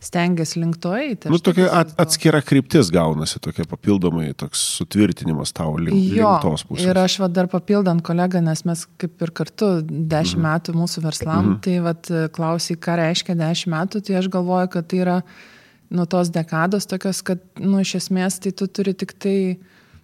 stengiasi 0.00 0.60
link 0.62 0.78
to 0.80 0.94
eiti. 0.96 1.28
Nu, 1.28 1.38
tokia 1.44 1.68
at, 1.76 1.92
atskira 2.00 2.40
kryptis 2.44 2.88
gaunasi, 2.92 3.40
tokia 3.44 3.66
papildomai 3.68 4.30
toks 4.38 4.62
sutvirtinimas 4.78 5.52
tavo 5.56 5.76
link, 5.76 5.98
Jo, 6.16 6.32
link 6.32 6.46
tos 6.46 6.64
pusės. 6.64 6.88
ir 6.88 7.00
aš 7.02 7.18
va 7.20 7.28
dar 7.28 7.50
papildant 7.52 8.02
kolegą, 8.04 8.40
nes 8.44 8.64
mes 8.68 8.86
kaip 9.00 9.26
ir 9.26 9.32
kartu 9.36 9.70
dešimt 9.84 10.40
mhm. 10.40 10.46
metų 10.48 10.76
mūsų 10.78 11.04
verslam, 11.04 11.42
mhm. 11.52 11.58
tai 11.66 11.78
va 11.84 11.94
klausai, 12.36 12.78
ką 12.80 12.96
reiškia 13.02 13.36
dešimt 13.38 13.74
metų, 13.76 14.04
tai 14.06 14.16
aš 14.22 14.30
galvoju, 14.32 14.72
kad 14.72 14.88
tai 14.88 15.02
yra 15.04 15.18
nuo 15.90 16.06
tos 16.08 16.30
dekados 16.32 16.88
tokios, 16.88 17.20
kad, 17.26 17.42
nu, 17.60 17.82
iš 17.84 17.98
esmės, 18.00 18.40
tai 18.40 18.54
tu 18.56 18.70
turi 18.70 18.94
tik 18.96 19.12
tai 19.20 19.36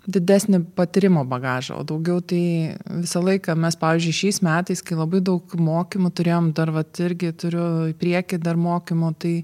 didesnį 0.07 0.63
patyrimo 0.79 1.25
bagažą, 1.29 1.81
o 1.81 1.87
daugiau 1.87 2.21
tai 2.23 2.77
visą 3.03 3.23
laiką 3.25 3.57
mes, 3.59 3.77
pavyzdžiui, 3.81 4.19
šiais 4.21 4.43
metais, 4.47 4.83
kai 4.87 4.99
labai 4.99 5.23
daug 5.25 5.57
mokymų 5.59 6.13
turėjom, 6.17 6.53
dar 6.57 6.73
va 6.75 6.85
irgi 7.05 7.33
turiu 7.43 7.67
į 7.91 7.97
priekį 8.01 8.41
dar 8.43 8.61
mokymų, 8.61 9.13
tai 9.23 9.35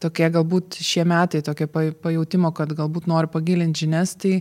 tokie 0.00 0.30
galbūt 0.32 0.80
šie 0.80 1.04
metai, 1.08 1.42
tokie 1.46 1.66
pa- 1.70 1.92
pajūtimo, 1.92 2.52
kad 2.56 2.72
galbūt 2.76 3.06
nori 3.10 3.28
pagilinti 3.30 3.84
žinias, 3.86 4.16
tai 4.16 4.40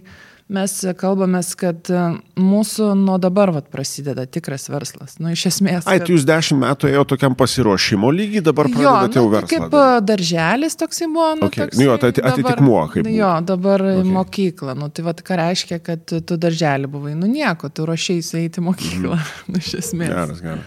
mes 0.49 0.71
kalbamės, 0.97 1.51
kad 1.59 1.89
e, 1.93 2.03
mūsų 2.41 2.87
nuo 2.97 3.19
dabar 3.21 3.51
vat, 3.53 3.67
prasideda 3.69 4.23
tikras 4.25 4.63
verslas. 4.73 5.19
Nu, 5.21 5.29
iš 5.35 5.43
esmės. 5.51 5.83
Ai, 5.85 5.99
kad- 5.99 6.07
tai 6.07 6.15
jūs 6.15 6.23
dešimt 6.25 6.63
metų 6.63 6.89
ėjo 6.89 7.03
tokiam 7.11 7.35
pasiruošimo 7.37 8.09
lygiai, 8.15 8.41
dabar 8.47 8.65
pradedate 8.71 9.19
jau 9.19 9.27
nu, 9.27 9.29
tai 9.29 9.35
verslą. 9.35 9.51
Kaip 9.69 9.77
a, 9.77 9.83
darželis 10.01 10.79
toksai 10.81 11.05
buvo. 11.13 11.27
Nu, 11.37 11.51
Okay. 11.51 11.67
toksai 11.67 11.77
Nu 11.83 11.85
jo, 11.91 11.97
tai 12.01 12.09
ati- 12.15 12.21
dabar- 12.25 12.33
atitikmuo 12.39 12.81
kaip 12.95 13.03
buvo. 13.05 13.15
Jo, 13.19 13.31
dabar 13.45 13.79
Okay. 13.91 14.09
mokykla. 14.17 14.73
Nu, 14.79 14.89
tai 14.89 15.03
va, 15.05 15.13
ką 15.13 15.37
reiškia, 15.43 15.79
kad 15.83 16.05
tu- 16.07 16.37
darželį 16.41 16.87
buvai. 16.89 17.13
Nu 17.19 17.27
nieko, 17.29 17.69
tu 17.69 17.85
ruošiai 17.85 18.23
eiti 18.41 18.57
į 18.57 18.65
mokyklą. 18.71 19.19
Mm. 19.19 19.57
iš 19.61 19.73
esmės. 19.83 20.09
Geras, 20.09 20.41
geras. 20.41 20.65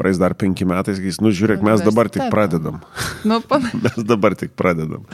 Praeis 0.00 0.18
dar 0.20 0.32
penki 0.40 0.64
metai, 0.68 0.94
sakys, 0.96 1.20
nu 1.20 1.28
žiūrėk, 1.36 1.60
mes 1.66 1.84
dabar 1.84 2.08
tik 2.12 2.24
pradedam. 2.32 2.80
Nu. 3.28 3.36
Mes 3.84 4.00
dabar 4.08 4.32
tik 4.40 4.54
pradedam. 4.56 5.04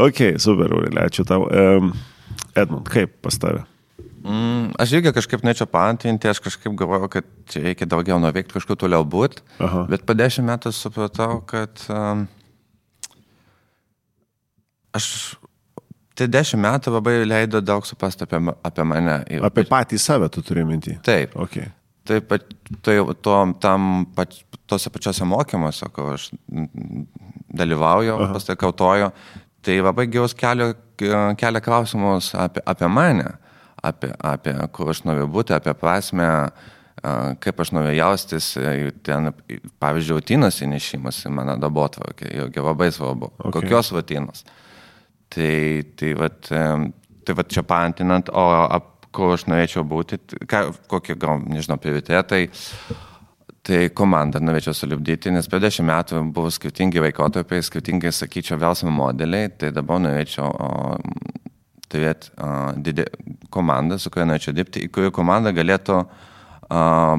Ok, 0.00 0.22
super, 0.40 0.72
Aurelė, 0.72 1.04
ačiū 1.10 1.26
tau. 1.28 1.44
Edmund, 2.56 2.88
kaip 2.88 3.12
pas 3.22 3.36
tave? 3.38 3.66
Mm, 4.24 4.70
aš 4.80 4.94
irgi 4.96 5.10
kažkaip 5.12 5.42
nečiau 5.44 5.68
paantinti, 5.68 6.30
aš 6.30 6.38
kažkaip 6.40 6.72
galvojau, 6.80 7.10
kad 7.12 7.26
čia 7.52 7.60
reikia 7.66 7.84
daugiau 7.92 8.16
nuveikti, 8.22 8.54
kažkur 8.56 8.78
toliau 8.80 9.04
būti. 9.04 9.42
Bet 9.90 10.06
po 10.08 10.16
dešimt 10.16 10.48
metų 10.48 10.72
supratau, 10.72 11.42
kad 11.44 11.82
um, 11.92 12.24
aš 14.96 15.08
tie 16.16 16.28
dešimt 16.30 16.62
metų 16.64 16.94
labai 16.96 17.18
leido 17.26 17.60
daug 17.60 17.84
suprasti 17.84 18.24
apie, 18.24 18.40
apie 18.64 18.86
mane. 18.88 19.18
Ir- 19.28 19.44
Apie 19.44 19.66
patį 19.68 20.00
save 20.00 20.30
tu 20.32 20.40
turi 20.46 20.64
mintį. 20.64 20.96
Taip. 21.04 21.36
Ok. 21.36 21.60
Taip 22.04 22.32
tai, 22.84 22.98
to, 23.24 23.36
tam 23.64 24.04
pač, 24.16 24.42
tose 24.68 24.90
pačiose 24.92 25.24
mokymuose, 25.28 25.88
kur 25.94 26.14
aš 26.18 26.28
dalyvauju, 27.54 28.18
pastakautoju, 28.34 29.08
tai 29.64 29.78
labai 29.80 30.06
gilus 30.12 30.36
kelia, 30.36 30.74
kelia 31.00 31.62
klausimus 31.64 32.32
apie, 32.36 32.60
apie 32.68 32.90
mane, 32.92 33.30
apie, 33.80 34.12
apie 34.20 34.54
kur 34.76 34.92
aš 34.92 35.04
noriu 35.08 35.26
būti, 35.32 35.54
apie 35.56 35.72
prasme, 35.80 36.28
kaip 37.44 37.60
aš 37.60 37.72
noriu 37.76 37.94
jaustis. 37.96 38.52
Ten, 39.04 39.32
pavyzdžiui, 39.82 40.20
rutinos 40.20 40.60
įnešimas 40.64 41.24
į 41.28 41.32
mano 41.36 41.56
darbotvarkę, 41.60 42.28
irgi 42.30 42.64
labai 42.64 42.90
svarbu. 42.94 43.32
Okay. 43.38 43.60
Kokios 43.60 43.92
rutinos. 43.96 44.44
Tai, 45.34 45.54
tai, 45.98 46.12
vat, 46.20 46.52
tai 47.24 47.36
vat 47.36 47.52
čia 47.52 47.64
paantinant, 47.66 48.28
o 48.28 48.44
ap, 48.64 48.93
kur 49.14 49.34
aš 49.36 49.46
norėčiau 49.50 49.84
būti, 49.86 50.18
ką, 50.50 50.66
kokie 50.90 51.16
gal, 51.20 51.42
nežinau, 51.46 51.78
prioritetai, 51.80 52.42
tai 53.64 53.78
komandą 53.96 54.42
norėčiau 54.44 54.76
sulibdyti, 54.76 55.32
nes 55.32 55.48
per 55.48 55.62
dešimt 55.64 55.88
metų 55.88 56.20
buvo 56.36 56.50
skirtingi 56.52 57.00
laikotarpiai, 57.06 57.64
skirtingi, 57.64 58.12
sakyčiau, 58.12 58.58
verslo 58.60 58.92
modeliai, 58.92 59.48
tai 59.56 59.72
dabar 59.74 60.02
norėčiau 60.04 60.50
o, 60.50 60.68
turėti 61.88 62.34
o, 62.36 62.50
didė, 62.76 63.08
komandą, 63.54 63.98
su 64.02 64.12
kuria 64.12 64.28
norėčiau 64.28 64.56
dirbti, 64.56 64.84
į 64.84 64.92
kurią 64.92 65.14
komanda 65.16 65.54
galėtų 65.56 65.96
a, 66.02 66.06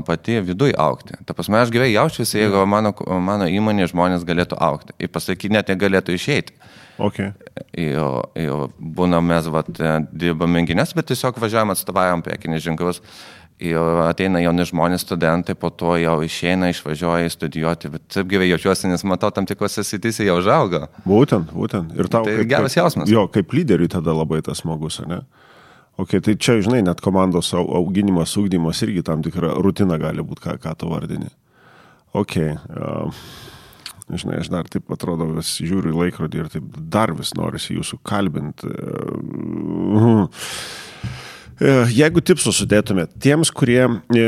pati 0.06 0.38
viduje 0.46 0.78
aukti. 0.78 1.18
Ta 1.26 1.34
prasme, 1.38 1.58
aš 1.64 1.74
gerai 1.74 1.89
jaučiuosi, 1.96 2.38
jeigu 2.43 2.62
mano, 2.70 2.93
mano 3.26 3.50
įmonė 3.50 3.89
žmonės 3.89 4.28
galėtų 4.28 4.62
aukti. 4.62 4.93
Ir 5.02 5.10
pasakyti, 5.16 5.54
net 5.56 5.74
negalėtų 5.74 6.20
išeiti. 6.20 6.60
Ok. 6.98 7.20
Ir, 7.76 7.98
ir 8.39 8.68
būna 8.80 9.20
mes 9.24 9.48
vat, 9.52 9.72
dirbam 10.12 10.56
renginės, 10.56 10.93
bet 10.96 11.10
tiesiog 11.12 11.39
važiuojam 11.41 11.74
atstovaujam 11.74 12.24
prekinį 12.26 12.62
ženklus. 12.64 13.02
Ir 13.64 13.80
ateina 14.04 14.41
jauni 14.43 14.66
žmonės, 14.68 15.06
studentai, 15.06 15.54
po 15.56 15.70
to 15.72 15.93
jau 15.96 16.18
išeina, 16.26 16.68
išvažiuoja 16.74 17.30
studijuoti, 17.32 17.91
bet 17.93 18.04
taip 18.12 18.28
gerai 18.28 18.50
jaučiuosi, 18.50 18.89
nes 18.91 19.06
matau, 19.08 19.30
tam 19.32 19.48
tikrose 19.48 19.84
srityse 19.88 20.28
jau 20.28 20.36
užaugo. 20.41 20.82
Būtent, 21.08 21.54
būtent. 21.56 21.93
Ir 21.96 22.10
tau 22.12 22.28
Tai 22.28 22.36
geras 22.52 22.76
jausmas. 22.76 23.08
Jo, 23.12 23.30
kaip 23.32 23.56
lyderiui 23.56 23.88
tada 23.91 24.12
labai 24.12 24.41
tas 24.43 24.60
smagus, 24.60 25.00
ne? 25.08 25.22
Ok, 25.96 26.18
tai 26.20 26.36
čia, 26.36 26.58
žinai, 26.60 26.82
net 26.84 27.00
komandos 27.00 27.54
au- 27.56 27.70
auginimas, 27.80 28.36
ūkdymas 28.36 28.84
irgi 28.84 29.06
tam 29.08 29.24
tikra 29.24 29.54
rutina 29.64 29.96
gali 30.04 30.20
būti, 30.28 30.43
ką, 30.43 30.58
ką 30.60 30.76
tu 30.76 30.91
vardini. 30.91 31.32
Ok. 32.12 32.36
Uh, 32.76 33.24
žinai, 34.10 34.39
aš 34.43 34.51
dar 34.53 34.70
taip 34.70 34.91
atrodo, 34.93 35.28
vis 35.38 35.56
žiūriu 35.62 35.93
į 35.93 35.99
laikrodį 36.03 36.41
ir 36.41 36.49
taip 36.53 36.82
dar 36.93 37.14
vis 37.18 37.34
norisi 37.38 37.78
jūsų 37.78 38.01
kalbinti. 38.06 38.70
Uh, 39.95 40.28
E, 41.56 41.70
Jeigu 41.95 42.20
tipsų 42.20 42.51
sudėtumėt 42.51 43.14
tiems, 43.24 43.47
kurie, 43.56 43.86
e, 44.12 44.24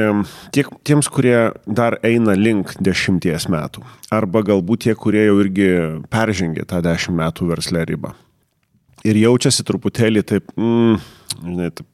tiek, 0.55 0.69
tiems, 0.87 1.09
kurie 1.11 1.49
dar 1.67 1.97
eina 2.07 2.37
link 2.39 2.71
dešimties 2.79 3.49
metų, 3.51 3.83
arba 4.15 4.45
galbūt 4.47 4.85
tie, 4.85 4.95
kurie 4.95 5.25
jau 5.25 5.35
irgi 5.43 5.67
peržengė 6.07 6.63
tą 6.71 6.79
dešimt 6.85 7.19
metų 7.19 7.49
verslę 7.51 7.83
ribą 7.89 8.13
ir 9.07 9.19
jaučiasi 9.19 9.65
truputėlį 9.67 10.23
taip, 10.27 10.51
mm, 10.55 10.97
žinai, 11.43 11.69
taip, 11.75 11.87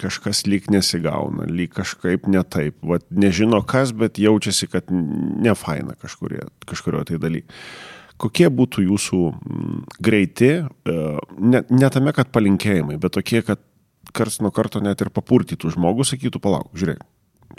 kažkas 0.00 0.44
lyg 0.48 0.68
nesigauna, 0.72 1.46
lyg 1.48 1.72
kažkaip 1.76 2.28
ne 2.30 2.42
taip, 2.44 2.76
Vat, 2.86 3.06
nežino 3.10 3.60
kas, 3.66 3.92
bet 3.96 4.20
jaučiasi, 4.20 4.68
kad 4.70 4.90
ne 4.92 5.54
faina 5.58 5.96
kažkurie, 6.00 6.44
kažkurio 6.68 7.04
tai 7.08 7.20
daly. 7.22 7.44
Kokie 8.18 8.48
būtų 8.50 8.82
jūsų 8.88 9.20
mm, 9.30 9.82
greiti, 10.02 10.50
e, 10.58 10.96
ne, 11.38 11.62
ne 11.70 11.90
tame, 11.94 12.12
kad 12.16 12.32
palinkėjimai, 12.34 12.98
bet 13.00 13.14
tokie, 13.14 13.42
kad 13.46 13.62
kars 14.16 14.40
nuo 14.42 14.50
karto 14.54 14.82
net 14.82 15.04
ir 15.04 15.12
papurtytų 15.14 15.70
žmogų, 15.76 16.06
sakytų, 16.08 16.40
palauk, 16.42 16.72
žiūrėk, 16.78 17.04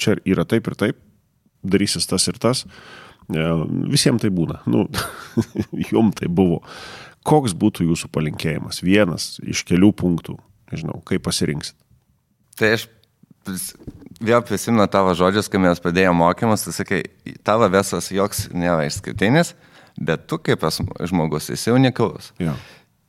čia 0.01 0.17
yra 0.27 0.45
taip 0.49 0.67
ir 0.67 0.75
taip, 0.79 0.99
darysis 1.63 2.07
tas 2.09 2.27
ir 2.31 2.39
tas. 2.41 2.65
E, 3.29 3.45
Visiems 3.91 4.23
tai 4.23 4.33
būna. 4.35 4.61
Nu, 4.69 4.87
jum 5.91 6.11
tai 6.15 6.27
buvo. 6.27 6.61
Koks 7.27 7.53
būtų 7.59 7.87
jūsų 7.89 8.11
palinkėjimas? 8.15 8.83
Vienas 8.85 9.37
iš 9.43 9.65
kelių 9.67 9.91
punktų. 9.95 10.37
Nežinau, 10.71 10.99
kaip 11.07 11.23
pasirinksit. 11.25 11.77
Tai 12.59 12.73
aš 12.75 12.87
vėl 14.19 14.43
prisimenu 14.45 14.85
tavo 14.91 15.13
žodžius, 15.17 15.49
kai 15.49 15.61
mes 15.63 15.81
pradėjome 15.81 16.19
mokymus, 16.19 16.65
tu 16.67 16.73
sakai, 16.75 17.03
tavo 17.47 17.69
vesas 17.71 18.11
joks 18.13 18.47
nėra 18.53 18.85
išskirtinis, 18.89 19.53
bet 19.99 20.27
tu 20.29 20.39
kaip 20.43 20.65
žmogus 21.09 21.49
esi 21.55 21.73
unikalus. 21.73 22.33
Jo. 22.41 22.55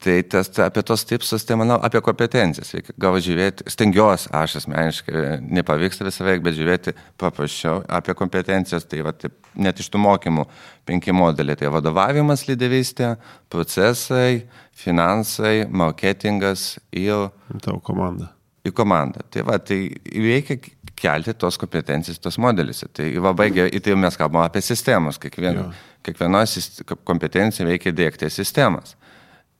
Tai 0.00 0.14
tas, 0.32 0.48
ta, 0.48 0.64
apie 0.70 0.80
tos 0.86 1.02
tipsus, 1.04 1.42
tai 1.44 1.58
manau, 1.60 1.76
apie 1.84 2.00
kompetencijas. 2.00 2.70
Reikia 2.72 2.94
gal 3.04 3.18
žiūrėti, 3.20 3.66
stengiuosi, 3.68 4.30
aš 4.32 4.54
asmeniškai 4.62 5.24
nepavyksta 5.44 6.06
visą 6.06 6.24
veiką, 6.24 6.44
bet 6.46 6.56
žiūrėti 6.56 6.94
paprasčiau 7.20 7.82
apie 7.98 8.14
kompetencijas. 8.16 8.86
Tai 8.88 9.02
va, 9.04 9.12
taip, 9.12 9.34
net 9.60 9.82
iš 9.82 9.90
tų 9.92 10.00
mokymų 10.00 10.46
penki 10.88 11.12
modeliai. 11.12 11.58
Tai 11.60 11.74
vadovavimas, 11.74 12.46
lyderystė, 12.48 13.10
procesai, 13.52 14.46
finansai, 14.80 15.66
marketingas 15.68 16.78
ir 16.96 17.28
Tavo 17.60 17.82
komanda. 17.84 18.30
į 18.64 18.72
komandą. 18.80 19.26
Tai 19.28 19.44
va, 19.50 19.58
tai 19.60 19.82
reikia 20.08 20.56
kelti 21.00 21.36
tos 21.36 21.60
kompetencijas, 21.60 22.22
tos 22.24 22.40
modelius. 22.40 22.86
Tai 22.96 23.10
labai 23.20 23.50
gerai, 23.52 23.84
tai 23.84 24.00
mes 24.00 24.16
kalbame 24.16 24.48
apie 24.48 24.64
sistemas. 24.64 25.20
Kiekvieno, 25.20 25.68
kiekvienos 26.08 26.56
kompetencijai 27.04 27.74
reikia 27.74 27.92
dėkti 27.92 28.32
sistemas. 28.32 28.96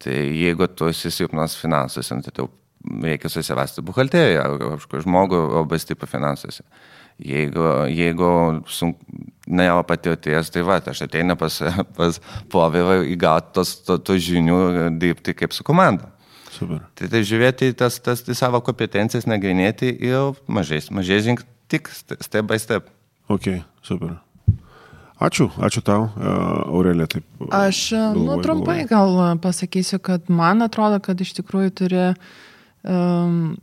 Tai 0.00 0.16
jeigu 0.16 0.68
tu 0.72 0.88
esi 0.88 1.12
silpnas 1.12 1.56
finansuose, 1.60 2.16
tai 2.24 2.32
tau 2.32 2.48
reikia 3.04 3.28
susivesti 3.28 3.84
buhalteriją, 3.84 4.46
kažkokį 4.62 5.04
žmogų 5.04 5.40
labai 5.58 5.80
stiprų 5.82 6.08
finansuose. 6.08 6.64
Jeigu, 7.20 7.66
jeigu 7.92 8.30
sunk, 8.72 8.96
nėra 9.44 9.82
patirties, 9.84 10.48
tai 10.54 10.62
va, 10.64 10.78
aš 10.80 11.02
ateinu 11.04 11.36
pas, 11.36 11.58
pas 11.98 12.20
povilą 12.52 13.02
įgauti 13.12 13.52
tos, 13.58 13.74
to, 13.84 13.98
to 14.00 14.16
žinių 14.16 14.88
dirbti 14.96 15.36
kaip 15.36 15.52
su 15.52 15.66
komanda. 15.66 16.08
Super. 16.50 16.80
Tai, 16.96 17.10
tai 17.12 17.20
žiūrėti 17.28 17.74
tas, 17.78 18.00
tas 18.02 18.24
į 18.24 18.36
savo 18.38 18.62
kompetencijas, 18.64 19.28
nagrinėti 19.28 19.92
ir 20.08 20.32
mažais, 20.48 20.88
mažais 20.90 21.28
žink, 21.28 21.44
tik 21.70 21.92
step 21.92 22.48
by 22.48 22.58
step. 22.60 22.88
Ok, 23.30 23.52
super. 23.86 24.16
Ačiū, 25.20 25.50
ačiū 25.60 25.82
tau, 25.84 26.06
e, 26.16 26.34
Aurelė. 26.72 27.06
Taip, 27.12 27.24
Aš, 27.52 27.80
nu, 27.92 28.24
galvoju, 28.24 28.44
trumpai 28.46 28.78
galvoju. 28.88 29.24
gal 29.26 29.40
pasakysiu, 29.44 29.98
kad 30.00 30.30
man 30.32 30.64
atrodo, 30.64 31.00
kad 31.04 31.20
iš 31.20 31.34
tikrųjų 31.36 31.74
turi 31.76 32.06
um, 32.88 33.58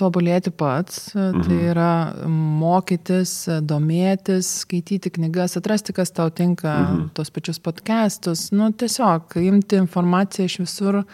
tobulėti 0.00 0.52
pats. 0.52 1.10
Mhm. 1.16 1.44
Tai 1.46 1.58
yra 1.72 1.92
mokytis, 2.30 3.34
domėtis, 3.66 4.48
skaityti 4.64 5.12
knygas, 5.16 5.58
atrasti, 5.60 5.96
kas 5.96 6.12
tau 6.16 6.28
tinka, 6.32 6.74
mhm. 6.80 7.06
tos 7.16 7.32
pačius 7.34 7.60
podcastus. 7.62 8.50
Nu, 8.52 8.68
tiesiog 8.72 9.38
imti 9.40 9.80
informaciją 9.80 10.50
iš 10.50 10.60
visur. 10.66 11.04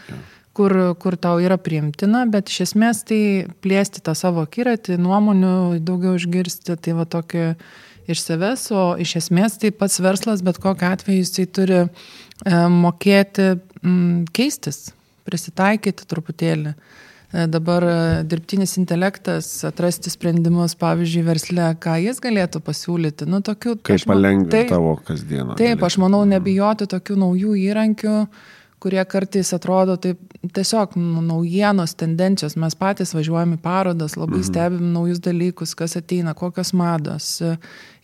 Kur, 0.57 0.73
kur 0.97 1.19
tau 1.21 1.37
yra 1.45 1.59
priimtina, 1.61 2.23
bet 2.33 2.49
iš 2.49 2.63
esmės 2.65 3.03
tai 3.05 3.45
plėsti 3.61 4.01
tą 4.01 4.15
savo 4.17 4.47
akiratį, 4.47 4.95
nuomonių 5.05 5.51
daugiau 5.85 6.15
išgirsti, 6.17 6.79
tai 6.81 6.95
va 6.97 7.05
tokį 7.05 7.43
iš 8.11 8.23
savęs, 8.25 8.69
o 8.75 8.85
iš 9.03 9.17
esmės 9.23 9.59
tai 9.63 9.73
pats 9.75 10.01
verslas, 10.03 10.45
bet 10.47 10.61
kokiu 10.63 10.89
atveju 10.91 11.25
jisai 11.25 11.47
turi 11.47 11.81
e, 11.83 11.89
mokėti 12.73 13.55
m, 13.83 14.25
keistis, 14.37 14.91
prisitaikyti 15.27 16.07
truputėlį. 16.09 16.73
E, 16.73 17.47
Dabar 17.51 17.85
e, 17.85 17.97
dirbtinis 18.31 18.77
intelektas, 18.81 19.49
atrasti 19.67 20.13
sprendimus, 20.13 20.77
pavyzdžiui, 20.79 21.25
versle, 21.27 21.71
ką 21.83 21.97
jis 22.05 22.23
galėtų 22.23 22.63
pasiūlyti. 22.67 23.27
Nu, 23.31 23.43
tokių, 23.45 23.79
Kaip 23.87 24.07
palengvinti 24.09 24.69
tavo 24.71 24.95
kasdieną. 25.07 25.59
Taip, 25.59 25.83
aš 25.87 25.99
manau, 26.03 26.23
nebijoti 26.29 26.89
tokių 26.93 27.19
naujų 27.25 27.57
įrankių, 27.67 28.21
kurie 28.87 29.03
kartais 29.11 29.51
atrodo 29.57 29.97
taip 29.99 30.21
tiesiog 30.55 30.93
nu, 30.95 31.23
naujienos, 31.27 31.97
tendencijos. 31.99 32.55
Mes 32.63 32.77
patys 32.79 33.17
važiuojame 33.17 33.59
į 33.59 33.63
parodas, 33.65 34.15
labai 34.15 34.39
mhm. 34.39 34.47
stebim 34.47 34.93
naujus 34.95 35.19
dalykus, 35.25 35.75
kas 35.79 35.99
ateina, 35.99 36.37
kokios 36.39 36.71
mados. 36.79 37.33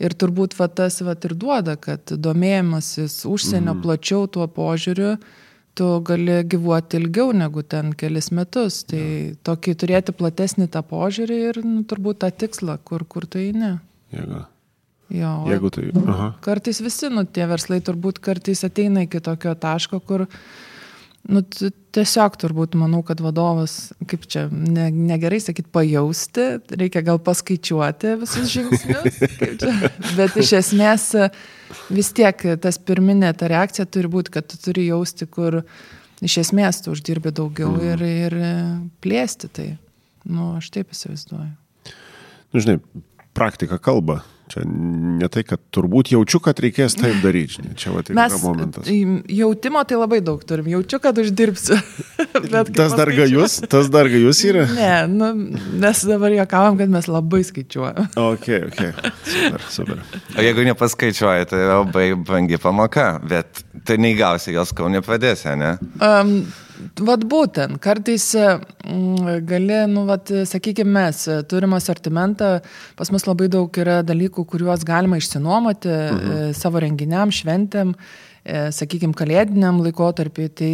Ir 0.02 0.16
turbūt 0.18 0.56
va, 0.58 0.66
tas 0.66 0.98
va, 1.06 1.14
ir 1.14 1.36
duoda, 1.38 1.76
kad 1.78 2.16
domėjimasis 2.26 3.20
užsienio 3.30 3.76
mhm. 3.76 3.84
plačiau 3.84 4.26
tuo 4.26 4.48
požiūriu, 4.50 5.14
tu 5.78 5.92
gali 6.04 6.40
gyvuoti 6.50 6.98
ilgiau 6.98 7.30
negu 7.36 7.62
ten 7.62 7.94
kelis 7.94 8.32
metus. 8.34 8.82
Tai 8.90 9.02
ja. 9.02 9.34
tokį 9.46 9.76
turėti 9.84 10.16
platesnį 10.18 10.66
tą 10.74 10.82
požiūrį 10.82 11.42
ir 11.52 11.62
nu, 11.62 11.84
turbūt 11.86 12.24
tą 12.26 12.32
tikslą, 12.42 12.80
kur, 12.82 13.06
kur 13.06 13.30
tu 13.30 13.38
eini. 13.40 13.76
Jeigu, 14.12 14.42
Jo, 15.12 15.32
jeigu 15.44 15.68
tai... 15.68 15.90
Aha. 16.08 16.30
Kartais 16.40 16.80
visi, 16.80 17.10
nu, 17.12 17.26
tie 17.28 17.44
verslai 17.50 17.82
turbūt 17.84 18.20
kartais 18.24 18.62
ateina 18.64 19.04
iki 19.04 19.20
tokio 19.20 19.52
taško, 19.60 20.00
kur, 20.08 20.24
nu, 21.28 21.42
tiesiog 21.94 22.36
turbūt 22.40 22.74
manau, 22.80 23.02
kad 23.06 23.20
vadovas, 23.22 23.92
kaip 24.10 24.24
čia, 24.30 24.46
ne, 24.50 24.88
negerai 24.90 25.38
sakyti, 25.44 25.68
pajausti, 25.74 26.46
reikia 26.80 27.02
gal 27.06 27.20
paskaičiuoti 27.22 28.16
visus 28.22 28.48
žingsnius, 28.52 29.20
bet 30.18 30.36
iš 30.40 30.54
esmės 30.62 31.08
vis 31.92 32.12
tiek 32.16 32.42
tas 32.64 32.78
pirminė 32.80 33.32
ta 33.38 33.50
reakcija 33.52 33.86
turi 33.86 34.10
būti, 34.12 34.34
kad 34.38 34.48
tu 34.50 34.58
turi 34.62 34.88
jausti, 34.88 35.28
kur 35.30 35.62
iš 36.22 36.38
esmės 36.44 36.82
tu 36.84 36.94
uždirbi 36.96 37.32
daugiau 37.34 37.70
Mhm. 37.76 37.86
ir, 37.92 38.02
ir 38.26 38.36
plėsti 39.02 39.48
tai. 39.52 39.68
Nu, 40.24 40.52
aš 40.58 40.70
taip 40.70 40.92
įsivaizduoju. 40.94 41.50
Nu, 42.52 42.60
žinai, 42.60 42.78
praktika 43.34 43.78
kalba. 43.82 44.20
Čia 44.52 44.62
ne 44.68 45.28
tai, 45.32 45.40
kad 45.48 45.60
turbūt 45.72 46.10
jaučiu, 46.12 46.36
kad 46.44 46.58
reikės 46.60 46.92
taip 46.98 47.22
daryti. 47.24 47.62
Čia 47.80 47.94
va, 47.94 48.02
tai 48.04 48.16
Mes 48.18 48.34
yra 48.34 48.40
momentas. 48.42 48.90
jautimo 49.32 49.80
tai 49.88 49.96
labai 49.96 50.18
daug 50.24 50.42
turim. 50.44 50.66
Jaučiu, 50.68 50.98
kad 51.00 51.16
uždirbsiu. 51.22 51.78
Bet 52.52 52.72
Tas 52.76 52.92
dar 52.98 53.08
gajus, 53.16 53.54
tas 53.72 53.88
dar 53.92 54.10
gajus 54.12 54.42
yra. 54.44 54.66
Ne, 54.76 54.90
nu, 55.08 55.30
mes 55.80 56.02
dabar 56.08 56.34
juokavom, 56.36 56.76
kad 56.80 56.92
mes 56.92 57.08
labai 57.08 57.40
skaičiuojam. 57.48 58.10
Ok, 58.32 58.46
ok. 58.68 58.80
Super, 59.26 59.64
super. 59.72 60.02
O 60.36 60.44
jeigu 60.44 60.64
nepaskaičiuoji, 60.68 61.48
tai 61.50 61.62
labai 61.68 62.06
brangi 62.16 62.58
pamoka, 62.60 63.06
bet 63.28 63.64
tai 63.88 63.96
neįgausi 64.00 64.52
jos, 64.54 64.72
kol 64.76 64.92
nepradėsi, 64.92 65.52
ne? 65.58 65.74
Um, 66.04 66.36
vat 67.06 67.24
būtent, 67.28 67.78
kartais 67.82 68.24
mm, 68.38 69.44
gali, 69.48 69.78
nu, 69.92 70.04
vat, 70.08 70.32
sakykime, 70.48 70.92
mes 70.92 71.22
e, 71.30 71.38
turim 71.48 71.76
asortimentą, 71.76 72.50
pas 72.98 73.12
mus 73.14 73.26
labai 73.28 73.48
daug 73.52 73.78
yra 73.82 74.00
dalykų, 74.06 74.44
kuriuos 74.48 74.84
galima 74.88 75.20
išsinuomoti 75.20 75.90
mhm. 75.92 76.52
savo 76.58 76.82
renginiam, 76.82 77.32
šventėm, 77.34 77.94
sakykime, 78.74 79.14
kalėdiniam 79.14 79.78
laikotarpiu. 79.84 80.48
Tai, 80.58 80.72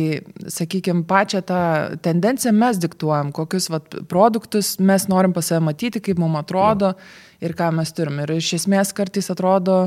sakykime, 0.52 1.04
pačią 1.08 1.42
tą 1.48 1.62
tendenciją 2.04 2.54
mes 2.56 2.80
diktuojam, 2.80 3.32
kokius 3.36 3.68
vat, 3.72 3.98
produktus 4.08 4.76
mes 4.80 5.08
norim 5.12 5.36
pas 5.36 5.50
save 5.52 5.60
matyti, 5.66 6.02
kaip 6.04 6.20
mums 6.20 6.40
atrodo 6.40 6.94
ir 7.44 7.54
ką 7.58 7.70
mes 7.76 7.92
turim. 7.94 8.22
Ir 8.24 8.38
iš 8.38 8.54
esmės 8.62 8.94
kartais 8.96 9.28
atrodo, 9.34 9.82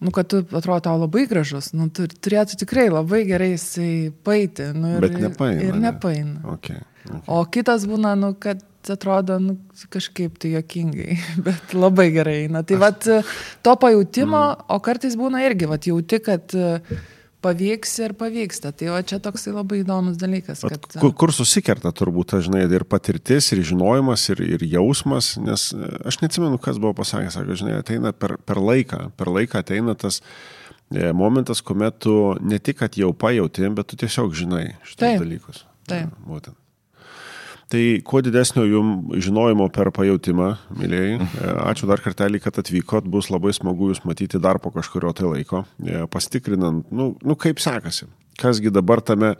nu, 0.00 0.10
kad 0.14 0.28
tu 0.28 0.42
atrodo 0.42 0.80
tau 0.84 0.98
labai 1.00 1.26
gražus, 1.30 1.72
nu, 1.76 1.88
tu 1.94 2.06
turėtų 2.08 2.58
tikrai 2.64 2.88
labai 2.92 3.22
gerai 3.28 3.54
jisai 3.54 4.10
paiti. 4.26 4.70
Nu, 4.76 4.96
ir, 4.96 5.06
Bet 5.06 5.18
nepaina, 5.22 5.62
Ir 5.62 5.78
ne? 5.78 5.82
nepaina. 5.88 6.40
Okay, 6.56 6.80
okay. 7.06 7.22
O 7.26 7.42
kitas 7.46 7.86
būna, 7.88 8.14
nu, 8.18 8.34
kad 8.38 8.62
atrodo 8.90 9.38
nu, 9.40 9.56
kažkaip 9.92 10.36
tai 10.42 10.54
jokingai, 10.54 11.18
bet 11.46 11.74
labai 11.76 12.10
gerai 12.14 12.36
eina. 12.44 12.64
Tai 12.66 12.80
vat 12.82 13.08
to 13.64 13.76
pajūtimo, 13.80 14.42
mm. 14.42 14.68
o 14.74 14.80
kartais 14.84 15.16
būna 15.20 15.44
irgi, 15.46 15.70
vat 15.70 15.88
jauti, 15.88 16.20
kad 16.24 16.56
e, 16.58 16.78
pavyks 17.44 17.92
ir 18.04 18.14
pavyksta. 18.18 18.72
Tai 18.74 18.90
o 18.94 18.98
čia 19.06 19.20
toksai 19.22 19.52
labai 19.54 19.82
įdomus 19.82 20.16
dalykas. 20.20 20.64
Kad, 20.64 20.88
Kur, 20.96 21.12
kur 21.20 21.34
susikerta 21.36 21.92
turbūt, 21.96 22.36
žinai, 22.46 22.64
ir 22.72 22.86
patirtis, 22.88 23.50
ir 23.54 23.62
žinojimas, 23.68 24.24
ir, 24.32 24.42
ir 24.56 24.66
jausmas, 24.72 25.34
nes 25.42 25.68
e, 25.76 25.92
aš 26.08 26.20
neatsimenu, 26.24 26.58
kas 26.62 26.80
buvo 26.82 26.94
pasakęs, 27.02 27.36
sako, 27.38 27.58
žinai, 27.60 27.78
ateina 27.84 28.14
per, 28.16 28.38
per 28.48 28.60
laiką, 28.62 29.06
per 29.20 29.32
laiką 29.36 29.60
ateina 29.60 29.96
tas 29.98 30.22
e, 30.24 31.12
momentas, 31.16 31.62
kuomet 31.64 32.00
tu 32.06 32.18
ne 32.40 32.58
tik, 32.58 32.80
kad 32.82 32.98
jau 33.00 33.12
pajauti, 33.12 33.68
bet 33.76 33.92
tu 33.92 34.00
tiesiog 34.00 34.34
žinai 34.36 34.66
šitus 34.82 35.00
Taip, 35.04 35.22
dalykus. 35.24 35.64
taip. 35.90 36.12
Būtent. 36.26 36.56
Tai 37.72 37.82
kuo 38.04 38.20
didesnio 38.24 38.64
jum 38.68 38.90
žinojimo 39.24 39.70
per 39.72 39.88
pajautimą, 39.94 40.50
mėlyjei, 40.78 41.16
e, 41.16 41.52
ačiū 41.64 41.88
dar 41.88 42.02
kartelį, 42.04 42.42
kad 42.44 42.60
atvykot, 42.60 43.08
bus 43.10 43.30
labai 43.32 43.54
smagu 43.56 43.88
jūs 43.90 44.02
matyti 44.04 44.40
dar 44.42 44.60
po 44.60 44.72
kažkurio 44.74 45.14
tai 45.16 45.30
laiko, 45.30 45.64
e, 45.80 46.04
pastikrinant, 46.12 46.90
nu, 46.92 47.14
nu 47.24 47.38
kaip 47.40 47.62
sekasi, 47.64 48.10
kasgi 48.40 48.72
dabar 48.74 49.00
tame, 49.00 49.32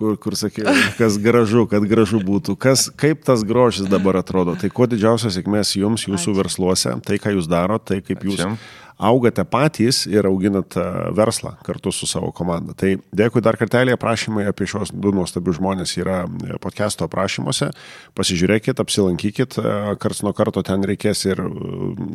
kur, 0.00 0.16
kur 0.20 0.38
sakė, 0.38 0.64
kas 1.00 1.20
gražu, 1.20 1.66
kad 1.70 1.84
gražu 1.88 2.22
būtų, 2.24 2.56
kas, 2.60 2.88
kaip 2.96 3.22
tas 3.28 3.44
grožis 3.46 3.90
dabar 3.92 4.22
atrodo. 4.22 4.56
Tai 4.60 4.72
kuo 4.72 4.88
didžiausias 4.88 5.36
sėkmės 5.36 5.76
jums, 5.76 6.08
jūsų 6.08 6.32
Ačiū. 6.32 6.38
versluose, 6.40 6.96
tai 7.04 7.20
ką 7.22 7.36
jūs 7.36 7.50
darote, 7.52 7.92
tai 7.92 8.02
kaip 8.04 8.24
jūs 8.24 8.40
Ačiū. 8.40 8.56
Augate 8.96 9.44
patys 9.44 10.04
ir 10.08 10.26
auginat 10.26 10.76
e, 10.76 10.84
verslą 11.16 11.52
kartu 11.64 11.92
su 11.92 12.08
savo 12.08 12.30
komanda. 12.32 12.72
Tai 12.76 12.94
dėkui 13.16 13.42
dar 13.44 13.58
kartelį, 13.60 13.92
aprašymai 13.96 14.46
apie 14.48 14.68
šios 14.70 14.92
du 14.92 15.12
nuostabius 15.14 15.58
žmonės 15.58 15.92
yra 16.00 16.22
e, 16.24 16.56
podcast'o 16.62 17.08
aprašymuose. 17.08 17.68
Pasižiūrėkit, 18.16 18.80
apsilankykit, 18.80 19.58
e, 19.60 19.74
karts 20.00 20.22
nuo 20.24 20.32
karto 20.36 20.64
ten 20.66 20.84
reikės 20.88 21.26
ir 21.28 21.42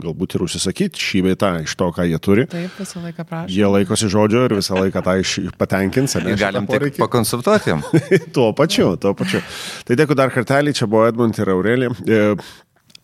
galbūt 0.01 0.37
ir 0.37 0.45
užsisakyti 0.47 1.05
šį 1.05 1.23
beitą 1.29 1.53
iš 1.67 1.77
to, 1.77 1.91
ką 1.93 2.07
jie 2.09 2.21
turi. 2.23 2.47
taip, 2.49 2.73
visą 2.79 3.03
laiką 3.05 3.27
prašau. 3.29 3.53
Jie 3.53 3.69
laikosi 3.69 4.09
žodžio 4.11 4.47
ir 4.49 4.57
visą 4.57 4.81
laiką 4.81 5.05
tą 5.05 5.17
iš, 5.21 5.37
patenkins. 5.61 6.17
Ir 6.17 6.33
galim 6.41 6.69
tik 6.69 6.97
pakonsultuoti. 6.97 7.77
tuo 8.35 8.49
pačiu, 8.57 8.95
tuo 9.01 9.13
pačiu. 9.17 9.43
Tai 9.85 10.01
dėkui 10.01 10.17
dar 10.17 10.33
kartelį, 10.33 10.73
čia 10.81 10.89
buvo 10.89 11.05
Edmund 11.11 11.37
ir 11.37 11.53
Aurelija. 11.53 11.93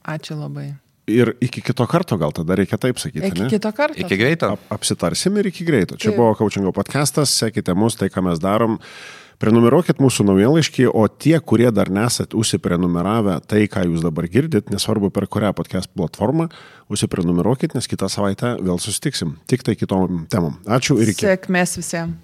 Ačiū 0.07 0.39
labai. 0.39 0.71
Ir 1.08 1.30
iki 1.39 1.62
kito 1.64 1.86
karto 1.88 2.18
gal 2.20 2.34
tada 2.36 2.55
reikia 2.60 2.76
taip 2.76 2.97
sakyti. 2.99 3.30
Iki 3.30 3.45
ne? 3.45 3.47
kito 3.47 3.70
karto. 3.72 3.95
Iki 3.95 4.16
greito. 4.20 4.49
Ap, 4.58 4.66
apsitarsim 4.76 5.38
ir 5.39 5.47
iki 5.47 5.64
greito. 5.64 5.95
Čia 5.95 6.12
Taip. 6.12 6.18
buvo 6.20 6.34
Kaučingo 6.36 6.74
podcastas, 6.76 7.32
sekite 7.32 7.72
mus, 7.80 7.95
tai 7.95 8.10
ką 8.12 8.26
mes 8.28 8.41
darom. 8.43 8.76
Prenumeruokit 9.39 10.01
mūsų 10.01 10.26
naujienlaiškį, 10.28 10.89
o 10.91 11.05
tie, 11.08 11.38
kurie 11.39 11.70
dar 11.72 11.91
nesat 11.93 12.34
užsiprenumeravę 12.36 13.38
tai, 13.47 13.68
ką 13.72 13.86
jūs 13.86 14.03
dabar 14.03 14.28
girdit, 14.34 14.68
nesvarbu 14.74 15.12
per 15.14 15.30
kurią 15.32 15.53
podcast 15.55 15.88
platformą, 15.95 16.49
užsiprenumeruokit, 16.91 17.78
nes 17.78 17.88
kitą 17.88 18.10
savaitę 18.12 18.58
vėl 18.60 18.82
susitiksim. 18.82 19.38
Tik 19.47 19.64
tai 19.64 19.78
kitom 19.80 20.26
temom. 20.28 20.58
Ačiū 20.66 20.97
ir 20.99 21.14
iki. 21.14 21.24
Sėkmės 21.24 21.78
visiems. 21.80 22.18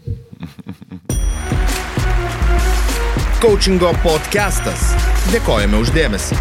Coachingo 3.43 3.95
podcastas. 4.03 4.91
Dėkojame 5.31 5.79
uždėmesi. 5.79 6.35